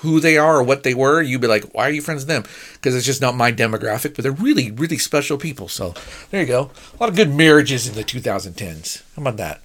who 0.01 0.19
they 0.19 0.37
are 0.37 0.57
or 0.57 0.63
what 0.63 0.83
they 0.83 0.93
were 0.93 1.21
you'd 1.21 1.39
be 1.41 1.47
like 1.47 1.63
why 1.73 1.87
are 1.87 1.91
you 1.91 2.01
friends 2.01 2.23
with 2.23 2.27
them? 2.27 2.43
Because 2.73 2.93
it's 2.95 3.05
just 3.05 3.21
not 3.21 3.35
my 3.35 3.51
demographic 3.51 4.15
but 4.15 4.23
they're 4.23 4.31
really 4.31 4.69
really 4.69 4.97
special 4.97 5.37
people. 5.37 5.67
So 5.69 5.93
there 6.29 6.41
you 6.41 6.47
go. 6.47 6.71
A 6.93 6.97
lot 6.99 7.09
of 7.09 7.15
good 7.15 7.33
marriages 7.33 7.87
in 7.87 7.95
the 7.95 8.03
2010s 8.03 9.01
how 9.15 9.21
about 9.23 9.37
that 9.37 9.61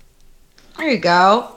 There 0.79 0.91
you 0.91 0.99
go. 0.99 1.51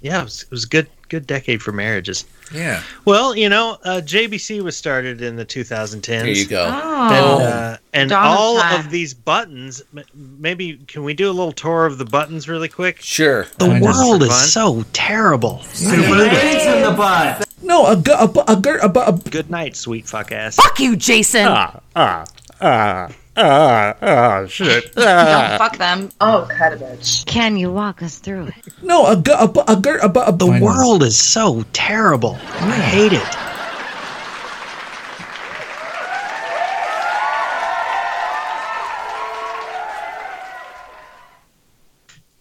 Yeah, 0.00 0.20
it 0.20 0.24
was, 0.24 0.42
it 0.42 0.50
was 0.50 0.64
a 0.64 0.68
good 0.68 0.88
good 1.08 1.24
decade 1.28 1.62
for 1.62 1.70
marriages. 1.70 2.24
yeah 2.52 2.82
Well, 3.04 3.36
you 3.36 3.48
know, 3.48 3.78
uh, 3.84 4.00
JBC 4.04 4.60
was 4.60 4.76
started 4.76 5.22
in 5.22 5.36
the 5.36 5.44
2010s. 5.44 6.02
there 6.02 6.26
you 6.28 6.46
go 6.46 6.64
And, 6.64 7.14
Oh, 7.14 7.38
uh, 7.44 7.76
and 7.94 8.10
all 8.10 8.58
time. 8.58 8.80
of 8.80 8.90
these 8.90 9.14
buttons, 9.14 9.82
maybe 10.14 10.78
can 10.88 11.04
we 11.04 11.14
do 11.14 11.28
a 11.30 11.32
little 11.32 11.52
tour 11.52 11.86
of 11.86 11.98
the 11.98 12.04
buttons 12.04 12.48
really 12.48 12.68
quick? 12.68 13.00
sure 13.00 13.46
The 13.58 13.68
Why 13.68 13.78
not? 13.78 13.94
world 13.94 14.22
is 14.24 14.30
is 14.30 14.52
so 14.52 14.84
terrible. 14.92 15.62
no 17.62 17.86
a, 17.86 17.96
gu- 17.96 18.12
a, 18.18 18.26
bu- 18.28 18.42
a, 18.48 18.56
gu- 18.56 18.78
a, 18.82 18.88
bu- 18.88 19.00
a, 19.00 19.12
Good 19.30 19.48
night, 19.50 19.76
sweet 19.76 20.08
fuck 20.08 20.32
ass. 20.32 20.56
Fuck 20.56 20.80
you, 20.80 20.96
Jason. 20.96 21.46
Ah, 21.46 21.80
ah, 21.94 22.24
ah, 22.60 23.08
ah, 23.36 23.94
ah, 24.00 24.46
shit. 24.46 24.92
don't 24.94 25.06
Ah. 25.06 25.56
fuck 25.58 25.76
them. 25.78 26.08
Oh, 26.20 26.46
cut 26.50 26.72
a 26.72 26.76
bitch. 26.76 27.24
Can 27.26 27.56
you 27.56 27.70
walk 27.72 28.02
us 28.02 28.18
through 28.18 28.46
it? 28.46 28.54
no 28.82 29.06
a, 29.06 29.16
gu- 29.16 29.32
a, 29.38 29.48
bu- 29.48 29.64
a, 29.68 29.76
gu- 29.76 29.98
a, 30.02 30.08
bu- 30.08 30.20
a, 30.20 30.32
The 30.32 30.46
Why 30.46 30.58
not? 30.58 30.64
world 30.64 31.02
is 31.02 31.16
so 31.18 31.64
terrible. 31.72 32.36
I 32.42 32.72
hate 32.76 33.12
it. 33.12 33.36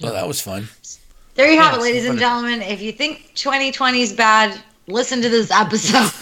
well 0.02 0.14
that 0.14 0.28
was 0.28 0.42
fun 0.42 0.68
There 1.36 1.50
you 1.52 1.60
have 1.60 1.74
Yeah, 1.74 1.80
it, 1.80 1.82
ladies 1.82 2.06
and 2.06 2.20
gentlemen. 2.20 2.62
If 2.62 2.82
you 2.82 2.92
think 2.92 3.32
2020 3.36 4.02
is 4.02 4.14
bad, 4.14 4.58
listen 4.88 5.22
to 5.22 5.30
this 5.30 5.52
episode 5.52 6.12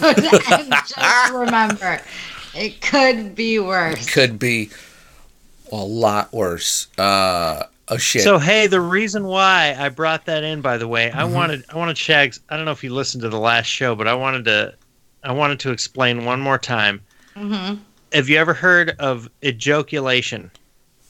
and 0.50 0.70
just 0.72 0.96
remember, 1.32 2.00
it 2.54 2.80
could 2.80 3.34
be 3.34 3.58
worse. 3.58 4.06
It 4.06 4.10
could 4.12 4.38
be 4.38 4.70
a 5.72 5.76
lot 5.76 6.32
worse. 6.32 6.86
Uh, 6.98 7.64
oh 7.88 7.96
shit. 7.96 8.22
So 8.22 8.38
hey, 8.38 8.66
the 8.66 8.80
reason 8.80 9.24
why 9.24 9.74
I 9.78 9.88
brought 9.88 10.26
that 10.26 10.44
in, 10.44 10.60
by 10.60 10.76
the 10.78 10.88
way, 10.88 11.10
I 11.10 11.22
Mm-hmm. 11.22 11.34
wanted 11.34 11.64
I 11.70 11.76
wanted 11.76 11.98
Shags. 11.98 12.40
I 12.48 12.56
don't 12.56 12.64
know 12.64 12.70
if 12.72 12.84
you 12.84 12.92
listened 12.94 13.22
to 13.22 13.28
the 13.28 13.38
last 13.40 13.66
show, 13.66 13.94
but 13.94 14.06
I 14.08 14.14
wanted 14.14 14.44
to 14.46 14.74
I 15.22 15.32
wanted 15.32 15.58
to 15.60 15.70
explain 15.70 16.24
one 16.24 16.40
more 16.40 16.58
time. 16.58 17.00
hmm 17.36 17.74
Have 18.12 18.28
you 18.28 18.36
ever 18.38 18.54
heard 18.54 18.94
of 18.98 19.28
ejaculation 19.44 20.50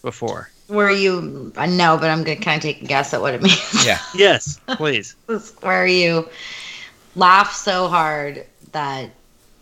before? 0.02 0.48
Where 0.68 0.90
you, 0.90 1.52
I 1.58 1.66
know, 1.66 1.98
but 1.98 2.08
I'm 2.08 2.22
gonna 2.24 2.40
kind 2.40 2.56
of 2.56 2.62
take 2.62 2.80
a 2.80 2.86
guess 2.86 3.12
at 3.12 3.20
what 3.20 3.34
it 3.34 3.42
means. 3.48 3.84
yeah. 3.86 3.98
Yes, 4.14 4.58
please. 4.76 5.14
Where 5.60 5.86
you 5.86 6.26
laugh 7.16 7.52
so 7.52 7.88
hard 7.88 8.46
that 8.72 9.10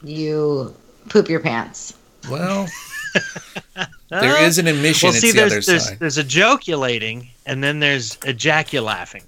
you 0.04 0.74
poop 1.08 1.28
your 1.28 1.40
pants. 1.40 1.94
Well, 2.30 2.68
there 4.10 4.42
is 4.42 4.58
an 4.58 4.66
admission. 4.68 5.08
Well, 5.08 5.12
see, 5.14 5.28
it's 5.28 5.34
the 5.36 5.40
there's 5.40 5.52
other 5.52 5.60
there's, 5.62 5.88
side. 5.88 5.98
there's 5.98 6.18
ejaculating, 6.18 7.28
and 7.46 7.62
then 7.62 7.80
there's 7.80 8.18
ejaculating. 8.24 9.24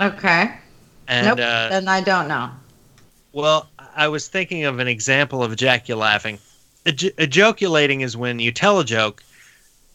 Okay. 0.00 0.52
And 1.08 1.26
nope. 1.28 1.38
uh, 1.38 1.68
then 1.70 1.88
I 1.88 2.00
don't 2.00 2.28
know. 2.28 2.50
well, 3.32 3.68
I 3.96 4.08
was 4.08 4.28
thinking 4.28 4.64
of 4.64 4.78
an 4.78 4.88
example 4.88 5.42
of 5.42 5.52
ejaculating. 5.52 6.38
Ej- 6.84 7.14
ejaculating 7.18 8.02
is 8.02 8.16
when 8.16 8.38
you 8.38 8.52
tell 8.52 8.78
a 8.80 8.84
joke, 8.84 9.22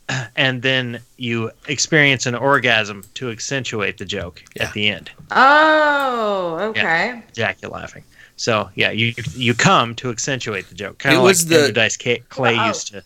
and 0.36 0.62
then 0.62 1.00
you 1.18 1.52
experience 1.68 2.26
an 2.26 2.34
orgasm 2.36 3.04
to 3.16 3.30
accentuate 3.30 3.98
the 3.98 4.06
joke 4.06 4.44
Yeah. 4.56 4.64
at 4.64 4.74
the 4.74 4.90
end. 4.90 5.12
Oh, 5.32 6.58
okay. 6.70 7.22
Jack, 7.34 7.62
you're 7.62 7.72
laughing. 7.72 8.04
So 8.38 8.70
yeah, 8.76 8.92
you 8.92 9.14
you 9.36 9.54
come 9.54 9.96
to 9.96 10.10
accentuate 10.10 10.68
the 10.70 10.76
joke, 10.76 10.98
kind 11.00 11.16
It 11.16 11.18
of 11.20 11.24
was 11.24 11.44
like 11.44 11.50
the- 11.50 11.56
Andrew 11.60 11.74
Dice 11.74 11.98
Clay 11.98 12.58
Oh. 12.60 12.68
used 12.68 12.88
to. 12.88 13.04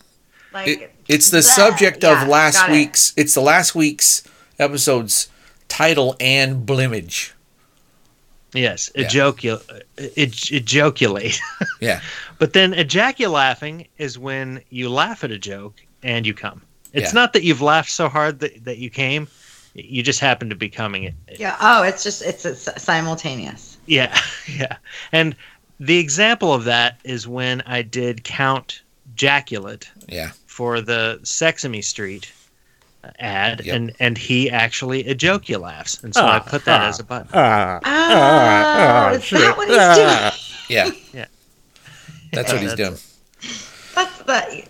Like 0.52 0.68
It, 0.68 0.94
it's 1.08 1.30
the 1.30 1.38
bleh. 1.38 1.42
subject 1.42 2.02
Yeah, 2.02 2.22
of 2.22 2.28
last 2.28 2.54
got 2.56 2.70
it. 2.70 2.72
week's. 2.72 3.12
It's 3.16 3.34
the 3.34 3.42
last 3.42 3.74
week's 3.74 4.22
episode's 4.58 5.28
title 5.68 6.16
and 6.20 6.64
blimage. 6.64 7.34
Yes, 8.54 8.90
Yeah. 8.94 9.04
ejocul- 9.06 9.82
ej- 9.96 10.52
ejaculate. 10.52 11.38
Yeah. 11.80 12.00
But 12.38 12.54
then 12.54 12.72
ejaculaughing 12.72 13.86
is 13.98 14.18
when 14.18 14.62
you 14.70 14.88
laugh 14.88 15.24
at 15.24 15.30
a 15.30 15.38
joke 15.38 15.82
and 16.02 16.26
you 16.26 16.32
come. 16.32 16.62
It's 16.94 17.08
Yeah. 17.12 17.20
not 17.20 17.32
that 17.34 17.42
you've 17.42 17.60
laughed 17.60 17.90
so 17.90 18.08
hard 18.08 18.40
that, 18.40 18.64
that 18.64 18.78
you 18.78 18.88
came. 18.88 19.28
You 19.74 20.02
just 20.02 20.20
happen 20.20 20.48
to 20.48 20.54
be 20.56 20.70
coming 20.70 21.02
it. 21.04 21.14
Yeah. 21.38 21.54
Oh, 21.60 21.82
it's 21.82 22.02
just 22.02 22.22
it's, 22.22 22.46
it's 22.46 22.82
simultaneous. 22.82 23.75
Yeah, 23.86 24.18
yeah. 24.48 24.76
And 25.12 25.34
the 25.80 25.98
example 25.98 26.52
of 26.52 26.64
that 26.64 26.98
is 27.04 27.26
when 27.28 27.60
I 27.66 27.82
did 27.82 28.24
Count 28.24 28.82
Jaculate 29.16 29.86
Yeah. 30.08 30.30
for 30.46 30.80
the 30.80 31.20
Sesame 31.22 31.82
Street 31.82 32.32
uh, 33.04 33.10
ad, 33.18 33.64
Yep. 33.64 33.74
and 33.76 33.92
and 34.00 34.18
he 34.18 34.50
actually 34.50 35.04
ejaculaughs, 35.04 36.02
and 36.02 36.14
so 36.14 36.22
I 36.24 36.36
Ah, 36.36 36.40
put 36.40 36.64
that 36.64 36.80
ah. 36.82 36.88
as 36.88 36.98
a 37.00 37.04
button. 37.04 37.28
Ah, 37.34 37.80
Oh, 39.10 39.14
is 39.14 39.24
shit. 39.24 39.38
that 39.40 39.56
what 39.56 39.68
he's 39.68 39.76
doing? 39.76 40.32
Yeah. 40.68 40.90
Yeah. 41.12 41.26
That's 42.32 42.52
what 42.52 42.60
he's 42.60 42.74
That's 42.74 42.90
doing. 42.90 43.52
That's 43.94 44.18
the. 44.22 44.64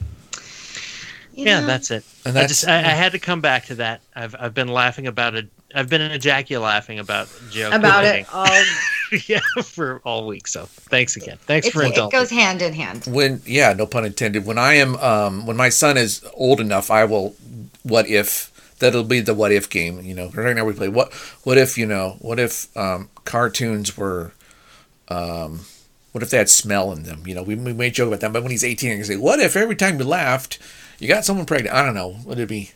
you 1.34 1.44
yeah, 1.46 1.60
know, 1.60 1.66
that's 1.66 1.90
it. 1.90 2.04
And 2.24 2.38
I 2.38 2.46
just 2.46 2.66
I, 2.68 2.78
I 2.78 2.90
had 2.90 3.12
to 3.12 3.18
come 3.18 3.40
back 3.40 3.64
to 3.66 3.76
that. 3.76 4.00
I've 4.14 4.36
I've 4.38 4.54
been 4.54 4.68
laughing 4.68 5.06
about 5.06 5.34
it. 5.34 5.48
I've 5.76 5.90
been 5.90 6.00
ejaculating 6.00 6.98
about 6.98 7.28
joke 7.50 7.74
about 7.74 8.04
it. 8.04 8.26
All 8.34 8.46
yeah, 9.26 9.40
for 9.62 10.00
all 10.04 10.26
week. 10.26 10.48
So 10.48 10.64
thanks 10.66 11.16
again. 11.16 11.38
Thanks 11.42 11.66
it's, 11.66 11.74
for 11.74 11.84
it 11.84 11.94
goes 12.10 12.30
hand 12.30 12.62
in 12.62 12.72
hand. 12.72 13.04
when 13.06 13.42
yeah, 13.44 13.72
no 13.72 13.86
pun 13.86 14.04
intended. 14.04 14.46
When 14.46 14.58
I 14.58 14.74
am 14.74 14.96
um 14.96 15.46
when 15.46 15.56
my 15.56 15.68
son 15.68 15.96
is 15.96 16.26
old 16.34 16.60
enough, 16.60 16.90
I 16.90 17.04
will 17.04 17.36
what 17.82 18.08
if 18.08 18.50
that'll 18.78 19.04
be 19.04 19.20
the 19.20 19.34
what 19.34 19.52
if 19.52 19.68
game, 19.68 20.00
you 20.00 20.14
know. 20.14 20.30
Right 20.30 20.56
now 20.56 20.64
we 20.64 20.72
play 20.72 20.88
what 20.88 21.12
what 21.44 21.58
if, 21.58 21.76
you 21.76 21.86
know, 21.86 22.16
what 22.20 22.40
if 22.40 22.74
um 22.76 23.10
cartoons 23.24 23.96
were 23.96 24.32
um 25.08 25.60
what 26.12 26.22
if 26.22 26.30
they 26.30 26.38
had 26.38 26.48
smell 26.48 26.92
in 26.92 27.02
them? 27.02 27.24
You 27.26 27.34
know, 27.34 27.42
we, 27.42 27.54
we 27.54 27.74
may 27.74 27.90
joke 27.90 28.08
about 28.08 28.20
that, 28.20 28.32
but 28.32 28.42
when 28.42 28.50
he's 28.50 28.64
18, 28.64 28.90
I 28.90 28.94
can 28.94 29.04
say, 29.04 29.16
"What 29.18 29.38
if 29.38 29.54
every 29.54 29.76
time 29.76 29.98
you 29.98 30.06
laughed, 30.06 30.58
you 30.98 31.08
got 31.08 31.26
someone 31.26 31.44
pregnant?" 31.44 31.76
I 31.76 31.84
don't 31.84 31.94
know. 31.94 32.16
Would 32.24 32.38
it 32.38 32.48
be? 32.48 32.70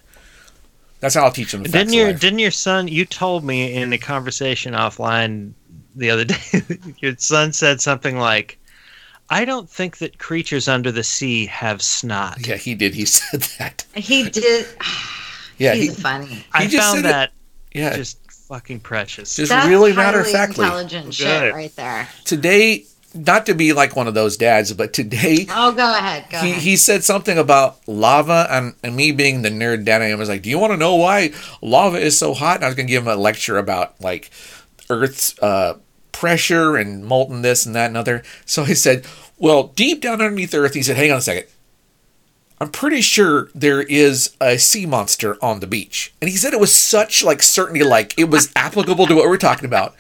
That's 1.01 1.15
how 1.15 1.25
I'll 1.25 1.33
teach 1.33 1.53
them. 1.53 1.63
the 1.63 1.69
Didn't 1.69 1.93
your 1.95 2.13
didn't 2.13 2.39
your 2.39 2.51
son? 2.51 2.89
You 2.89 3.05
told 3.05 3.45
me 3.45 3.75
in 3.75 3.91
the 3.91 3.99
conversation 3.99 4.75
offline 4.75 5.53
the 5.97 6.11
other 6.11 6.25
day. 6.25 6.37
your 6.99 7.17
son 7.17 7.53
said 7.53 7.81
something 7.81 8.19
like, 8.19 8.59
"I 9.31 9.45
don't 9.45 9.69
think 9.69 9.99
that 9.99 10.19
creatures 10.19 10.69
under 10.69 10.93
the 10.93 11.03
sea 11.05 11.47
have 11.47 11.81
snot." 11.83 12.47
Yeah, 12.47 12.57
he 12.57 12.75
did. 12.75 12.95
He 12.95 13.05
said 13.07 13.43
that. 13.59 13.85
He 13.95 14.29
did. 14.31 14.67
Yeah, 15.59 15.75
he's 15.75 15.95
he, 15.95 16.03
funny. 16.03 16.43
I 16.55 16.67
just 16.67 16.73
said 16.73 16.81
found 16.95 16.99
it- 17.01 17.03
that 17.11 17.33
yeah. 17.75 17.95
just 17.95 18.19
fucking 18.49 18.81
precious. 18.81 19.37
Just 19.37 19.51
That's 19.51 19.69
really 19.69 19.93
matter 19.93 20.21
of 20.21 20.25
highly 20.25 20.33
factly. 20.33 20.65
intelligent 20.65 21.13
shit 21.13 21.53
right 21.53 21.77
there. 21.77 22.09
Today, 22.25 22.87
not 23.15 23.47
to 23.47 23.55
be 23.55 23.73
like 23.73 23.97
one 23.97 24.07
of 24.09 24.15
those 24.15 24.37
dads, 24.37 24.73
but 24.73 24.93
today 24.93 25.47
Oh, 25.51 25.73
go 25.73 25.93
ahead. 25.95 26.25
Go 26.31 26.39
he, 26.39 26.51
ahead. 26.51 26.63
he 26.63 26.77
said 26.77 27.03
something 27.05 27.37
about 27.39 27.77
lava 27.89 28.47
and, 28.51 28.75
and 28.83 28.95
me 28.97 29.13
being 29.13 29.43
the 29.43 29.51
nerd 29.51 29.85
dad 29.85 30.03
I 30.03 30.07
am 30.07 30.19
was 30.19 30.29
like, 30.29 30.43
Do 30.43 30.51
you 30.51 30.59
want 30.59 30.73
to 30.73 30.77
know 30.77 30.95
why 30.97 31.33
lava 31.63 31.99
is 31.99 32.19
so 32.19 32.35
hot? 32.35 32.57
And 32.57 32.65
I 32.65 32.69
was 32.69 32.77
gonna 32.77 32.89
give 32.89 33.03
him 33.03 33.09
a 33.09 33.17
lecture 33.17 33.59
about 33.59 34.01
like 34.01 34.31
Earth's 34.89 35.39
uh, 35.41 35.79
pressure 36.13 36.77
and 36.77 37.05
molten 37.05 37.43
this 37.43 37.65
and 37.67 37.75
that 37.75 37.87
and 37.87 37.97
other. 37.97 38.23
So 38.47 38.65
he 38.65 38.75
said, 38.75 39.07
Well, 39.39 39.65
deep 39.75 40.01
down 40.01 40.21
underneath 40.21 40.55
Earth, 40.55 40.75
he 40.75 40.83
said, 40.83 40.97
Hang 40.97 41.11
on 41.13 41.19
a 41.19 41.23
second. 41.23 41.47
I'm 42.63 42.71
pretty 42.71 43.01
sure 43.01 43.49
there 43.55 43.81
is 43.81 44.37
a 44.39 44.59
sea 44.59 44.85
monster 44.85 45.43
on 45.43 45.61
the 45.61 45.67
beach. 45.67 46.13
And 46.21 46.29
he 46.29 46.37
said 46.37 46.53
it 46.53 46.61
was 46.61 46.75
such 46.75 47.25
like 47.25 47.43
certainty 47.43 47.83
like 47.83 48.19
it 48.19 48.29
was 48.29 48.53
applicable 48.55 49.07
to 49.07 49.15
what 49.15 49.25
we're 49.29 49.39
talking 49.39 49.65
about. 49.65 49.95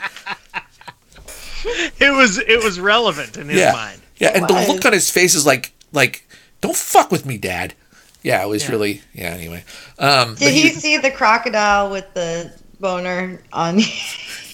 it 2.00 2.16
was 2.16 2.38
it 2.38 2.62
was 2.62 2.80
relevant 2.80 3.36
in 3.36 3.48
his 3.48 3.60
yeah. 3.60 3.72
mind. 3.72 4.00
Yeah, 4.16 4.32
and 4.34 4.46
the 4.46 4.52
look 4.68 4.84
on 4.84 4.92
his 4.92 5.10
face 5.10 5.34
is 5.34 5.46
like 5.46 5.72
like 5.92 6.26
don't 6.60 6.76
fuck 6.76 7.10
with 7.10 7.24
me, 7.26 7.38
dad. 7.38 7.74
Yeah, 8.22 8.44
it 8.44 8.48
was 8.48 8.68
really 8.68 9.02
yeah. 9.14 9.30
Anyway, 9.30 9.64
um, 9.98 10.34
did 10.34 10.44
but 10.44 10.52
he 10.52 10.70
see 10.70 10.98
the 10.98 11.10
crocodile 11.10 11.90
with 11.90 12.12
the 12.14 12.52
boner 12.78 13.40
on? 13.52 13.80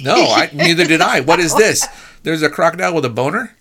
No, 0.01 0.15
I, 0.15 0.51
neither 0.55 0.85
did 0.85 1.01
I. 1.01 1.21
What 1.21 1.41
is 1.41 1.55
this? 1.55 1.87
There's 2.23 2.43
a 2.43 2.51
crocodile 2.51 2.95
with 2.95 3.05
a 3.05 3.11
boner. 3.11 3.57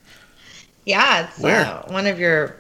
yeah, 0.86 1.28
it's 1.28 1.40
Where? 1.40 1.66
Uh, 1.66 1.84
one 1.88 2.08
of 2.08 2.20
your. 2.20 2.58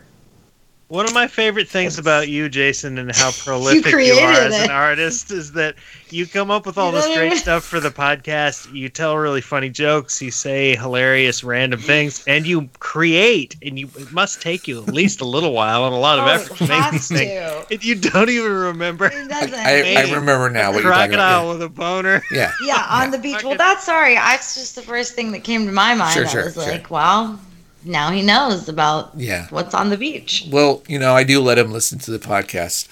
One 0.87 1.05
of 1.07 1.15
my 1.15 1.25
favorite 1.27 1.67
things 1.67 1.97
about 1.97 2.27
you, 2.29 2.47
Jason, 2.47 2.99
and 2.99 3.11
how 3.15 3.31
prolific 3.43 3.85
you, 3.87 3.91
created 3.91 4.23
are 4.23 4.31
as 4.33 4.53
it. 4.61 4.65
an 4.65 4.69
artist 4.69 5.31
is 5.31 5.51
that 5.53 5.73
you 6.11 6.27
come 6.27 6.51
up 6.51 6.67
with 6.67 6.77
all 6.77 6.89
You 6.91 6.97
this 6.97 7.05
don't 7.05 7.17
great 7.17 7.37
stuff 7.37 7.63
for 7.63 7.79
the 7.79 7.89
podcast. 7.89 8.71
You 8.71 8.87
tell 8.89 9.17
really 9.17 9.41
funny 9.41 9.69
jokes. 9.69 10.21
You 10.21 10.29
say 10.29 10.75
hilarious 10.75 11.43
random 11.43 11.79
things, 11.79 12.23
and 12.27 12.45
you 12.45 12.69
create. 12.77 13.55
And 13.63 13.79
you 13.79 13.89
it 13.97 14.11
must 14.11 14.43
take 14.43 14.67
you 14.67 14.83
at 14.83 14.93
least 14.93 15.21
a 15.21 15.25
little 15.25 15.53
while 15.53 15.85
and 15.85 15.93
a 15.95 15.97
lot 15.97 16.19
of 16.19 16.25
Oh, 16.25 16.31
effort 16.33 16.57
to 16.57 16.63
it 16.65 16.69
make 16.69 16.79
has 16.83 16.91
these 16.91 17.07
things. 17.07 17.31
to. 17.31 17.73
And 17.73 17.83
you 17.83 17.95
don't 17.95 18.29
even 18.29 18.51
remember. 18.51 19.09
Doesn't. 19.09 19.55
I, 19.55 19.95
I 19.95 20.13
remember 20.13 20.51
now 20.51 20.71
what 20.71 20.83
you're 20.83 20.91
talking 20.91 21.13
Crocodile 21.15 21.49
about. 21.49 21.53
with 21.53 21.61
a 21.63 21.69
boner. 21.69 22.21
Yeah, 22.31 22.51
yeah, 22.63 22.85
on 22.91 23.05
Yeah. 23.05 23.09
the 23.09 23.17
beach. 23.17 23.43
Well, 23.43 23.55
that's 23.57 23.83
sorry. 23.85 24.13
That's 24.13 24.53
just 24.53 24.75
the 24.75 24.83
first 24.83 25.15
thing 25.15 25.31
that 25.31 25.43
came 25.43 25.65
to 25.65 25.71
my 25.71 25.95
mind. 25.95 26.13
Sure, 26.13 26.25
I 26.25 26.29
sure, 26.29 26.43
was 26.45 26.53
sure. 26.53 26.63
like, 26.63 26.91
well, 26.91 27.39
now 27.85 28.11
he 28.11 28.21
knows 28.21 28.67
about 28.67 29.11
yeah. 29.15 29.47
what's 29.49 29.73
on 29.73 29.89
the 29.89 29.97
beach. 29.97 30.47
Well, 30.51 30.83
you 30.87 30.99
know, 30.99 31.13
I 31.13 31.23
do 31.23 31.39
let 31.41 31.57
him 31.57 31.71
listen 31.71 31.99
to 31.99 32.11
the 32.11 32.19
podcast 32.19 32.89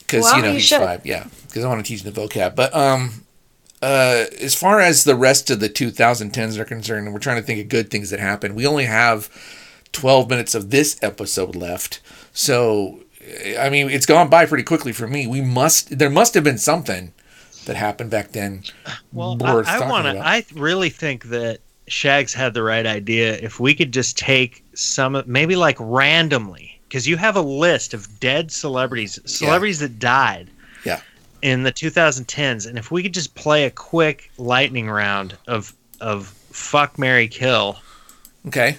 because 0.00 0.22
Well, 0.22 0.36
you 0.36 0.42
know 0.42 0.48
you 0.48 0.54
he's 0.54 0.64
should. 0.64 0.80
five. 0.80 1.04
Yeah, 1.04 1.26
because 1.46 1.64
I 1.64 1.68
want 1.68 1.84
to 1.84 1.88
teach 1.88 2.04
him 2.04 2.12
the 2.12 2.20
vocab. 2.20 2.54
But 2.54 2.74
um, 2.74 3.24
uh, 3.82 4.24
as 4.40 4.54
far 4.54 4.80
as 4.80 5.04
the 5.04 5.16
rest 5.16 5.50
of 5.50 5.60
the 5.60 5.68
2010s 5.68 6.58
are 6.58 6.64
concerned, 6.64 7.06
and 7.06 7.14
we're 7.14 7.20
trying 7.20 7.36
to 7.36 7.42
think 7.42 7.60
of 7.60 7.68
good 7.68 7.90
things 7.90 8.10
that 8.10 8.20
happened. 8.20 8.54
We 8.56 8.66
only 8.66 8.84
have 8.84 9.28
12 9.92 10.30
minutes 10.30 10.54
of 10.54 10.70
this 10.70 10.98
episode 11.02 11.56
left, 11.56 12.00
so 12.32 13.00
I 13.58 13.70
mean, 13.70 13.90
it's 13.90 14.06
gone 14.06 14.28
by 14.28 14.46
pretty 14.46 14.64
quickly 14.64 14.92
for 14.92 15.06
me. 15.06 15.26
We 15.26 15.40
must 15.40 15.98
there 15.98 16.10
must 16.10 16.34
have 16.34 16.44
been 16.44 16.58
something 16.58 17.12
that 17.66 17.76
happened 17.76 18.10
back 18.10 18.32
then. 18.32 18.62
Well, 19.12 19.36
I, 19.42 19.78
I 19.80 19.90
want 19.90 20.06
to. 20.06 20.18
I 20.18 20.44
really 20.54 20.90
think 20.90 21.24
that 21.24 21.58
Shags 21.88 22.34
had 22.34 22.54
the 22.54 22.62
right 22.62 22.86
idea. 22.86 23.34
If 23.36 23.60
we 23.60 23.74
could 23.74 23.92
just 23.92 24.18
take 24.18 24.64
some, 24.74 25.22
maybe 25.26 25.56
like 25.56 25.76
randomly, 25.78 26.78
because 26.88 27.06
you 27.06 27.16
have 27.16 27.36
a 27.36 27.40
list 27.40 27.94
of 27.94 28.20
dead 28.20 28.50
celebrities, 28.50 29.18
celebrities 29.24 29.78
that 29.80 29.98
died. 29.98 30.48
Yeah. 30.84 31.00
In 31.42 31.62
the 31.62 31.70
2010s, 31.72 32.66
and 32.66 32.78
if 32.78 32.90
we 32.90 33.02
could 33.02 33.14
just 33.14 33.34
play 33.34 33.64
a 33.66 33.70
quick 33.70 34.30
lightning 34.38 34.88
round 34.90 35.36
of 35.46 35.72
of 36.00 36.28
fuck 36.50 36.98
Mary 36.98 37.28
Kill 37.28 37.78
Okay. 38.48 38.70
with 38.70 38.78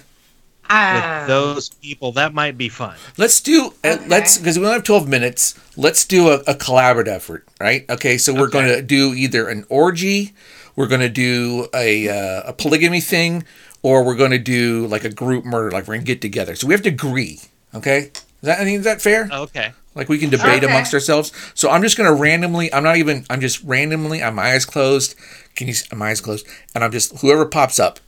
Ah, 0.68 1.24
those 1.26 1.70
people, 1.70 2.12
that 2.12 2.34
might 2.34 2.58
be 2.58 2.68
fun. 2.68 2.96
Let's 3.16 3.40
do. 3.40 3.72
Uh, 3.84 3.90
Okay. 3.94 4.08
let's 4.08 4.36
because 4.38 4.58
we 4.58 4.64
only 4.66 4.74
have 4.74 4.84
twelve 4.84 5.08
minutes. 5.08 5.54
Let's 5.76 6.04
do 6.04 6.28
a, 6.28 6.40
a 6.40 6.54
collaborative 6.54 7.08
effort, 7.08 7.46
right? 7.60 7.88
Okay, 7.88 8.18
so 8.18 8.34
we're 8.34 8.48
Okay. 8.48 8.52
going 8.52 8.66
to 8.68 8.82
do 8.82 9.14
either 9.14 9.48
an 9.48 9.64
orgy, 9.70 10.32
we're 10.78 10.86
going 10.86 11.00
to 11.00 11.08
do 11.08 11.66
a 11.74 12.08
uh, 12.08 12.42
a 12.50 12.52
polygamy 12.52 13.00
thing, 13.00 13.42
or 13.82 14.04
we're 14.04 14.14
going 14.14 14.30
to 14.30 14.38
do 14.38 14.86
like 14.86 15.02
a 15.04 15.10
group 15.10 15.44
murder. 15.44 15.70
Like 15.72 15.88
we're 15.88 15.94
going 15.94 16.06
to 16.06 16.12
get 16.14 16.20
together. 16.22 16.54
So 16.54 16.68
we 16.68 16.74
have 16.74 16.82
to 16.82 16.88
agree. 16.88 17.40
Okay, 17.74 17.98
is 18.14 18.22
that 18.42 18.60
I 18.60 18.64
mean 18.64 18.78
is 18.78 18.84
that 18.84 19.02
fair? 19.02 19.28
Okay. 19.30 19.72
Like 19.94 20.08
we 20.08 20.18
can 20.18 20.30
debate 20.30 20.62
Okay. 20.62 20.66
amongst 20.66 20.94
ourselves. 20.94 21.32
So 21.54 21.68
I'm 21.70 21.82
just 21.82 21.96
going 21.98 22.08
to 22.08 22.14
randomly. 22.14 22.72
I'm 22.72 22.84
not 22.84 22.96
even. 22.96 23.26
I'm 23.28 23.40
just 23.40 23.62
randomly. 23.64 24.22
I'm 24.22 24.36
my 24.36 24.52
eyes 24.52 24.64
closed. 24.64 25.16
Can 25.56 25.66
you? 25.66 25.72
s- 25.72 25.90
My 25.92 26.10
eyes 26.10 26.20
closed, 26.20 26.46
and 26.74 26.84
I'm 26.84 26.92
just 26.92 27.18
whoever 27.18 27.44
pops 27.44 27.80
up. 27.80 27.98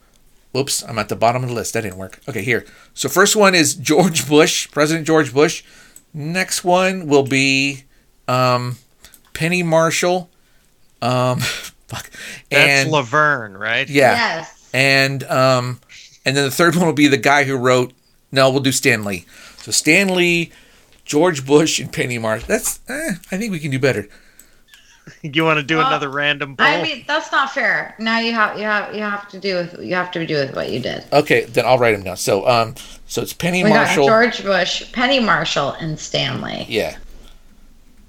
Whoops, 0.52 0.82
I'm 0.84 0.98
at 0.98 1.08
the 1.08 1.16
bottom 1.16 1.42
of 1.42 1.48
the 1.48 1.54
list. 1.54 1.74
That 1.74 1.82
didn't 1.82 1.98
work. 1.98 2.20
Okay, 2.28 2.42
here. 2.42 2.64
So 2.94 3.08
first 3.08 3.34
one 3.36 3.54
is 3.56 3.74
George 3.74 4.28
Bush, 4.28 4.70
President 4.70 5.06
George 5.06 5.32
Bush. 5.34 5.64
Next 6.14 6.62
one 6.64 7.06
will 7.08 7.22
be 7.24 7.84
um, 8.28 8.76
Penny 9.32 9.62
Marshall. 9.64 10.28
Um, 11.02 11.40
fuck. 11.90 12.10
That's 12.50 12.70
and 12.84 12.90
Laverne, 12.90 13.56
right? 13.56 13.88
yeah, 13.88 14.12
yes. 14.38 14.70
and 14.72 15.22
um, 15.24 15.80
and 16.24 16.36
then 16.36 16.44
the 16.44 16.50
third 16.50 16.74
one 16.76 16.86
will 16.86 16.92
be 16.92 17.08
the 17.08 17.18
guy 17.18 17.44
who 17.44 17.56
wrote. 17.56 17.92
No, 18.32 18.48
we'll 18.50 18.60
do 18.60 18.72
Stan 18.72 19.04
Lee. 19.04 19.26
So 19.58 19.72
Stan 19.72 20.14
Lee, 20.14 20.52
George 21.04 21.44
Bush, 21.44 21.78
and 21.80 21.92
Penny 21.92 22.16
Marshall. 22.18 22.46
That's. 22.48 22.80
Eh, 22.88 23.12
I 23.32 23.36
think 23.36 23.50
we 23.52 23.58
can 23.58 23.70
do 23.70 23.78
better. 23.78 24.08
You 25.22 25.42
want 25.44 25.56
to 25.58 25.64
do 25.64 25.78
Well, 25.78 25.88
another 25.88 26.08
random 26.08 26.56
poll? 26.56 26.66
I 26.66 26.82
mean, 26.82 27.04
that's 27.04 27.32
not 27.32 27.50
fair. 27.50 27.96
Now 27.98 28.20
you 28.20 28.32
have 28.32 28.56
you 28.56 28.64
have 28.64 28.94
you 28.94 29.00
have 29.02 29.28
to 29.30 29.40
do 29.40 29.56
with 29.56 29.80
you 29.82 29.94
have 29.96 30.12
to 30.12 30.24
do 30.24 30.34
with 30.36 30.54
what 30.54 30.70
you 30.70 30.78
did. 30.78 31.04
Okay, 31.12 31.46
then 31.46 31.66
I'll 31.66 31.78
write 31.78 31.92
them 31.92 32.04
down. 32.04 32.16
So 32.16 32.46
um, 32.46 32.76
so 33.06 33.20
it's 33.20 33.32
Penny 33.32 33.64
We 33.64 33.70
got 33.70 33.86
Marshall. 33.86 34.06
George 34.06 34.44
Bush, 34.44 34.92
Penny 34.92 35.18
Marshall, 35.18 35.72
and 35.72 35.98
Stanley. 35.98 36.64
Yeah. 36.68 36.96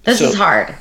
This 0.03 0.19
So- 0.19 0.25
is 0.25 0.35
hard. 0.35 0.75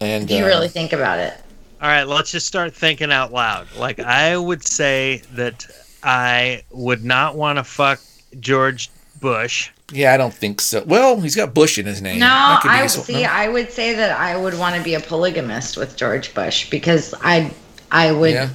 And 0.00 0.24
If 0.24 0.36
you 0.36 0.44
uh, 0.44 0.48
really 0.48 0.68
think 0.68 0.92
about 0.92 1.20
it. 1.20 1.34
All 1.80 1.88
right, 1.88 2.04
let's 2.04 2.30
just 2.30 2.46
start 2.46 2.74
thinking 2.74 3.12
out 3.12 3.32
loud. 3.32 3.66
Like 3.76 4.00
I 4.00 4.36
would 4.36 4.66
say 4.66 5.22
that 5.34 5.66
I 6.02 6.62
would 6.70 7.04
not 7.04 7.36
want 7.36 7.58
to 7.58 7.64
fuck 7.64 8.00
George 8.40 8.90
Bush. 9.20 9.70
yeah, 9.92 10.12
I 10.14 10.16
don't 10.16 10.32
think 10.34 10.60
so. 10.60 10.82
Well, 10.84 11.20
he's 11.20 11.36
got 11.36 11.52
Bush 11.54 11.78
in 11.78 11.86
his 11.86 12.00
name. 12.02 12.18
No, 12.18 12.26
That 12.26 12.60
could 12.62 12.68
be 12.68 12.74
I 12.74 12.82
his- 12.82 12.92
see. 12.92 13.24
I 13.24 13.48
would 13.48 13.70
say 13.70 13.94
that 13.94 14.18
I 14.18 14.36
would 14.36 14.58
want 14.58 14.76
to 14.76 14.82
be 14.82 14.94
a 14.94 15.00
polygamist 15.00 15.76
with 15.76 15.96
George 15.96 16.32
Bush 16.34 16.68
because 16.70 17.14
I, 17.22 17.50
I 17.90 18.12
would 18.12 18.32
Yeah, 18.32 18.48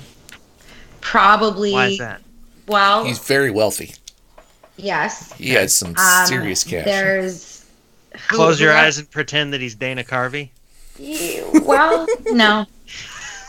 probably. 1.00 1.74
Why 1.74 1.88
is 1.88 1.98
that? 2.00 2.22
Well, 2.68 3.06
he's 3.06 3.20
very 3.20 3.52
wealthy. 3.52 3.96
yes. 4.78 5.34
He 5.34 5.50
has 5.52 5.76
some 5.76 5.96
Um, 5.98 6.26
serious 6.26 6.64
cash. 6.64 6.86
There's. 6.86 7.66
Close 8.28 8.60
your 8.60 8.74
eyes 8.74 8.98
and 8.98 9.10
pretend 9.10 9.54
that 9.54 9.62
he's 9.62 9.74
Dana 9.76 10.04
Carvey. 10.04 10.50
Well, 11.66 12.06
no, 12.32 12.66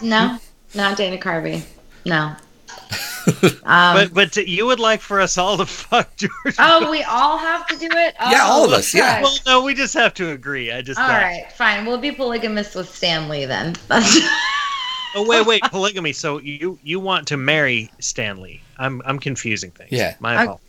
no, 0.02 0.38
not 0.74 0.96
Dana 0.96 1.18
Carvey. 1.18 1.62
No. 2.06 2.34
Um, 3.64 3.94
but 3.94 4.14
but 4.14 4.32
t- 4.32 4.50
you 4.50 4.66
would 4.66 4.80
like 4.80 5.00
for 5.00 5.20
us 5.20 5.38
all 5.38 5.56
to 5.56 5.64
fuck 5.66 6.16
George. 6.16 6.56
oh, 6.58 6.90
we 6.90 7.04
all 7.04 7.38
have 7.38 7.64
to 7.68 7.76
do 7.78 7.86
it. 7.86 8.16
Oh, 8.18 8.30
Yeah, 8.32 8.42
all 8.42 8.64
of 8.64 8.72
us, 8.72 8.92
yeah. 8.92 9.22
well, 9.22 9.32
no, 9.46 9.62
we 9.62 9.74
just 9.74 9.94
have 9.94 10.12
to 10.14 10.30
agree. 10.30 10.72
I 10.72 10.82
just 10.82 10.98
All 10.98 11.06
thought. 11.06 11.22
right, 11.22 11.44
fine. 11.52 11.86
We'll 11.86 11.98
be 11.98 12.10
polygamous 12.10 12.74
with 12.74 12.92
Stanley 12.92 13.44
then. 13.46 13.76
Oh 15.14 15.26
wait, 15.28 15.46
wait, 15.46 15.62
polygamy. 15.64 16.12
So 16.14 16.38
you 16.38 16.78
you 16.82 16.98
want 16.98 17.28
to 17.28 17.36
marry 17.36 17.90
Stanley? 18.00 18.62
I'm 18.78 19.02
I'm 19.04 19.18
confusing 19.18 19.70
things. 19.70 19.92
Yeah. 19.92 20.14
my 20.20 20.46
fault. 20.46 20.60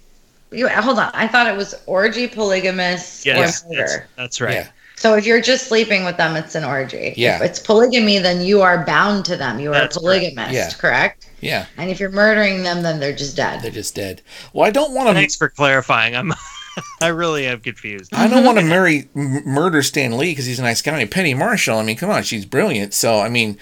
you, 0.51 0.67
hold 0.67 0.99
on. 0.99 1.11
I 1.13 1.27
thought 1.29 1.47
it 1.47 1.55
was 1.55 1.73
orgy, 1.85 2.27
polygamous, 2.27 3.25
Yes, 3.25 3.61
that's, 3.61 3.97
that's 4.17 4.41
right. 4.41 4.53
Yeah. 4.55 4.67
So 4.95 5.15
if 5.15 5.25
you're 5.25 5.41
just 5.41 5.67
sleeping 5.67 6.05
with 6.05 6.17
them, 6.17 6.35
it's 6.35 6.55
an 6.55 6.63
orgy. 6.63 7.13
Yeah. 7.17 7.35
If 7.37 7.41
it's 7.41 7.59
polygamy, 7.59 8.19
then 8.19 8.41
you 8.41 8.61
are 8.61 8.85
bound 8.85 9.25
to 9.25 9.35
them. 9.35 9.59
You 9.59 9.69
are 9.71 9.73
That's 9.73 9.97
a 9.97 9.99
correct. 9.99 10.21
polygamist, 10.23 10.53
Yeah. 10.53 10.69
correct? 10.71 11.29
Yeah, 11.41 11.65
And 11.77 11.89
if 11.89 11.99
you're 11.99 12.09
murdering 12.11 12.63
them, 12.63 12.83
then 12.83 13.01
they're 13.01 13.15
just 13.15 13.35
dead. 13.35 13.61
they're 13.61 13.69
just 13.71 13.95
dead. 13.95 14.21
Well, 14.53 14.65
I 14.65 14.71
don't 14.71 14.93
want 14.93 15.09
to. 15.09 15.13
Thanks 15.13 15.35
for 15.35 15.49
clarifying. 15.49 16.15
I'm 16.15 16.31
I 17.01 17.07
really 17.07 17.45
am 17.45 17.59
confused. 17.59 18.13
I 18.13 18.27
don't 18.29 18.45
want 18.45 18.57
to 18.59 18.63
marry 18.63 19.09
m- 19.15 19.43
murder 19.45 19.83
Stan 19.83 20.17
Lee 20.17 20.31
because 20.31 20.45
he's 20.45 20.59
a 20.59 20.63
nice 20.63 20.81
guy. 20.81 20.99
And 20.99 21.11
Penny 21.11 21.33
Marshall. 21.33 21.77
I 21.79 21.83
mean, 21.83 21.97
come 21.97 22.09
on, 22.09 22.23
she's 22.23 22.45
brilliant. 22.45 22.93
So 22.93 23.19
I 23.19 23.27
mean, 23.29 23.57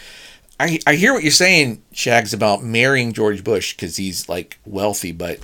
I 0.60 0.78
I 0.86 0.94
hear 0.96 1.12
what 1.12 1.24
you're 1.24 1.32
saying, 1.32 1.82
Shags, 1.92 2.34
about 2.34 2.62
marrying 2.64 3.14
George 3.14 3.44
Bush 3.44 3.74
because 3.76 3.96
he's 3.98 4.30
like 4.30 4.60
wealthy, 4.66 5.12
but 5.12 5.40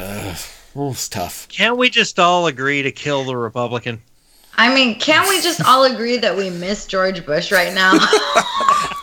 uh, 0.00 0.34
oh, 0.74 0.90
it's 0.90 1.08
tough. 1.08 1.46
Can't 1.48 1.76
we 1.76 1.88
just 1.90 2.18
all 2.18 2.46
agree 2.48 2.82
to 2.82 2.90
kill 2.90 3.22
the 3.24 3.36
Republican? 3.36 4.02
I 4.58 4.74
mean, 4.74 4.98
can't 4.98 5.28
we 5.28 5.40
just 5.40 5.64
all 5.64 5.84
agree 5.84 6.18
that 6.18 6.36
we 6.36 6.50
miss 6.50 6.84
George 6.86 7.24
Bush 7.24 7.50
right 7.52 7.72
now? 7.72 7.98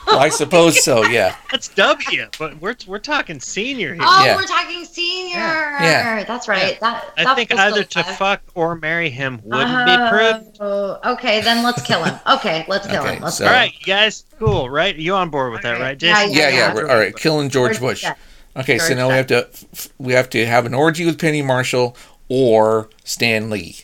Well, 0.08 0.20
I 0.20 0.30
suppose 0.30 0.84
so. 0.84 1.04
Yeah. 1.06 1.36
That's 1.52 1.68
W, 1.70 2.28
but 2.38 2.62
we're 2.62 2.76
we're 2.86 3.00
talking 3.00 3.40
senior 3.40 3.96
here. 3.96 4.04
oh, 4.06 4.24
Yeah. 4.24 4.36
we're 4.36 4.44
talking 4.46 4.86
senior. 4.86 5.40
Yeah. 5.40 6.24
That's 6.24 6.48
right. 6.48 6.80
That, 6.80 7.12
I 7.18 7.24
that 7.24 7.36
think 7.36 7.52
either 7.54 7.84
to 7.84 8.04
five. 8.04 8.16
fuck 8.16 8.42
or 8.54 8.76
marry 8.76 9.10
him 9.10 9.42
wouldn't 9.44 9.86
be 9.88 9.96
prudent. 10.10 10.58
Oh, 10.60 11.00
okay, 11.14 11.42
then 11.42 11.64
let's 11.64 11.82
kill 11.82 12.04
him. 12.04 12.18
Okay, 12.34 12.66
let's 12.68 12.86
kill 12.86 13.02
Okay, 13.04 13.16
him. 13.16 13.24
Let's 13.24 13.40
so- 13.40 13.46
All 13.46 13.50
kill 13.50 13.58
him. 13.58 13.62
right, 13.64 13.74
you 13.80 13.86
guys, 13.86 14.26
cool, 14.38 14.70
right? 14.70 14.96
You 14.96 15.16
on 15.16 15.32
board 15.32 15.52
with 15.52 15.64
that, 15.64 15.72
right. 15.74 15.82
right, 15.82 16.02
Yeah, 16.04 16.22
Jason? 16.24 16.38
Yeah, 16.38 16.50
yeah. 16.50 16.56
yeah. 16.56 16.74
we're- 16.76 16.90
all 16.90 16.98
right, 16.98 17.16
killing 17.16 17.50
George 17.50 17.80
Bush. 17.80 18.04
Yeah. 18.04 18.14
Okay, 18.56 18.78
so 18.78 18.90
George 18.90 18.98
now 19.00 19.08
we 19.10 19.16
have 19.16 19.28
to 19.28 19.50
we 19.98 20.14
have 20.14 20.30
to 20.30 20.46
have 20.46 20.68
an 20.68 20.76
orgy 20.76 21.04
with 21.06 21.20
Penny 21.20 21.42
Marshall 21.42 21.98
or 22.30 22.90
Stan 23.04 23.50
Lee. 23.50 23.76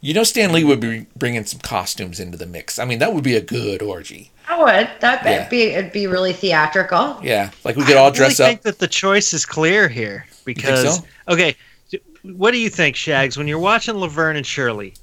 You 0.00 0.14
know, 0.14 0.24
Stan 0.24 0.52
Lee 0.52 0.62
would 0.64 0.78
be 0.80 1.06
bringing 1.16 1.44
some 1.44 1.60
costumes 1.60 2.20
into 2.20 2.36
the 2.36 2.46
mix. 2.46 2.78
I 2.78 2.84
mean, 2.84 2.98
that 3.00 3.12
would 3.14 3.24
be 3.24 3.34
a 3.34 3.40
good 3.40 3.82
orgy. 3.82 4.30
I 4.48 4.58
would. 4.58 4.90
That'd 5.00 5.26
Yeah. 5.26 5.48
be 5.48 5.62
it'd 5.62 5.90
be 5.92 6.06
really 6.06 6.32
theatrical. 6.32 7.18
Yeah, 7.22 7.50
like 7.64 7.76
we 7.76 7.84
could 7.84 7.96
all 7.96 8.10
dress 8.12 8.38
I 8.38 8.44
really 8.44 8.54
up. 8.54 8.62
think 8.62 8.74
that 8.74 8.78
the 8.78 8.88
choice 8.88 9.32
is 9.32 9.44
clear 9.44 9.88
here 9.88 10.26
because 10.44 10.98
so? 10.98 11.04
okay, 11.28 11.56
what 12.22 12.52
do 12.52 12.58
you 12.58 12.68
think, 12.70 12.94
Shags? 12.94 13.36
When 13.36 13.48
you're 13.48 13.58
watching 13.58 13.96
Laverne 13.96 14.36
and 14.36 14.46
Shirley, 14.46 14.94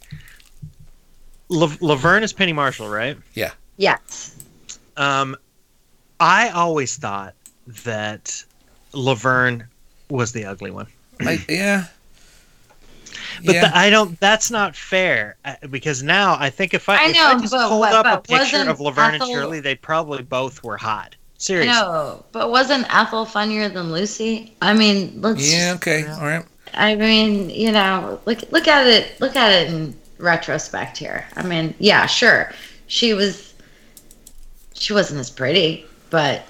La- 1.49 1.75
Laverne 1.81 2.23
is 2.23 2.31
Penny 2.33 2.53
Marshall, 2.53 2.87
right? 2.89 3.17
Yeah. 3.33 3.51
Yes. 3.77 4.35
Um, 4.97 5.35
I 6.19 6.49
always 6.49 6.95
thought 6.95 7.33
that 7.83 8.43
Laverne 8.93 9.65
was 10.09 10.31
the 10.31 10.45
ugly 10.45 10.71
one. 10.71 10.87
Like, 11.21 11.49
yeah. 11.49 11.85
But 13.45 13.55
yeah. 13.55 13.69
the, 13.69 13.77
I 13.77 13.89
don't. 13.89 14.19
That's 14.19 14.51
not 14.51 14.75
fair 14.75 15.37
uh, 15.45 15.55
because 15.69 16.03
now 16.03 16.35
I 16.39 16.49
think 16.49 16.73
if 16.73 16.89
I, 16.89 16.95
I 16.97 17.09
if 17.09 17.17
I 17.17 17.39
just 17.39 17.53
pulled 17.53 17.79
what- 17.79 17.93
up 17.93 18.05
a 18.05 18.21
picture 18.21 18.69
of 18.69 18.79
Laverne 18.79 19.15
Ethel- 19.15 19.27
and 19.27 19.33
Shirley, 19.35 19.59
they 19.59 19.75
probably 19.75 20.23
both 20.23 20.63
were 20.63 20.77
hot. 20.77 21.15
I 21.15 21.45
Seriously. 21.45 21.73
know, 21.73 22.23
but 22.31 22.51
wasn't 22.51 22.85
Ethel 22.93 23.25
funnier 23.25 23.67
than 23.67 23.91
Lucy? 23.91 24.55
I 24.61 24.73
mean, 24.73 25.19
let's. 25.21 25.53
yeah. 25.53 25.73
Okay. 25.75 26.07
All 26.07 26.21
right. 26.21 26.45
I 26.73 26.95
mean, 26.95 27.49
you 27.49 27.71
know, 27.71 28.19
look 28.25 28.39
look 28.51 28.67
at 28.67 28.87
it. 28.87 29.19
Look 29.19 29.35
at 29.35 29.51
it 29.51 29.73
in 29.73 29.93
retrospect 30.19 30.97
here. 30.97 31.25
I 31.35 31.43
mean, 31.43 31.75
yeah, 31.79 32.05
sure, 32.05 32.51
she 32.87 33.13
was. 33.13 33.53
She 34.73 34.93
wasn't 34.93 35.19
as 35.19 35.29
pretty, 35.29 35.85
but 36.09 36.43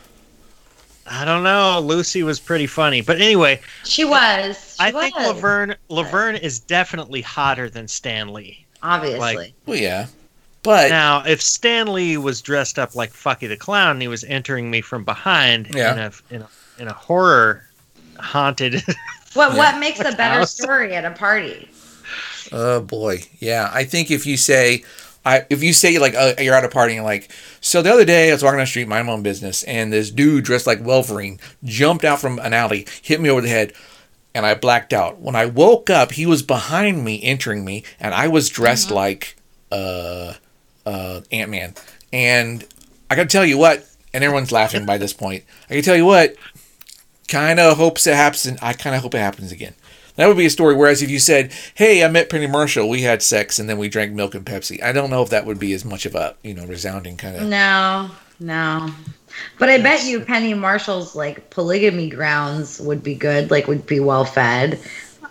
I 1.05 1.25
don't 1.25 1.43
know. 1.43 1.79
Lucy 1.83 2.23
was 2.23 2.39
pretty 2.39 2.65
funny, 2.67 3.01
but 3.01 3.17
anyway, 3.21 3.59
she 3.83 4.05
was. 4.05 4.75
She 4.79 4.85
I 4.85 4.91
think 4.91 5.15
was, 5.17 5.27
Laverne 5.35 5.75
Laverne 5.89 6.35
is 6.37 6.59
definitely 6.59 7.21
hotter 7.21 7.69
than 7.69 7.87
Stanley. 7.87 8.65
Obviously. 8.81 9.19
like- 9.19 9.53
Well, 9.65 9.77
yeah. 9.77 10.07
But 10.61 10.89
Now, 10.91 11.23
if 11.25 11.41
Stanley 11.41 12.15
was 12.15 12.41
dressed 12.41 12.79
up 12.79 12.95
like 12.95 13.11
Fucky 13.11 13.49
the 13.49 13.57
Clown 13.57 13.91
and 13.91 14.01
he 14.01 14.07
was 14.07 14.23
entering 14.23 14.71
me 14.71 14.79
from 14.79 15.03
behind 15.03 15.75
Yeah. 15.75 15.91
in 15.93 15.99
a 15.99 16.11
in 16.35 16.41
a 16.43 16.47
in 16.79 16.87
a 16.87 16.93
horror 16.93 17.67
haunted 18.17 18.75
what 19.33 19.51
Yeah. 19.51 19.57
what 19.57 19.77
makes 19.79 19.99
a 19.99 20.03
better 20.15 20.39
House. 20.39 20.55
story 20.55 20.95
at 20.95 21.03
a 21.03 21.11
party? 21.11 21.69
oh 22.53 22.79
boy, 22.79 23.23
yeah. 23.39 23.69
I 23.73 23.83
think 23.83 24.09
if 24.09 24.25
you 24.25 24.37
say, 24.37 24.83
I 25.25 25.45
if 25.49 25.63
you 25.63 25.73
say 25.73 25.97
like 25.99 26.15
uh, 26.15 26.33
you're 26.39 26.55
at 26.55 26.65
a 26.65 26.69
party 26.69 26.95
and 26.95 27.05
like, 27.05 27.31
so 27.61 27.81
the 27.81 27.91
other 27.91 28.05
day 28.05 28.29
I 28.29 28.33
was 28.33 28.43
walking 28.43 28.57
down 28.57 28.63
the 28.63 28.67
street, 28.67 28.87
minding 28.87 29.07
my 29.07 29.13
own 29.13 29.23
business, 29.23 29.63
and 29.63 29.91
this 29.91 30.11
dude 30.11 30.43
dressed 30.43 30.67
like 30.67 30.83
Wolverine 30.83 31.39
jumped 31.63 32.03
out 32.03 32.19
from 32.19 32.39
an 32.39 32.53
alley, 32.53 32.87
hit 33.01 33.21
me 33.21 33.29
over 33.29 33.41
the 33.41 33.49
head. 33.49 33.73
And 34.35 34.47
I 34.47 34.55
blacked 34.55 34.93
out. 34.93 35.19
When 35.19 35.35
I 35.35 35.45
woke 35.45 35.91
up, 35.91 36.13
he 36.13 36.25
was 36.25 36.41
behind 36.41 37.05
me, 37.05 37.21
entering 37.21 37.63
me, 37.63 37.83
and 37.99 38.15
I 38.15 38.27
was 38.27 38.49
dressed 38.49 38.89
like 38.89 39.35
uh, 39.71 40.33
uh, 40.87 41.21
Ant 41.31 41.51
Man. 41.51 41.75
And 42.11 42.65
I 43.11 43.15
gotta 43.15 43.29
tell 43.29 43.45
you 43.45 43.59
what, 43.59 43.87
and 44.11 44.23
everyone's 44.23 44.51
laughing 44.51 44.87
by 44.87 44.97
this 44.97 45.13
point. 45.13 45.43
I 45.69 45.75
can 45.75 45.83
tell 45.83 45.95
you 45.95 46.05
what, 46.05 46.35
kind 47.27 47.59
of 47.59 47.77
hopes 47.77 48.07
it 48.07 48.15
happens. 48.15 48.57
I 48.59 48.73
kind 48.73 48.95
of 48.95 49.03
hope 49.03 49.13
it 49.13 49.19
happens 49.19 49.51
again. 49.51 49.75
That 50.15 50.27
would 50.27 50.37
be 50.37 50.45
a 50.45 50.49
story. 50.49 50.75
Whereas 50.75 51.01
if 51.01 51.09
you 51.09 51.19
said, 51.19 51.51
"Hey, 51.73 52.03
I 52.03 52.07
met 52.07 52.29
Penny 52.29 52.47
Marshall, 52.47 52.87
we 52.89 53.01
had 53.01 53.21
sex, 53.23 53.57
and 53.59 53.67
then 53.69 53.77
we 53.77 53.89
drank 53.89 54.11
milk 54.13 54.35
and 54.35 54.45
Pepsi," 54.45 54.81
I 54.83 54.91
don't 54.91 55.09
know 55.09 55.23
if 55.23 55.29
that 55.29 55.45
would 55.45 55.59
be 55.59 55.73
as 55.73 55.83
much 55.83 56.05
of 56.05 56.13
a 56.15 56.35
you 56.43 56.53
know 56.53 56.65
resounding 56.65 57.17
kind 57.17 57.35
of. 57.35 57.43
No, 57.47 58.09
no. 58.39 58.89
But 59.57 59.69
I 59.69 59.79
bet 59.79 60.03
you 60.05 60.19
Penny 60.19 60.53
Marshall's 60.53 61.15
like 61.15 61.49
polygamy 61.49 62.09
grounds 62.09 62.79
would 62.81 63.01
be 63.03 63.15
good, 63.15 63.49
like 63.49 63.67
would 63.67 63.87
be 63.87 63.99
well 63.99 64.25
fed. 64.25 64.79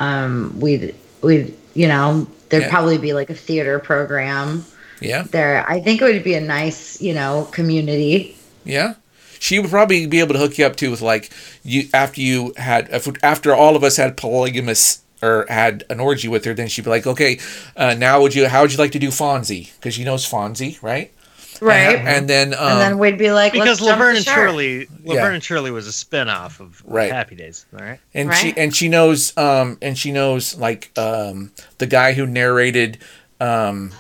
Um, 0.01 0.59
we'd 0.59 0.95
we'd 1.23 1.55
you 1.75 1.87
know 1.87 2.27
there'd 2.49 2.65
Yeah. 2.65 2.71
probably 2.71 2.99
be 2.99 3.13
like 3.13 3.31
a 3.31 3.35
theater 3.35 3.79
program 3.79 4.65
Yeah, 5.01 5.23
there. 5.31 5.65
I 5.69 5.81
think 5.81 6.03
it 6.03 6.05
would 6.05 6.25
be 6.25 6.35
a 6.35 6.41
nice 6.41 7.01
you 7.01 7.15
know 7.15 7.49
community. 7.53 8.37
yeah. 8.65 8.95
She 9.43 9.59
would 9.59 9.71
probably 9.71 10.07
be 10.07 10.21
able 10.21 10.35
to 10.35 10.39
hook 10.39 10.57
you 10.57 10.65
up 10.67 10.77
too 10.77 10.93
with 10.93 11.03
like 11.03 11.31
you 11.65 11.89
after 11.93 12.21
you 12.21 12.55
had 12.57 12.89
after 13.25 13.53
all 13.53 13.75
of 13.75 13.83
us 13.83 13.97
had 13.97 14.17
polygamous 14.17 15.03
or 15.21 15.47
had 15.49 15.83
an 15.91 15.99
orgy 15.99 16.29
with 16.29 16.45
her. 16.45 16.55
Then 16.55 16.69
she'd 16.69 16.85
be 16.85 16.91
like, 16.91 17.09
"Okay, 17.09 17.41
uh, 17.77 17.95
now 17.95 18.21
would 18.23 18.37
you? 18.37 18.47
How 18.49 18.63
would 18.63 18.71
you 18.71 18.79
like 18.79 18.93
to 18.93 19.01
do 19.01 19.09
Fonzie? 19.09 19.73
Because 19.75 19.95
she 19.95 20.05
knows 20.05 20.25
Fonzie, 20.29 20.81
right? 20.81 21.11
Right. 21.61 21.97
And, 21.97 22.09
and 22.09 22.29
then 22.29 22.55
um, 22.55 22.61
and 22.73 22.81
then 22.81 22.99
we'd 22.99 23.19
be 23.19 23.33
like, 23.33 23.53
because 23.53 23.81
Let's 23.81 23.81
jump 23.81 23.99
Laverne 23.99 24.13
the 24.15 24.19
and. 24.19 24.27
Shirley 24.27 24.79
Laverne 25.05 25.17
Yeah. 25.17 25.33
and 25.35 25.43
Shirley 25.43 25.71
was 25.73 25.87
a 25.89 25.93
spin-off 25.93 26.61
of 26.61 26.81
Right. 26.85 27.11
Happy 27.13 27.35
Days, 27.35 27.67
all 27.77 27.85
right? 27.85 27.99
and 28.15 28.33
she 28.35 28.47
Right. 28.49 28.59
and 28.59 28.75
she 28.77 28.89
knows 28.89 29.37
um 29.37 29.77
and 29.83 29.99
she 29.99 30.13
knows 30.13 30.57
like 30.57 30.91
um 30.97 31.51
the 31.79 31.87
guy 31.87 32.13
who 32.15 32.27
narrated 32.27 32.99
um 33.41 33.93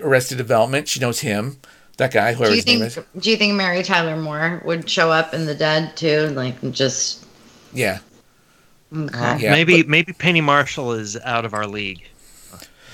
Arrested 0.00 0.38
Development. 0.38 0.88
She 0.88 1.00
knows 1.00 1.20
him. 1.20 1.58
That 1.98 2.12
guy, 2.12 2.34
whoever 2.34 2.50
Do 2.50 2.56
you 2.56 2.56
his 2.56 2.66
name 2.66 2.78
think? 2.80 3.06
is. 3.16 3.22
Do 3.22 3.30
you 3.30 3.36
think 3.36 3.54
Mary 3.54 3.82
Tyler 3.82 4.16
Moore 4.16 4.60
would 4.64 4.88
show 4.88 5.10
up 5.10 5.32
in 5.32 5.46
the 5.46 5.54
dead 5.54 5.96
too? 5.96 6.28
Like 6.28 6.60
just 6.72 7.24
Yeah. 7.72 8.00
okay. 8.94 9.38
Yeah, 9.40 9.50
maybe 9.52 9.82
maybe 9.84 10.12
Penny 10.12 10.40
Marshall 10.42 10.92
is 10.92 11.16
out 11.18 11.44
of 11.44 11.54
our 11.54 11.66
league. 11.66 12.02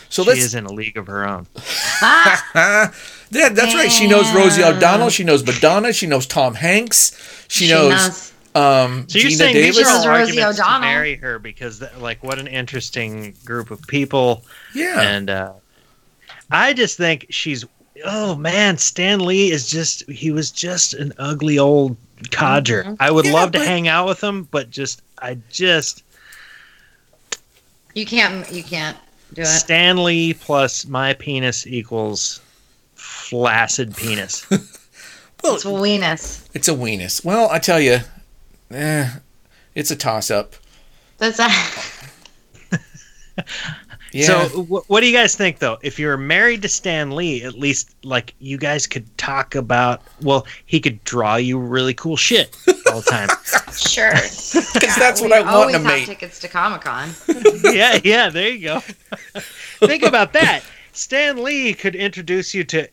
So 0.08 0.22
she 0.24 0.28
let's. 0.28 0.40
is 0.44 0.54
in 0.54 0.66
a 0.66 0.72
league 0.72 0.96
of 0.98 1.06
her 1.06 1.26
own. 1.26 1.46
Ah, 2.02 2.92
yeah, 3.30 3.48
that's 3.48 3.74
right. 3.74 3.90
She 3.90 4.06
knows 4.06 4.30
Rosie 4.34 4.62
O'Donnell. 4.62 5.08
She 5.08 5.24
knows 5.24 5.44
Madonna. 5.44 5.92
She 5.92 6.06
knows 6.06 6.26
Tom 6.26 6.54
Hanks. 6.54 7.46
She, 7.48 7.64
she 7.66 7.72
knows, 7.72 7.90
knows. 7.92 8.32
um 8.54 9.08
So 9.08 9.18
you're 9.18 9.30
Geena 9.30 9.36
saying 9.36 9.54
Davis. 9.54 9.76
these 9.78 9.86
are 9.86 9.90
all 9.90 9.96
Knows 9.96 10.06
Rosie 10.06 10.20
arguments 10.40 10.56
to 10.58 10.62
O'Donnell. 10.64 10.80
marry 10.80 11.14
her 11.16 11.38
because, 11.38 11.78
th- 11.78 11.96
like, 11.96 12.22
what 12.22 12.38
an 12.38 12.46
interesting 12.46 13.34
group 13.46 13.70
of 13.70 13.80
people. 13.86 14.44
yeah. 14.74 15.00
And 15.00 15.30
uh, 15.30 15.52
I 16.50 16.74
just 16.74 16.98
think 16.98 17.26
she's 17.30 17.64
oh 18.04 18.34
man, 18.36 18.78
Stan 18.78 19.20
Lee 19.20 19.50
is 19.50 19.68
just 19.68 20.08
he 20.10 20.30
was 20.30 20.50
just 20.50 20.94
an 20.94 21.12
ugly 21.18 21.58
old 21.58 21.96
codger. 22.30 22.96
I 23.00 23.10
would 23.10 23.26
Yeah, 23.26 23.32
love 23.32 23.52
to 23.52 23.58
but- 23.58 23.66
hang 23.68 23.88
out 23.88 24.06
with 24.06 24.22
him, 24.22 24.48
but 24.50 24.70
just 24.70 25.02
I 25.18 25.38
just 25.50 26.02
You 27.94 28.06
can't. 28.06 28.50
You 28.50 28.62
can't 28.62 28.96
do 29.34 29.42
it. 29.42 29.46
Stan 29.46 30.02
Lee 30.02 30.34
plus 30.34 30.86
my 30.86 31.12
penis 31.14 31.66
equals 31.66 32.40
flaccid 32.94 33.96
penis. 33.96 34.48
well, 34.50 35.54
It's 35.54 35.64
a 35.64 35.68
weenus. 35.68 36.48
It's 36.54 36.68
a 36.68 36.72
weenus. 36.74 37.24
Well, 37.24 37.48
I 37.50 37.58
tell 37.58 37.80
you, 37.80 37.98
eh, 38.70 39.10
it's 39.74 39.90
a 39.90 39.96
toss 39.96 40.30
up. 40.30 40.54
That's 41.18 41.38
a, 41.38 41.48
Yeah. 44.12 44.26
So, 44.48 44.62
wh- 44.64 44.88
what 44.90 45.00
do 45.00 45.06
you 45.06 45.16
guys 45.16 45.34
think, 45.34 45.58
though? 45.58 45.78
If 45.82 45.98
you 45.98 46.06
were 46.06 46.16
married 46.18 46.62
to 46.62 46.68
Stan 46.68 47.10
Lee, 47.12 47.42
at 47.44 47.54
least 47.54 47.94
like 48.04 48.34
you 48.38 48.58
guys 48.58 48.86
could 48.86 49.06
talk 49.18 49.54
about. 49.54 50.02
Well, 50.20 50.46
he 50.66 50.80
could 50.80 51.02
draw 51.04 51.36
you 51.36 51.58
really 51.58 51.94
cool 51.94 52.16
shit 52.16 52.54
all 52.90 53.00
the 53.00 53.10
time. 53.10 53.28
sure. 53.76 54.10
because 54.12 54.96
that's 54.96 55.20
what 55.20 55.30
we 55.30 55.36
I 55.36 55.40
want 55.40 55.48
always 55.54 55.72
to 55.76 55.78
have 55.82 55.86
make. 55.86 56.06
tickets 56.06 56.38
to 56.40 56.48
Comic 56.48 56.82
Con. 56.82 57.10
yeah, 57.64 57.98
yeah. 58.04 58.28
There 58.28 58.48
you 58.50 58.60
go. 58.68 58.80
think 59.86 60.02
about 60.02 60.32
that. 60.34 60.62
Stan 60.92 61.42
Lee 61.42 61.72
could 61.74 61.94
introduce 61.94 62.52
you 62.54 62.64
to 62.64 62.86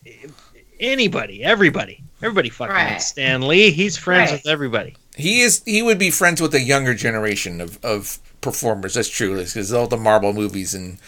anybody, 0.78 1.42
everybody, 1.44 2.02
everybody. 2.22 2.48
Fucking 2.48 2.74
Right. 2.74 2.92
likes 2.92 3.06
Stan 3.06 3.46
Lee. 3.46 3.70
He's 3.70 3.96
friends 3.96 4.30
Right. 4.30 4.40
with 4.42 4.46
everybody. 4.50 4.96
He 5.16 5.42
is. 5.42 5.62
He 5.66 5.82
would 5.82 5.98
be 5.98 6.10
friends 6.10 6.40
with 6.40 6.54
a 6.54 6.60
younger 6.60 6.94
generation 6.94 7.60
of, 7.60 7.78
of 7.84 8.18
performers. 8.40 8.94
That's 8.94 9.08
true. 9.08 9.36
Because 9.36 9.72
all 9.72 9.86
the 9.86 9.96
Marvel 9.96 10.32
movies 10.32 10.74
and 10.74 10.98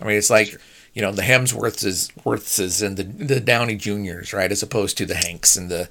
I 0.00 0.04
mean, 0.04 0.16
it's 0.16 0.30
like 0.30 0.56
you 0.94 1.02
know 1.02 1.12
the 1.12 1.22
Hemsworths, 1.22 2.10
Worths, 2.24 2.82
and 2.82 2.96
the 2.96 3.04
the 3.04 3.40
Downey 3.40 3.76
Juniors, 3.76 4.32
right? 4.32 4.50
As 4.52 4.62
opposed 4.62 4.96
to 4.98 5.06
the 5.06 5.14
Hanks 5.14 5.56
and 5.56 5.70
the 5.70 5.88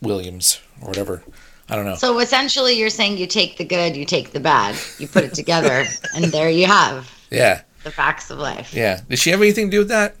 Williams 0.00 0.60
or 0.80 0.88
whatever. 0.88 1.22
I 1.68 1.76
don't 1.76 1.86
know. 1.86 1.94
So 1.96 2.18
essentially, 2.18 2.74
you're 2.74 2.90
saying 2.90 3.16
you 3.16 3.26
take 3.26 3.56
the 3.56 3.64
good, 3.64 3.96
you 3.96 4.04
take 4.04 4.32
the 4.32 4.40
bad, 4.40 4.76
you 4.98 5.08
put 5.08 5.24
it 5.24 5.32
together, 5.32 5.84
and 6.14 6.26
there 6.26 6.50
you 6.50 6.66
have 6.66 7.10
Yeah, 7.30 7.62
the 7.84 7.90
facts 7.90 8.30
of 8.30 8.38
life. 8.38 8.74
yeah. 8.74 9.00
Does 9.08 9.20
she 9.20 9.30
have 9.30 9.40
anything 9.40 9.70
to 9.70 9.70
do 9.70 9.78
with 9.78 9.88
that? 9.88 10.14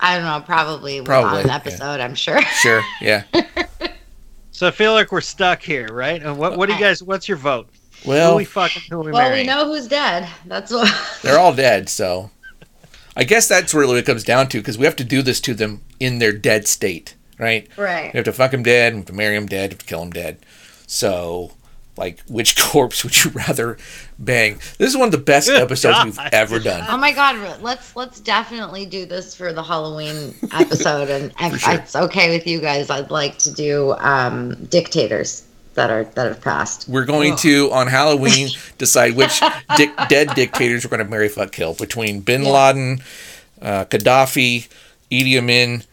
I 0.00 0.16
don't 0.16 0.24
know. 0.26 0.40
Probably, 0.44 1.00
Probably, 1.00 1.38
on 1.38 1.40
an 1.42 1.46
yeah. 1.46 1.54
episode. 1.54 2.00
I'm 2.00 2.14
sure. 2.14 2.42
Sure. 2.42 2.82
Yeah. 3.00 3.22
So 4.50 4.66
I 4.66 4.70
feel 4.70 4.94
like 4.94 5.12
we're 5.12 5.20
stuck 5.20 5.60
here, 5.60 5.86
right? 5.92 6.22
And 6.22 6.38
what 6.38 6.56
what 6.56 6.66
do 6.70 6.72
you 6.74 6.80
guys? 6.80 7.02
What's 7.02 7.28
your 7.28 7.36
vote? 7.36 7.68
Who 8.06 8.10
Well, 8.12 8.36
we 8.36 8.44
fucking 8.44 8.82
who 8.88 9.00
we 9.00 9.12
Well, 9.12 9.32
we 9.32 9.44
know 9.44 9.66
who's 9.66 9.86
dead. 9.86 10.28
That's 10.46 10.72
what. 10.72 10.90
they're 11.22 11.38
all 11.38 11.54
dead, 11.54 11.88
so 11.88 12.30
I 13.16 13.24
guess 13.24 13.48
that's 13.48 13.72
really 13.72 13.88
what 13.88 13.98
it 13.98 14.06
comes 14.06 14.24
down 14.24 14.48
to 14.48 14.58
because 14.58 14.78
we 14.78 14.84
have 14.84 14.96
to 14.96 15.04
do 15.04 15.22
this 15.22 15.40
to 15.42 15.54
them 15.54 15.82
in 15.98 16.18
their 16.18 16.32
dead 16.32 16.68
state, 16.68 17.14
right? 17.38 17.68
right. 17.76 18.12
We 18.12 18.18
have 18.18 18.24
to 18.26 18.32
fuck 18.32 18.50
them 18.50 18.62
dead, 18.62 18.92
we 18.92 18.98
have 18.98 19.06
to 19.06 19.12
marry 19.14 19.34
them 19.34 19.46
dead, 19.46 19.70
we 19.70 19.74
have 19.74 19.78
to 19.78 19.86
kill 19.86 20.00
them 20.00 20.12
dead. 20.12 20.38
So, 20.86 21.52
like, 21.96 22.20
which 22.28 22.56
corpse 22.62 23.02
would 23.04 23.24
you 23.24 23.30
rather 23.30 23.78
bang? 24.18 24.60
This 24.76 24.90
is 24.90 24.96
one 24.98 25.08
of 25.08 25.12
the 25.12 25.18
best 25.18 25.48
Good 25.48 25.62
episodes 25.62 26.04
we've 26.04 26.20
ever 26.30 26.58
done. 26.58 26.86
Oh 26.90 26.98
my 26.98 27.12
God! 27.12 27.62
Let's 27.62 27.96
let's 27.96 28.20
definitely 28.20 28.84
do 28.84 29.06
this 29.06 29.34
for 29.34 29.54
the 29.54 29.62
Halloween 29.62 30.34
episode, 30.52 31.08
and 31.08 31.32
if 31.40 31.60
sure. 31.60 31.72
it's 31.72 31.96
okay 31.96 32.30
with 32.30 32.46
you 32.46 32.60
guys, 32.60 32.90
I'd 32.90 33.10
like 33.10 33.38
to 33.38 33.52
do 33.52 33.94
um, 33.98 34.54
dictators 34.66 35.45
that 35.76 35.90
are 35.90 36.04
that 36.04 36.26
have 36.26 36.40
passed. 36.40 36.88
We're 36.88 37.04
going 37.04 37.36
to 37.36 37.70
on 37.72 37.86
Halloween 37.86 38.48
decide 38.78 39.14
which 39.16 39.40
dic- 39.76 39.94
dead 40.08 40.34
dictators 40.34 40.84
we're 40.84 40.90
going 40.90 41.04
to 41.04 41.10
marry, 41.10 41.28
fuck, 41.28 41.52
kill 41.52 41.74
between 41.74 42.20
Bin 42.20 42.44
Laden, 42.44 43.00
uh, 43.62 43.84
Gaddafi, 43.84 44.68
Idi 45.10 45.38
Amin, 45.38 45.84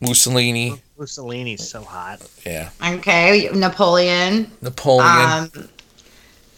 Mussolini, 0.00 0.74
Mussolini's 0.98 1.68
so 1.68 1.82
hot. 1.82 2.20
yeah, 2.44 2.70
Okay, 2.84 3.48
Napoleon. 3.54 4.50
Napoleon. 4.60 5.50
Um, 5.54 5.68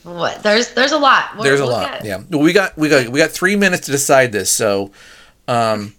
what? 0.04 0.42
There's 0.42 0.72
there's 0.74 0.92
a 0.92 0.98
lot. 0.98 1.34
We'll- 1.34 1.44
There's 1.44 1.60
a 1.60 1.66
lot. 1.66 2.02
get- 2.02 2.04
Yeah, 2.04 2.36
we 2.38 2.52
got 2.52 2.76
we 2.76 2.88
got 2.88 3.08
we 3.08 3.20
got 3.20 3.30
three 3.30 3.54
minutes 3.56 3.86
to 3.86 3.92
decide 3.92 4.32
this. 4.32 4.50
So, 4.50 4.90
um, 5.46 5.94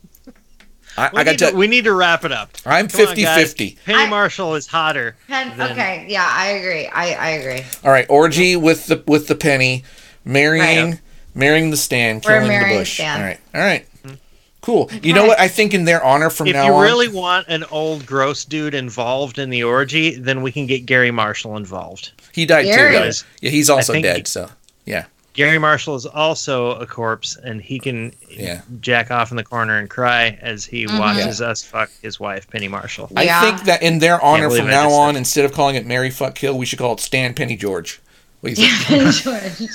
I, 0.98 1.10
We, 1.14 1.20
I 1.20 1.24
got 1.24 1.32
need 1.32 1.40
to, 1.40 1.52
to. 1.52 1.56
we 1.58 1.68
need 1.68 1.84
to 1.86 1.94
wrap 1.94 2.24
it 2.26 2.32
up. 2.32 2.52
I'm 2.66 2.88
Come 2.88 3.06
50 3.08 3.24
guys. 3.24 3.42
50. 3.42 3.78
Penny 3.86 3.98
I- 4.04 4.10
Marshall 4.10 4.56
is 4.56 4.68
hotter. 4.68 5.16
Pen- 5.28 5.58
Then- 5.58 5.72
okay, 5.72 6.06
yeah, 6.08 6.28
I 6.30 6.48
agree. 6.50 6.88
I, 6.88 7.14
I 7.14 7.30
agree. 7.32 7.66
All 7.84 7.92
right, 7.92 8.06
orgy 8.10 8.56
with 8.56 8.88
the 8.88 9.04
with 9.08 9.28
the 9.28 9.36
penny, 9.36 9.84
marrying 10.26 10.92
Right. 10.92 11.00
marrying 11.36 11.70
the 11.72 11.78
stand, 11.78 12.24
We're 12.26 12.42
killing 12.42 12.60
the 12.70 12.76
bush. 12.78 12.94
Stan. 12.96 13.20
All 13.20 13.26
right, 13.26 13.40
all 13.56 13.62
right, 13.62 13.86
mm-hmm. 14.04 14.16
cool. 14.62 14.90
You 15.02 15.14
know 15.14 15.26
what? 15.26 15.40
I 15.40 15.48
think 15.48 15.74
in 15.74 15.86
their 15.86 16.04
honor 16.04 16.30
from 16.30 16.48
If 16.48 16.54
now 16.54 16.66
you 16.66 16.74
on. 16.74 16.82
really 16.84 17.08
want 17.08 17.48
an 17.48 17.64
old 17.72 18.06
gross 18.06 18.46
dude 18.46 18.74
involved 18.76 19.40
in 19.40 19.50
the 19.50 19.64
orgy, 19.64 20.16
then 20.16 20.42
we 20.42 20.52
can 20.52 20.68
get 20.68 20.86
Garry 20.86 21.12
Marshall 21.12 21.58
involved. 21.58 22.12
he 22.34 22.46
died 22.46 22.66
Garry. 22.66 22.94
too, 22.94 23.00
guys. 23.00 23.24
Yeah, 23.42 23.50
he's 23.52 23.70
also 23.70 23.94
dead. 24.00 24.18
he- 24.18 24.24
so 24.26 24.50
yeah, 24.86 25.06
Garry 25.34 25.58
Marshall 25.58 25.96
is 25.96 26.06
also 26.06 26.72
a 26.76 26.86
corpse, 26.86 27.36
and 27.44 27.60
he 27.62 27.80
can 27.80 28.14
Yeah. 28.30 28.62
jack 28.82 29.10
off 29.10 29.32
in 29.32 29.38
the 29.38 29.44
corner 29.44 29.78
and 29.80 29.90
cry 29.90 30.38
as 30.42 30.64
he 30.64 30.86
Mm-hmm. 30.86 31.00
watches 31.00 31.42
us 31.42 31.64
fuck 31.64 31.90
his 32.04 32.20
wife, 32.20 32.48
Penny 32.50 32.68
Marshall. 32.68 33.12
I 33.18 33.24
Yeah. 33.24 33.42
think 33.42 33.64
that 33.66 33.82
in 33.82 34.00
their 34.00 34.24
honor 34.24 34.50
from 34.50 34.68
now 34.68 34.90
on, 34.92 35.14
said- 35.14 35.18
instead 35.18 35.46
of 35.46 35.52
calling 35.54 35.76
it 35.76 35.86
Mary 35.88 36.12
Fuck 36.12 36.36
Kill, 36.36 36.56
we 36.58 36.66
should 36.68 36.78
call 36.80 36.94
it 36.94 37.00
Stan 37.00 37.34
Penny 37.34 37.56
George. 37.56 38.00
What 38.42 38.56
do 38.56 38.62
you 38.62 38.68
think? 38.68 39.14
George. 39.16 39.70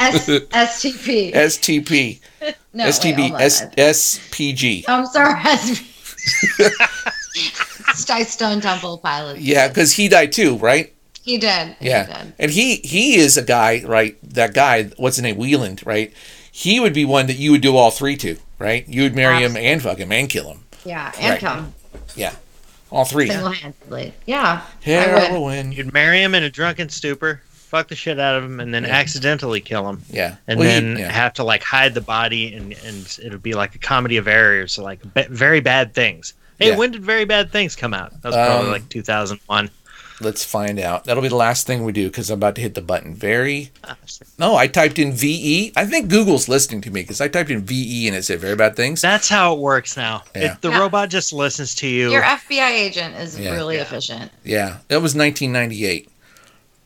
S- 0.00 0.28
STP. 0.80 1.32
STP, 1.34 2.20
no, 2.72 2.84
wait, 2.84 2.94
STB, 2.94 3.20
hold 3.20 3.32
on. 3.34 3.40
S- 3.42 3.64
SPG. 3.76 4.84
I'm 4.88 5.06
sorry, 5.06 5.34
STP. 5.40 5.86
Sty 7.94 8.22
Stone 8.24 8.60
Temple 8.62 8.98
Pilots. 8.98 9.40
Yeah, 9.40 9.68
because 9.68 9.92
he 9.92 10.08
died 10.08 10.32
too, 10.32 10.56
right? 10.56 10.92
He 11.22 11.38
did. 11.38 11.76
He 11.80 11.88
Yeah, 11.88 12.06
did. 12.06 12.32
and 12.38 12.50
he 12.50 12.76
he 12.76 13.16
is 13.16 13.36
a 13.36 13.42
guy, 13.42 13.82
right? 13.84 14.16
That 14.22 14.54
guy, 14.54 14.84
what's 14.96 15.16
his 15.16 15.22
name, 15.22 15.36
Weiland, 15.36 15.84
right? 15.86 16.12
He 16.50 16.80
would 16.80 16.92
be 16.94 17.04
one 17.04 17.26
that 17.26 17.36
you 17.36 17.50
would 17.52 17.60
do 17.60 17.76
all 17.76 17.90
three 17.90 18.16
to, 18.18 18.36
right? 18.58 18.86
You 18.88 19.02
would 19.02 19.14
marry 19.14 19.44
him 19.44 19.56
and 19.56 19.80
fuck 19.82 19.98
him 19.98 20.10
and 20.12 20.28
kill 20.28 20.50
him, 20.50 20.64
Yeah, 20.84 21.12
and 21.20 21.30
Right. 21.32 21.40
kill 21.40 21.52
him 21.54 21.74
Yeah. 22.16 22.32
all 22.90 23.04
three. 23.04 23.28
single 23.28 23.52
handedly. 23.52 24.14
Yeah. 24.26 24.62
I. 24.62 24.84
Heroin. 24.90 25.72
You'd 25.72 25.92
marry 25.92 26.22
him 26.22 26.34
in 26.34 26.42
a 26.42 26.50
drunken 26.50 26.88
stupor, 26.88 27.42
fuck 27.54 27.88
the 27.88 27.94
shit 27.94 28.18
out 28.18 28.34
of 28.36 28.44
him, 28.44 28.58
and 28.58 28.74
then 28.74 28.84
Yeah. 28.84 28.90
accidentally 28.96 29.60
kill 29.60 29.88
him. 29.88 30.02
Yeah, 30.10 30.36
and 30.48 30.58
Well, 30.58 30.68
then 30.68 30.96
yeah. 30.98 31.12
have 31.12 31.34
to 31.34 31.44
like 31.44 31.62
hide 31.62 31.94
the 31.94 32.00
body 32.00 32.52
and 32.54 32.74
and 32.84 33.18
it 33.22 33.30
would 33.30 33.42
be 33.42 33.52
like 33.54 33.74
a 33.74 33.78
comedy 33.78 34.16
of 34.16 34.26
errors 34.26 34.72
so 34.72 34.82
like 34.82 35.00
ba- 35.14 35.26
very 35.30 35.60
bad 35.60 35.94
things 35.94 36.32
hey 36.58 36.68
Yeah. 36.70 36.76
when 36.76 36.90
did 36.90 37.04
very 37.04 37.24
bad 37.24 37.52
things 37.52 37.76
come 37.76 37.94
out 37.94 38.10
that 38.22 38.28
was 38.28 38.34
probably 38.34 38.66
Um, 38.66 38.72
like 38.72 38.88
2001 38.88 39.70
Let's 40.20 40.44
find 40.44 40.78
out. 40.78 41.04
That'll 41.04 41.22
be 41.22 41.28
the 41.28 41.36
last 41.36 41.66
thing 41.66 41.82
we 41.84 41.92
do 41.92 42.08
because 42.08 42.28
I'm 42.30 42.38
about 42.38 42.54
to 42.56 42.60
hit 42.60 42.74
the 42.74 42.82
button. 42.82 43.14
Very. 43.14 43.70
No, 44.38 44.54
I 44.54 44.66
typed 44.66 44.98
in 44.98 45.12
VE. 45.12 45.72
I 45.76 45.86
think 45.86 46.08
Google's 46.10 46.48
listening 46.48 46.82
to 46.82 46.90
me 46.90 47.00
because 47.00 47.20
I 47.22 47.28
typed 47.28 47.50
in 47.50 47.60
VE 47.64 48.06
and 48.08 48.16
it 48.16 48.24
said 48.24 48.38
very 48.40 48.54
bad 48.56 48.76
things. 48.76 49.00
that's 49.00 49.28
how 49.30 49.54
it 49.54 49.58
works 49.60 49.96
now 49.96 50.22
Yeah. 50.36 50.52
It- 50.54 50.60
the 50.62 50.70
Yeah. 50.70 50.78
robot 50.78 51.08
just 51.08 51.32
listens 51.32 51.74
to 51.76 51.86
you 51.88 52.10
Your 52.10 52.22
FBI 52.22 52.70
agent 52.70 53.16
is 53.16 53.38
Yeah. 53.38 53.52
really 53.52 53.76
Yeah. 53.76 53.82
efficient. 53.82 54.30
Yeah, 54.44 54.76
that 54.88 55.00
was 55.00 55.14
1998. 55.14 56.08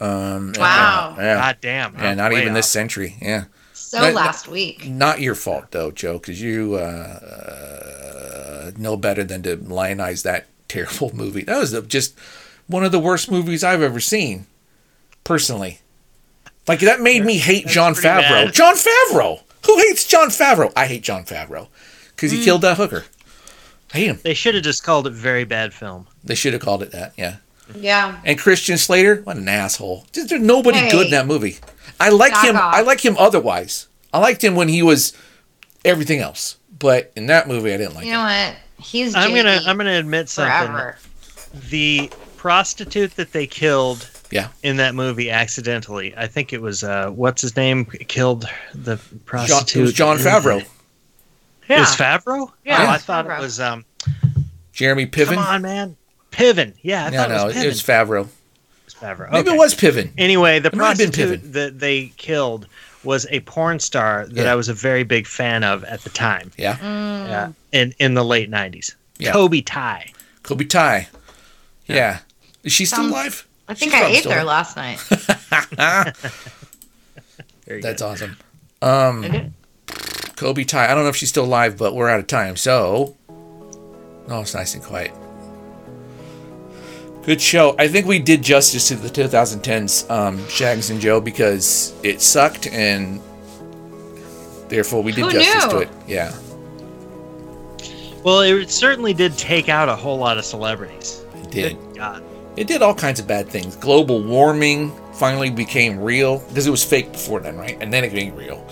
Um, 0.01 0.53
Wow. 0.59 1.17
Yeah. 1.19 1.35
god 1.37 1.57
damn 1.61 1.95
Yeah, 1.95 2.11
I'm 2.11 2.17
not 2.17 2.33
way 2.33 2.43
even 2.43 2.55
this 2.55 2.69
century. 2.69 3.17
Yeah. 3.21 3.45
So 3.73 4.01
That- 4.01 4.15
last 4.15 4.49
week. 4.49 4.87
Not 4.89 5.21
your 5.21 5.35
fault 5.35 5.67
though, 5.73 5.91
Joe, 5.91 6.15
because 6.15 6.41
you 6.41 6.75
uh, 6.75 7.19
uh, 8.69 8.71
know 8.77 8.97
better 8.97 9.25
than 9.25 9.43
to 9.43 9.57
lionize 9.57 10.23
that 10.23 10.47
terrible 10.69 11.15
movie. 11.15 11.43
That 11.43 11.59
was 11.59 11.73
just 11.89 12.15
one 12.67 12.85
of 12.85 12.93
the 12.93 12.99
worst 12.99 13.31
movies 13.31 13.63
I've 13.65 13.83
ever 13.83 14.01
seen, 14.01 14.47
personally. 15.25 15.81
Like 16.67 16.81
that 16.81 17.01
made 17.01 17.25
me 17.25 17.39
hate 17.39 17.67
Jon 17.67 17.95
Favreau. 17.95 18.21
bad. 18.47 18.55
Jon 18.55 18.75
Favreau. 18.75 19.41
Who 19.67 19.79
hates 19.79 20.07
Jon 20.07 20.29
Favreau? 20.29 20.73
I 20.77 20.87
hate 20.87 21.03
Jon 21.03 21.25
Favreau 21.25 21.69
because 22.15 22.33
Mm. 22.33 22.37
he 22.39 22.45
killed 22.45 22.63
that 22.63 22.77
hooker. 22.77 23.05
I 23.93 23.99
hate 23.99 24.07
him. 24.09 24.21
they 24.25 24.35
should 24.35 24.55
have 24.55 24.65
just 24.65 24.83
called 24.83 25.07
it 25.07 25.13
very 25.13 25.45
bad 25.45 25.73
film 25.73 26.07
They 26.25 26.35
should 26.35 26.53
have 26.53 26.63
called 26.63 26.83
it 26.83 26.91
that. 26.93 27.13
Yeah. 27.17 27.37
Yeah. 27.77 28.19
And 28.25 28.39
Christian 28.39 28.77
Slater, 28.77 29.21
what 29.25 29.37
an 29.37 29.49
asshole. 29.49 30.05
Just, 30.13 30.31
there's 30.31 30.43
nobody 30.43 30.79
Hey. 30.79 30.91
good 30.91 31.07
in 31.07 31.11
that 31.13 31.27
movie. 31.27 31.59
I 32.01 32.09
like 32.09 32.33
Back 32.33 32.45
him. 32.47 32.57
off. 32.57 32.75
I 32.75 32.81
like 32.81 33.05
him 33.05 33.17
otherwise. 33.19 33.87
I 34.13 34.19
liked 34.19 34.43
him 34.43 34.55
when 34.57 34.69
he 34.69 34.83
was 34.83 35.13
everything 35.85 36.19
else, 36.21 36.57
but 36.79 37.13
in 37.15 37.27
that 37.27 37.47
movie, 37.47 37.73
I 37.73 37.77
didn't 37.77 37.95
like 37.95 38.05
You 38.05 38.13
him. 38.13 38.19
know 38.19 38.25
what? 38.25 38.57
He's 38.85 39.15
i'm 39.15 39.35
gonna 39.35 39.61
i'm 39.67 39.77
gonna 39.79 39.93
admit 39.99 40.29
something 40.29 40.51
forever. 40.67 40.99
the 41.71 42.11
prostitute 42.45 43.17
that 43.17 43.33
they 43.33 43.47
killed 43.47 44.07
Yeah. 44.31 44.49
in 44.63 44.77
that 44.77 44.95
movie 44.95 45.31
accidentally 45.31 46.13
i 46.15 46.27
think 46.27 46.53
it 46.53 46.61
was 46.61 46.85
uh 46.85 47.09
what's 47.09 47.41
his 47.41 47.57
name 47.57 47.87
killed 47.87 48.45
the 48.75 48.97
John, 48.97 49.21
prostitute 49.25 49.81
it 49.81 49.83
was 49.83 49.93
Jon 49.95 50.19
Favreau, 50.19 50.61
It 51.69 51.79
was 51.79 51.97
Favreau? 51.97 52.53
Yeah, 52.63 52.85
oh, 52.87 52.91
I 52.91 52.99
thought 52.99 53.25
Favreau. 53.27 53.39
it 53.39 53.41
was 53.41 53.59
um. 53.61 53.87
Jeremy 54.75 55.07
Piven. 55.07 55.37
Come 55.37 55.39
on, 55.39 55.63
man. 55.63 55.97
Piven. 56.33 56.75
Yeah, 56.83 57.07
I 57.07 57.11
no, 57.11 57.17
thought 57.17 57.29
no, 57.31 57.35
it 57.37 57.45
was 57.47 57.55
Piven. 57.55 57.65
it 57.65 57.67
was 57.69 57.83
Favreau. 57.83 58.21
It 58.27 58.85
was 58.85 58.95
Favreau. 58.95 59.31
Maybe 59.33 59.49
Okay. 59.49 59.57
it 59.57 59.59
was 59.59 59.75
Piven. 59.75 60.11
Anyway, 60.19 60.59
the 60.59 60.69
It 60.69 60.75
might 60.75 60.99
been 60.99 61.09
prostitute 61.11 61.41
Piven. 61.45 61.53
that 61.55 61.79
they 61.79 62.13
killed 62.19 62.67
was 63.05 63.27
a 63.31 63.41
porn 63.41 63.81
star 63.81 64.27
that 64.27 64.45
Yeah. 64.45 64.53
I 64.53 64.55
was 64.57 64.69
a 64.69 64.75
very 64.75 65.05
big 65.05 65.27
fan 65.27 65.65
of 65.65 65.83
at 65.85 66.03
the 66.03 66.11
time. 66.11 66.53
Yeah. 66.59 66.77
Yeah, 66.83 67.53
in 67.73 67.95
in 67.99 68.13
the 68.13 68.25
late 68.25 68.51
'90s. 68.51 68.95
Yeah. 69.17 69.33
Kobe 69.33 69.63
Tai. 69.63 70.13
Kobe 70.43 70.67
Tai. 70.67 71.09
Yeah. 71.87 72.19
Is 72.65 72.73
she 72.73 72.85
still 72.87 73.07
alive? 73.07 73.47
I 73.69 73.75
think 73.75 73.93
She's 73.93 74.03
I 74.03 74.07
ate 74.09 74.17
still 74.21 74.31
there 74.33 74.41
alive. 74.41 74.75
last 74.77 74.77
night. 74.77 74.99
Very 77.67 77.81
That's 77.81 78.03
good. 78.03 78.09
awesome. 78.09 78.37
Um, 78.83 79.55
Kobe 80.37 80.65
Tai. 80.65 80.85
I 80.91 80.95
don't 80.95 81.05
know 81.05 81.09
if 81.09 81.17
she's 81.17 81.29
still 81.31 81.45
alive, 81.45 81.79
but 81.79 81.95
we're 81.95 82.09
out 82.11 82.21
of 82.21 82.27
time. 82.27 82.57
So, 82.57 83.17
oh, 84.29 84.41
it's 84.41 84.55
nice 84.55 84.75
and 84.75 84.83
quiet. 84.83 85.13
Good 87.23 87.41
show. 87.41 87.75
I 87.79 87.89
think 87.89 88.07
we 88.07 88.19
did 88.19 88.43
justice 88.43 88.89
to 88.89 88.97
the 88.97 89.09
2010s 89.09 90.11
um, 90.11 90.47
Shags 90.49 90.91
and 90.91 91.01
Joe 91.01 91.23
because 91.23 91.95
it 92.03 92.21
sucked, 92.21 92.67
and 92.67 93.19
therefore 94.69 95.03
we 95.03 95.13
did 95.13 95.25
Who 95.25 95.31
justice 95.33 95.65
knew? 95.65 95.71
to 95.71 95.79
it. 95.79 95.89
Yeah, 96.07 96.33
Well, 98.23 98.41
it 98.43 98.69
certainly 98.69 99.15
did 99.15 99.39
take 99.39 99.71
out 99.71 99.89
a 99.89 99.97
whole 99.97 100.19
lot 100.19 100.37
of 100.37 100.45
celebrities. 100.45 101.23
it 101.37 101.51
did. 101.51 101.79
Good 101.79 101.97
God. 101.97 102.23
It 102.57 102.67
did 102.67 102.83
all 102.83 102.95
kinds 102.95 103.19
of 103.19 103.27
bad 103.27 103.49
things. 103.49 103.77
Global 103.77 104.23
warming 104.23 104.93
finally 105.15 105.51
became 105.51 105.99
real 105.99 106.39
because 106.49 106.67
it 106.67 106.71
was 106.71 106.85
fake 106.85 107.13
before 107.13 107.41
then, 107.41 107.57
right? 107.57 107.77
And 107.81 107.93
then 107.93 108.05
it 108.05 108.13
became 108.13 108.35
real. 108.37 108.65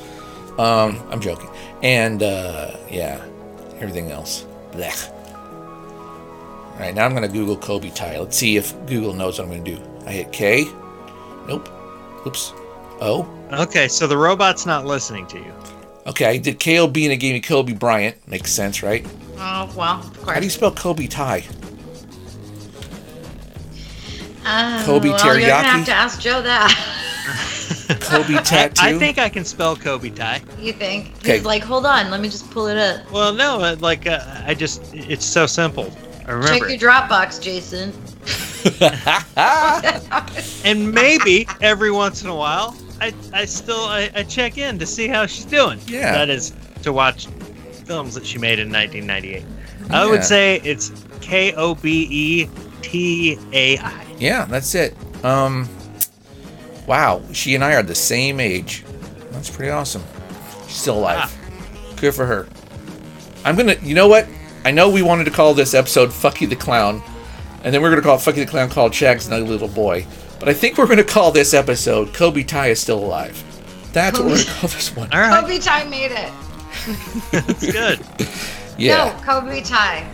Um, 0.58 1.02
I'm 1.10 1.20
joking. 1.20 1.50
And 1.82 2.22
uh, 2.22 2.76
yeah, 2.90 3.24
everything 3.78 4.10
else. 4.10 4.46
Blech. 4.70 5.10
All 6.72 6.78
right, 6.78 6.94
now 6.94 7.04
I'm 7.04 7.10
going 7.12 7.22
to 7.22 7.28
Google 7.28 7.56
Kobe 7.56 7.90
Tai. 7.90 8.18
Let's 8.18 8.36
see 8.36 8.56
if 8.56 8.74
Google 8.86 9.12
knows 9.12 9.38
what 9.38 9.44
I'm 9.44 9.50
going 9.50 9.64
to 9.64 9.76
do. 9.76 9.82
I 10.06 10.12
hit 10.12 10.32
K. 10.32 10.64
Nope. 11.46 11.68
Oops. 12.26 12.52
O. 13.00 13.28
Okay, 13.52 13.88
so 13.88 14.06
the 14.06 14.16
robot's 14.16 14.64
not 14.64 14.86
listening 14.86 15.26
to 15.28 15.38
you. 15.38 15.52
Okay, 16.06 16.24
I 16.24 16.36
did 16.38 16.58
KOB 16.58 16.96
and 16.96 17.12
it 17.12 17.18
gave 17.18 17.34
me 17.34 17.40
Kobe 17.40 17.72
Bryant. 17.72 18.16
Makes 18.28 18.52
sense, 18.52 18.82
right? 18.82 19.06
Oh 19.38 19.72
well, 19.76 19.98
of 19.98 20.16
course. 20.18 20.34
How 20.34 20.40
do 20.40 20.44
you 20.44 20.50
spell 20.50 20.72
Kobe 20.72 21.06
Tai? 21.06 21.44
Uh, 24.44 24.84
Kobe 24.84 25.10
well, 25.10 25.24
You're 25.24 25.48
gonna 25.48 25.68
have 25.68 25.86
to 25.86 25.92
ask 25.92 26.20
Joe 26.20 26.42
that. 26.42 26.98
Kobe 28.00 28.34
Tattoo? 28.42 28.82
I 28.82 28.98
think 28.98 29.18
I 29.18 29.28
can 29.28 29.44
spell 29.44 29.76
Kobe 29.76 30.10
Tai. 30.10 30.40
you 30.58 30.72
think? 30.72 31.14
Okay. 31.18 31.36
He's 31.36 31.44
like, 31.44 31.62
hold 31.62 31.86
on, 31.86 32.10
let 32.10 32.20
me 32.20 32.28
just 32.28 32.50
pull 32.50 32.66
it 32.66 32.76
up. 32.76 33.10
Well, 33.10 33.32
no, 33.32 33.60
uh, 33.60 33.76
like 33.80 34.06
uh, 34.06 34.42
I 34.46 34.54
just 34.54 34.94
it's 34.94 35.24
so 35.24 35.46
simple. 35.46 35.92
I 36.26 36.32
remember. 36.32 36.68
Check 36.68 36.80
your 36.80 36.90
Dropbox, 36.90 37.40
Jason. 37.40 37.92
and 40.64 40.92
maybe 40.92 41.46
every 41.60 41.90
once 41.90 42.22
in 42.22 42.28
a 42.28 42.34
while, 42.34 42.76
I, 43.00 43.12
I 43.32 43.44
still 43.44 43.80
I, 43.80 44.10
I 44.14 44.22
check 44.22 44.58
in 44.58 44.78
to 44.78 44.86
see 44.86 45.08
how 45.08 45.26
she's 45.26 45.44
doing. 45.44 45.80
Yeah. 45.86 46.12
That 46.12 46.30
is 46.30 46.52
to 46.82 46.92
watch 46.92 47.26
films 47.86 48.14
that 48.14 48.24
she 48.24 48.38
made 48.38 48.58
in 48.58 48.70
1998. 48.70 49.44
I 49.90 50.06
would 50.06 50.24
say 50.24 50.60
it's 50.64 50.92
K 51.20 51.52
O 51.54 51.74
B 51.74 52.06
E 52.10 52.48
T 52.82 53.38
A 53.52 53.78
I. 53.78 54.01
Yeah, 54.22 54.44
that's 54.44 54.74
it. 54.76 54.94
Um, 55.24 55.68
wow, 56.86 57.20
she 57.32 57.54
and 57.56 57.64
I 57.64 57.74
are 57.74 57.82
the 57.82 57.94
same 57.94 58.38
age. 58.38 58.84
That's 59.32 59.50
pretty 59.50 59.70
awesome. 59.70 60.04
She's 60.68 60.76
still 60.76 60.98
alive. 60.98 61.36
Good 61.96 62.14
for 62.14 62.24
her. 62.26 62.46
I'm 63.44 63.56
gonna. 63.56 63.74
You 63.82 63.94
know 63.96 64.06
what? 64.08 64.26
I 64.64 64.70
know 64.70 64.88
we 64.90 65.02
wanted 65.02 65.24
to 65.24 65.30
call 65.32 65.54
this 65.54 65.74
episode 65.74 66.10
"Fucky 66.10 66.48
the 66.48 66.54
Clown," 66.56 67.02
and 67.64 67.74
then 67.74 67.82
we're 67.82 67.90
gonna 67.90 68.02
call 68.02 68.16
it 68.16 68.20
"Fucky 68.20 68.36
the 68.36 68.46
Clown" 68.46 68.70
called 68.70 68.94
Shag's 68.94 69.26
and 69.26 69.34
Ugly 69.34 69.48
Little 69.48 69.66
Boy. 69.68 70.06
But 70.38 70.48
I 70.48 70.54
think 70.54 70.78
we're 70.78 70.86
gonna 70.86 71.02
call 71.02 71.32
this 71.32 71.52
episode 71.54 72.14
"Kobe 72.14 72.44
Tai 72.44 72.68
is 72.68 72.80
still 72.80 72.98
alive." 73.04 73.42
That's 73.92 74.18
what 74.18 74.28
we're 74.28 74.36
gonna 74.44 74.50
call 74.60 74.68
this 74.70 74.94
one. 74.96 75.12
All 75.12 75.18
right, 75.20 75.40
Kobe 75.40 75.58
Tai 75.58 75.84
made 75.84 76.12
it. 76.12 76.32
that's 77.32 77.72
good. 77.72 78.00
Yeah, 78.78 79.14
No, 79.14 79.22
Kobe 79.40 79.60
Tai, 79.62 80.08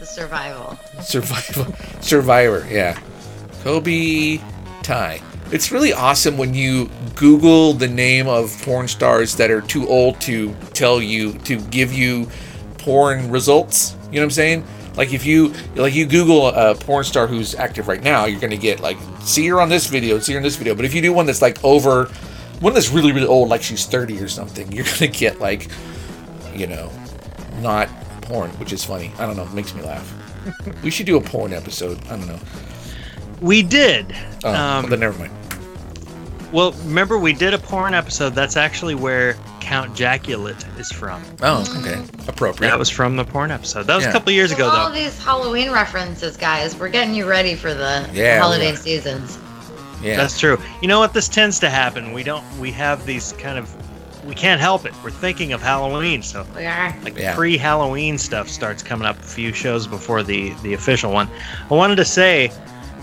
the 0.00 0.04
survival. 0.04 0.76
survival, 1.00 1.72
survivor. 2.00 2.66
Yeah, 2.68 2.98
Kobe 3.62 4.40
Tai. 4.82 5.20
It's 5.52 5.70
really 5.72 5.92
awesome 5.92 6.38
when 6.38 6.54
you 6.54 6.88
Google 7.14 7.72
the 7.72 7.88
name 7.88 8.28
of 8.28 8.56
porn 8.62 8.88
stars 8.88 9.36
that 9.36 9.50
are 9.50 9.60
too 9.60 9.88
old 9.88 10.20
to 10.22 10.54
tell 10.72 11.02
you 11.02 11.34
to 11.40 11.60
give 11.66 11.92
you 11.92 12.28
porn 12.78 13.30
results. 13.30 13.96
You 14.04 14.16
know 14.16 14.20
what 14.20 14.24
I'm 14.24 14.30
saying? 14.30 14.64
Like 14.96 15.12
if 15.12 15.26
you 15.26 15.52
like 15.74 15.94
you 15.94 16.06
Google 16.06 16.48
a 16.48 16.74
porn 16.74 17.04
star 17.04 17.26
who's 17.26 17.54
active 17.54 17.88
right 17.88 18.02
now, 18.02 18.24
you're 18.24 18.40
gonna 18.40 18.56
get 18.56 18.80
like 18.80 18.96
see 19.20 19.46
her 19.48 19.60
on 19.60 19.68
this 19.68 19.86
video, 19.86 20.18
see 20.18 20.32
her 20.32 20.38
in 20.38 20.42
this 20.42 20.56
video. 20.56 20.74
But 20.74 20.84
if 20.84 20.94
you 20.94 21.02
do 21.02 21.12
one 21.12 21.26
that's 21.26 21.42
like 21.42 21.62
over, 21.64 22.06
one 22.60 22.72
that's 22.72 22.90
really 22.90 23.12
really 23.12 23.26
old, 23.26 23.48
like 23.48 23.62
she's 23.62 23.86
30 23.86 24.20
or 24.20 24.28
something, 24.28 24.70
you're 24.72 24.84
gonna 24.84 25.08
get 25.08 25.40
like, 25.40 25.68
you 26.54 26.66
know, 26.66 26.90
not 27.60 27.88
porn, 28.22 28.50
which 28.52 28.72
is 28.72 28.84
funny. 28.84 29.12
I 29.18 29.26
don't 29.26 29.36
know, 29.36 29.44
it 29.44 29.52
makes 29.52 29.74
me 29.74 29.82
laugh. 29.82 30.12
we 30.82 30.90
should 30.90 31.06
do 31.06 31.16
a 31.16 31.20
porn 31.20 31.52
episode. 31.52 31.98
I 32.06 32.16
don't 32.16 32.26
know. 32.26 32.40
We 33.40 33.62
did. 33.62 34.14
Oh, 34.44 34.48
um, 34.50 34.54
well, 34.54 34.86
then 34.88 35.00
never 35.00 35.18
mind. 35.18 35.32
well, 36.52 36.72
remember 36.84 37.18
we 37.18 37.32
did 37.32 37.54
a 37.54 37.58
porn 37.58 37.94
episode. 37.94 38.30
That's 38.34 38.56
actually 38.56 38.94
where 38.94 39.34
Count 39.60 39.94
Jaculate 39.96 40.64
is 40.78 40.90
from. 40.90 41.22
Oh, 41.42 41.64
okay, 41.78 42.02
appropriate. 42.28 42.70
That 42.70 42.78
was 42.78 42.90
from 42.90 43.16
the 43.16 43.24
porn 43.24 43.50
episode. 43.50 43.86
That 43.86 43.94
was 43.96 44.04
Yeah. 44.04 44.10
a 44.10 44.12
couple 44.12 44.32
years 44.32 44.50
ago, 44.52 44.68
all 44.68 44.88
though. 44.88 44.94
these 44.94 45.22
Halloween 45.22 45.70
references, 45.70 46.36
guys. 46.36 46.76
We're 46.76 46.88
getting 46.88 47.14
you 47.14 47.26
ready 47.26 47.54
for 47.54 47.72
the 47.72 48.08
Yeah, 48.12 48.40
holiday 48.40 48.74
seasons. 48.74 49.38
yeah. 50.02 50.16
That's 50.16 50.38
true. 50.38 50.58
You 50.82 50.88
know 50.88 50.98
what? 50.98 51.14
This 51.14 51.28
tends 51.28 51.58
to 51.60 51.70
happen. 51.70 52.12
We 52.12 52.22
don't. 52.24 52.44
We 52.58 52.72
have 52.72 53.06
these 53.06 53.32
kind 53.38 53.58
of. 53.58 53.70
We 54.26 54.34
can't 54.34 54.60
help 54.60 54.84
it. 54.84 54.92
We're 55.02 55.10
thinking 55.10 55.54
of 55.54 55.62
Halloween, 55.62 56.22
so 56.22 56.44
We 56.54 56.66
are. 56.66 56.94
like 57.02 57.16
Yeah. 57.16 57.34
pre-Halloween 57.34 58.18
stuff 58.18 58.50
starts 58.50 58.82
coming 58.82 59.06
up 59.06 59.18
a 59.18 59.22
few 59.22 59.52
shows 59.54 59.86
before 59.86 60.22
the 60.22 60.52
the 60.62 60.74
official 60.74 61.10
one. 61.10 61.28
I 61.70 61.74
wanted 61.74 61.96
to 61.96 62.04
say 62.04 62.50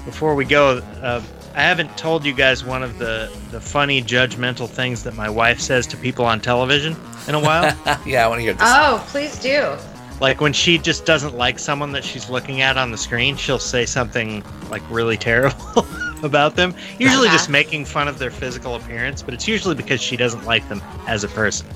before 0.08 0.36
we 0.36 0.46
go, 0.46 0.78
uh, 1.02 1.22
I 1.54 1.62
haven't 1.64 1.98
told 1.98 2.24
you 2.24 2.32
guys 2.32 2.64
one 2.64 2.82
of 2.82 2.98
the 2.98 3.30
the 3.52 3.60
funny 3.60 4.02
judgmental 4.02 4.70
things 4.70 5.04
that 5.04 5.16
my 5.16 5.30
wife 5.30 5.60
says 5.60 5.86
to 5.88 5.98
people 5.98 6.24
on 6.24 6.40
television 6.40 6.96
in 7.28 7.36
a 7.36 7.40
while. 7.40 7.76
yeah, 8.06 8.24
I 8.24 8.28
want 8.30 8.40
to 8.40 8.44
hear 8.44 8.54
this. 8.54 8.62
Oh, 8.66 9.06
please 9.10 9.38
do. 9.38 9.76
like 10.22 10.40
when 10.40 10.54
she 10.54 10.78
just 10.78 11.06
doesn't 11.06 11.36
like 11.36 11.60
someone 11.60 11.92
that 11.92 12.06
she's 12.06 12.30
looking 12.30 12.62
at 12.62 12.78
on 12.78 12.90
the 12.90 12.98
screen, 12.98 13.36
she'll 13.36 13.60
say 13.60 13.86
something 13.86 14.46
like 14.70 14.82
really 14.90 15.18
terrible 15.18 15.86
about 16.24 16.56
them. 16.56 16.74
Usually 17.00 17.28
just 17.28 17.50
making 17.50 17.84
fun 17.84 18.08
of 18.08 18.18
their 18.18 18.32
physical 18.32 18.76
appearance, 18.76 19.22
but 19.22 19.34
it's 19.34 19.48
usually 19.48 19.76
because 19.76 20.02
she 20.02 20.16
doesn't 20.16 20.46
like 20.46 20.68
them 20.70 20.82
as 21.06 21.26
a 21.26 21.28
person. 21.28 21.68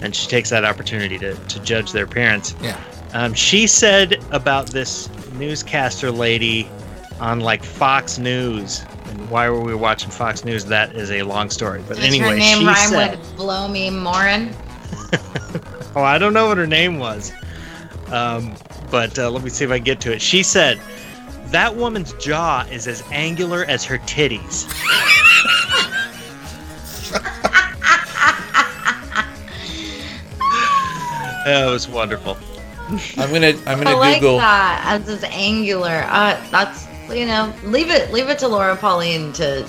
And 0.00 0.14
she 0.14 0.28
takes 0.28 0.48
that 0.50 0.64
opportunity 0.64 1.18
to, 1.18 1.34
to 1.34 1.60
judge 1.60 1.90
their 1.90 2.04
appearance. 2.04 2.54
Yeah. 2.62 2.80
Um, 3.14 3.34
she 3.34 3.66
said 3.66 4.22
about 4.30 4.68
this 4.68 5.08
newscaster 5.32 6.12
lady 6.12 6.68
on 7.20 7.40
like 7.40 7.64
Fox 7.64 8.18
News. 8.18 8.84
And 9.06 9.30
why 9.30 9.48
were 9.48 9.60
we 9.60 9.74
watching 9.74 10.10
Fox 10.10 10.44
News? 10.44 10.64
That 10.64 10.94
is 10.94 11.10
a 11.10 11.22
long 11.22 11.50
story. 11.50 11.82
But 11.86 11.96
Does 11.96 12.06
anyway, 12.06 12.30
her 12.30 12.36
name 12.36 12.58
she 12.58 12.66
rhyme 12.66 12.90
said, 12.90 13.18
with 13.18 13.36
Blow 13.36 13.68
Me 13.68 13.90
Morin? 13.90 14.54
Oh, 15.96 16.02
I 16.02 16.18
don't 16.18 16.32
know 16.32 16.48
what 16.48 16.58
her 16.58 16.66
name 16.66 16.98
was. 16.98 17.30
Um, 18.10 18.56
but 18.90 19.16
uh, 19.16 19.30
let 19.30 19.44
me 19.44 19.50
see 19.50 19.64
if 19.64 19.70
I 19.70 19.76
can 19.78 19.84
get 19.84 20.00
to 20.00 20.12
it. 20.12 20.20
She 20.20 20.42
said, 20.42 20.80
That 21.46 21.76
woman's 21.76 22.14
jaw 22.14 22.66
is 22.68 22.88
as 22.88 23.04
angular 23.12 23.64
as 23.66 23.84
her 23.84 23.98
titties. 23.98 24.66
that 31.44 31.66
was 31.70 31.88
wonderful. 31.88 32.36
I'm 33.16 33.32
gonna 33.32 33.54
I'm 33.66 33.82
gonna 33.82 33.96
like 33.96 34.20
Google. 34.20 34.38
that 34.38 34.82
as 34.84 35.08
is 35.08 35.24
angular. 35.24 36.04
Uh, 36.08 36.42
that's 36.50 36.83
you 37.10 37.26
know, 37.26 37.52
leave 37.64 37.90
it 37.90 38.12
leave 38.12 38.28
it 38.28 38.38
to 38.40 38.48
Laura 38.48 38.76
Pauline 38.76 39.32
to 39.34 39.64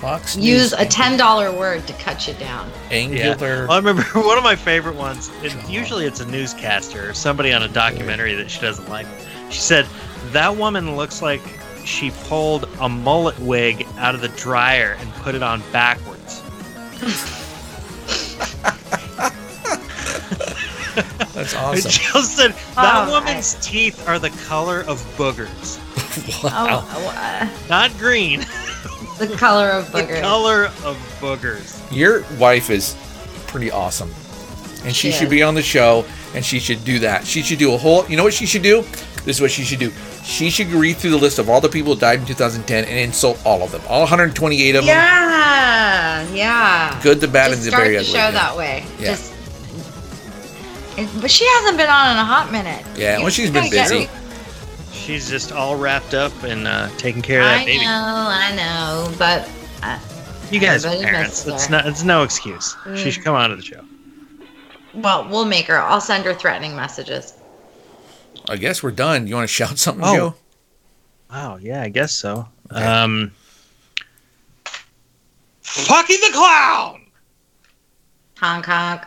Fox 0.00 0.34
use 0.36 0.72
News 0.72 0.72
a 0.72 0.86
ten 0.86 1.16
dollar 1.18 1.52
word 1.52 1.86
to 1.86 1.92
cut 1.94 2.26
you 2.26 2.34
down. 2.34 2.70
angular. 2.90 3.66
Well, 3.66 3.72
I 3.72 3.76
remember 3.78 4.02
one 4.14 4.38
of 4.38 4.44
my 4.44 4.56
favorite 4.56 4.96
ones. 4.96 5.30
It, 5.42 5.54
usually 5.68 6.06
it's 6.06 6.20
a 6.20 6.26
newscaster 6.26 7.10
or 7.10 7.14
somebody 7.14 7.52
on 7.52 7.62
a 7.62 7.68
documentary 7.68 8.34
that 8.34 8.50
she 8.50 8.60
doesn't 8.60 8.88
like. 8.88 9.06
She 9.50 9.60
said, 9.60 9.86
That 10.32 10.56
woman 10.56 10.96
looks 10.96 11.20
like 11.22 11.42
she 11.84 12.10
pulled 12.24 12.68
a 12.80 12.88
mullet 12.88 13.38
wig 13.40 13.86
out 13.98 14.14
of 14.14 14.20
the 14.20 14.28
dryer 14.28 14.96
and 15.00 15.10
put 15.14 15.34
it 15.34 15.42
on 15.42 15.62
backwards. 15.72 16.42
That's 21.34 21.54
And 21.54 21.56
awesome. 21.56 21.90
Jill 21.90 22.22
said, 22.22 22.52
That 22.74 23.08
Oh, 23.08 23.12
woman's 23.12 23.54
teeth 23.66 24.06
are 24.08 24.18
the 24.18 24.30
color 24.46 24.80
of 24.82 24.98
boogers. 25.16 25.78
wow. 26.44 26.84
Oh, 26.88 27.14
uh, 27.16 27.48
Not 27.68 27.96
green, 27.98 28.40
the 29.18 29.34
color 29.38 29.68
of 29.70 29.86
boogers. 29.92 30.08
the 30.16 30.20
color 30.20 30.64
of 30.84 30.96
boogers. 31.20 31.80
Your 31.96 32.24
wife 32.38 32.70
is 32.70 32.96
pretty 33.46 33.70
awesome. 33.70 34.10
And 34.84 34.94
she 34.96 35.10
She 35.10 35.18
should 35.18 35.30
be 35.30 35.42
on 35.42 35.54
the 35.54 35.62
show 35.62 36.04
and 36.34 36.44
she 36.44 36.58
should 36.58 36.84
do 36.84 36.98
that. 37.00 37.26
She 37.26 37.42
should 37.42 37.58
do 37.58 37.74
a 37.74 37.76
whole 37.76 38.06
you 38.08 38.16
know 38.16 38.24
what 38.24 38.32
she 38.34 38.46
should 38.46 38.62
do? 38.62 38.82
This 39.24 39.36
is 39.36 39.40
what 39.42 39.50
she 39.50 39.62
should 39.64 39.78
do. 39.78 39.92
She 40.24 40.48
should 40.48 40.68
read 40.68 40.96
through 40.96 41.10
the 41.10 41.18
list 41.18 41.38
of 41.38 41.50
all 41.50 41.60
the 41.60 41.68
people 41.68 41.94
who 41.94 42.00
died 42.00 42.20
in 42.20 42.26
2010 42.26 42.84
and 42.86 42.98
insult 42.98 43.38
all 43.44 43.62
of 43.62 43.70
them. 43.72 43.82
All 43.88 44.00
128 44.00 44.74
of 44.76 44.84
them. 44.86 44.88
Yeah, 44.88 46.26
yeah. 46.32 47.00
Good, 47.02 47.20
the 47.20 47.28
bad, 47.28 47.48
Just 47.50 47.58
and 47.58 47.66
the 47.66 47.70
start 47.72 47.82
very 47.84 47.94
the 47.96 48.00
ugly. 48.00 48.12
show 48.12 48.30
that 48.32 48.56
way. 48.56 48.84
Yeah. 48.98 49.06
Just. 49.08 49.32
and- 50.96 51.08
But 51.20 51.30
she 51.30 51.46
hasn't 51.46 51.76
been 51.76 51.90
on 51.90 52.12
in 52.12 52.16
a 52.18 52.24
hot 52.24 52.50
minute. 52.50 52.84
Yeah, 52.96 53.16
You 53.18 53.22
well, 53.24 53.30
she's 53.30 53.50
gotta 53.50 53.64
been 53.66 53.72
get- 53.72 53.88
busy. 53.90 54.08
She's 55.10 55.28
just 55.28 55.50
all 55.50 55.74
wrapped 55.74 56.14
up 56.14 56.32
and 56.44 56.68
uh, 56.68 56.88
taking 56.96 57.20
care 57.20 57.40
of 57.40 57.46
I 57.48 57.56
that 57.58 57.66
baby. 57.66 57.84
I 57.84 57.84
know, 57.84 58.28
I 58.30 58.54
know, 59.08 59.12
but 59.18 59.50
uh, 59.82 59.98
You 60.52 60.60
guys 60.60 60.84
are 60.84 60.96
parents. 61.02 61.44
It's 61.48 61.68
not. 61.68 61.84
It's 61.88 62.04
no 62.04 62.22
excuse. 62.22 62.76
She 62.94 63.10
should 63.10 63.24
come 63.24 63.34
on 63.34 63.50
to 63.50 63.56
the 63.56 63.62
show. 63.62 63.84
well, 64.94 65.28
we'll 65.28 65.46
make 65.46 65.66
her. 65.66 65.78
I'll 65.80 66.00
send 66.00 66.24
her 66.26 66.32
threatening 66.34 66.76
messages. 66.76 67.34
I 68.48 68.56
guess 68.56 68.84
we're 68.84 68.92
done. 68.92 69.26
You 69.26 69.34
want 69.34 69.48
to 69.48 69.52
shout 69.52 69.78
something, 69.78 70.04
Oh. 70.06 70.14
Joe? 70.14 70.34
Wow. 71.28 71.56
Yeah, 71.60 71.82
I 71.82 71.88
guess 71.88 72.12
so. 72.12 72.46
Okay. 72.72 72.84
Um. 72.84 73.32
Fucky 75.64 76.20
the 76.20 76.30
clown. 76.32 77.04
Honk 78.38 78.64
honk. 78.64 79.02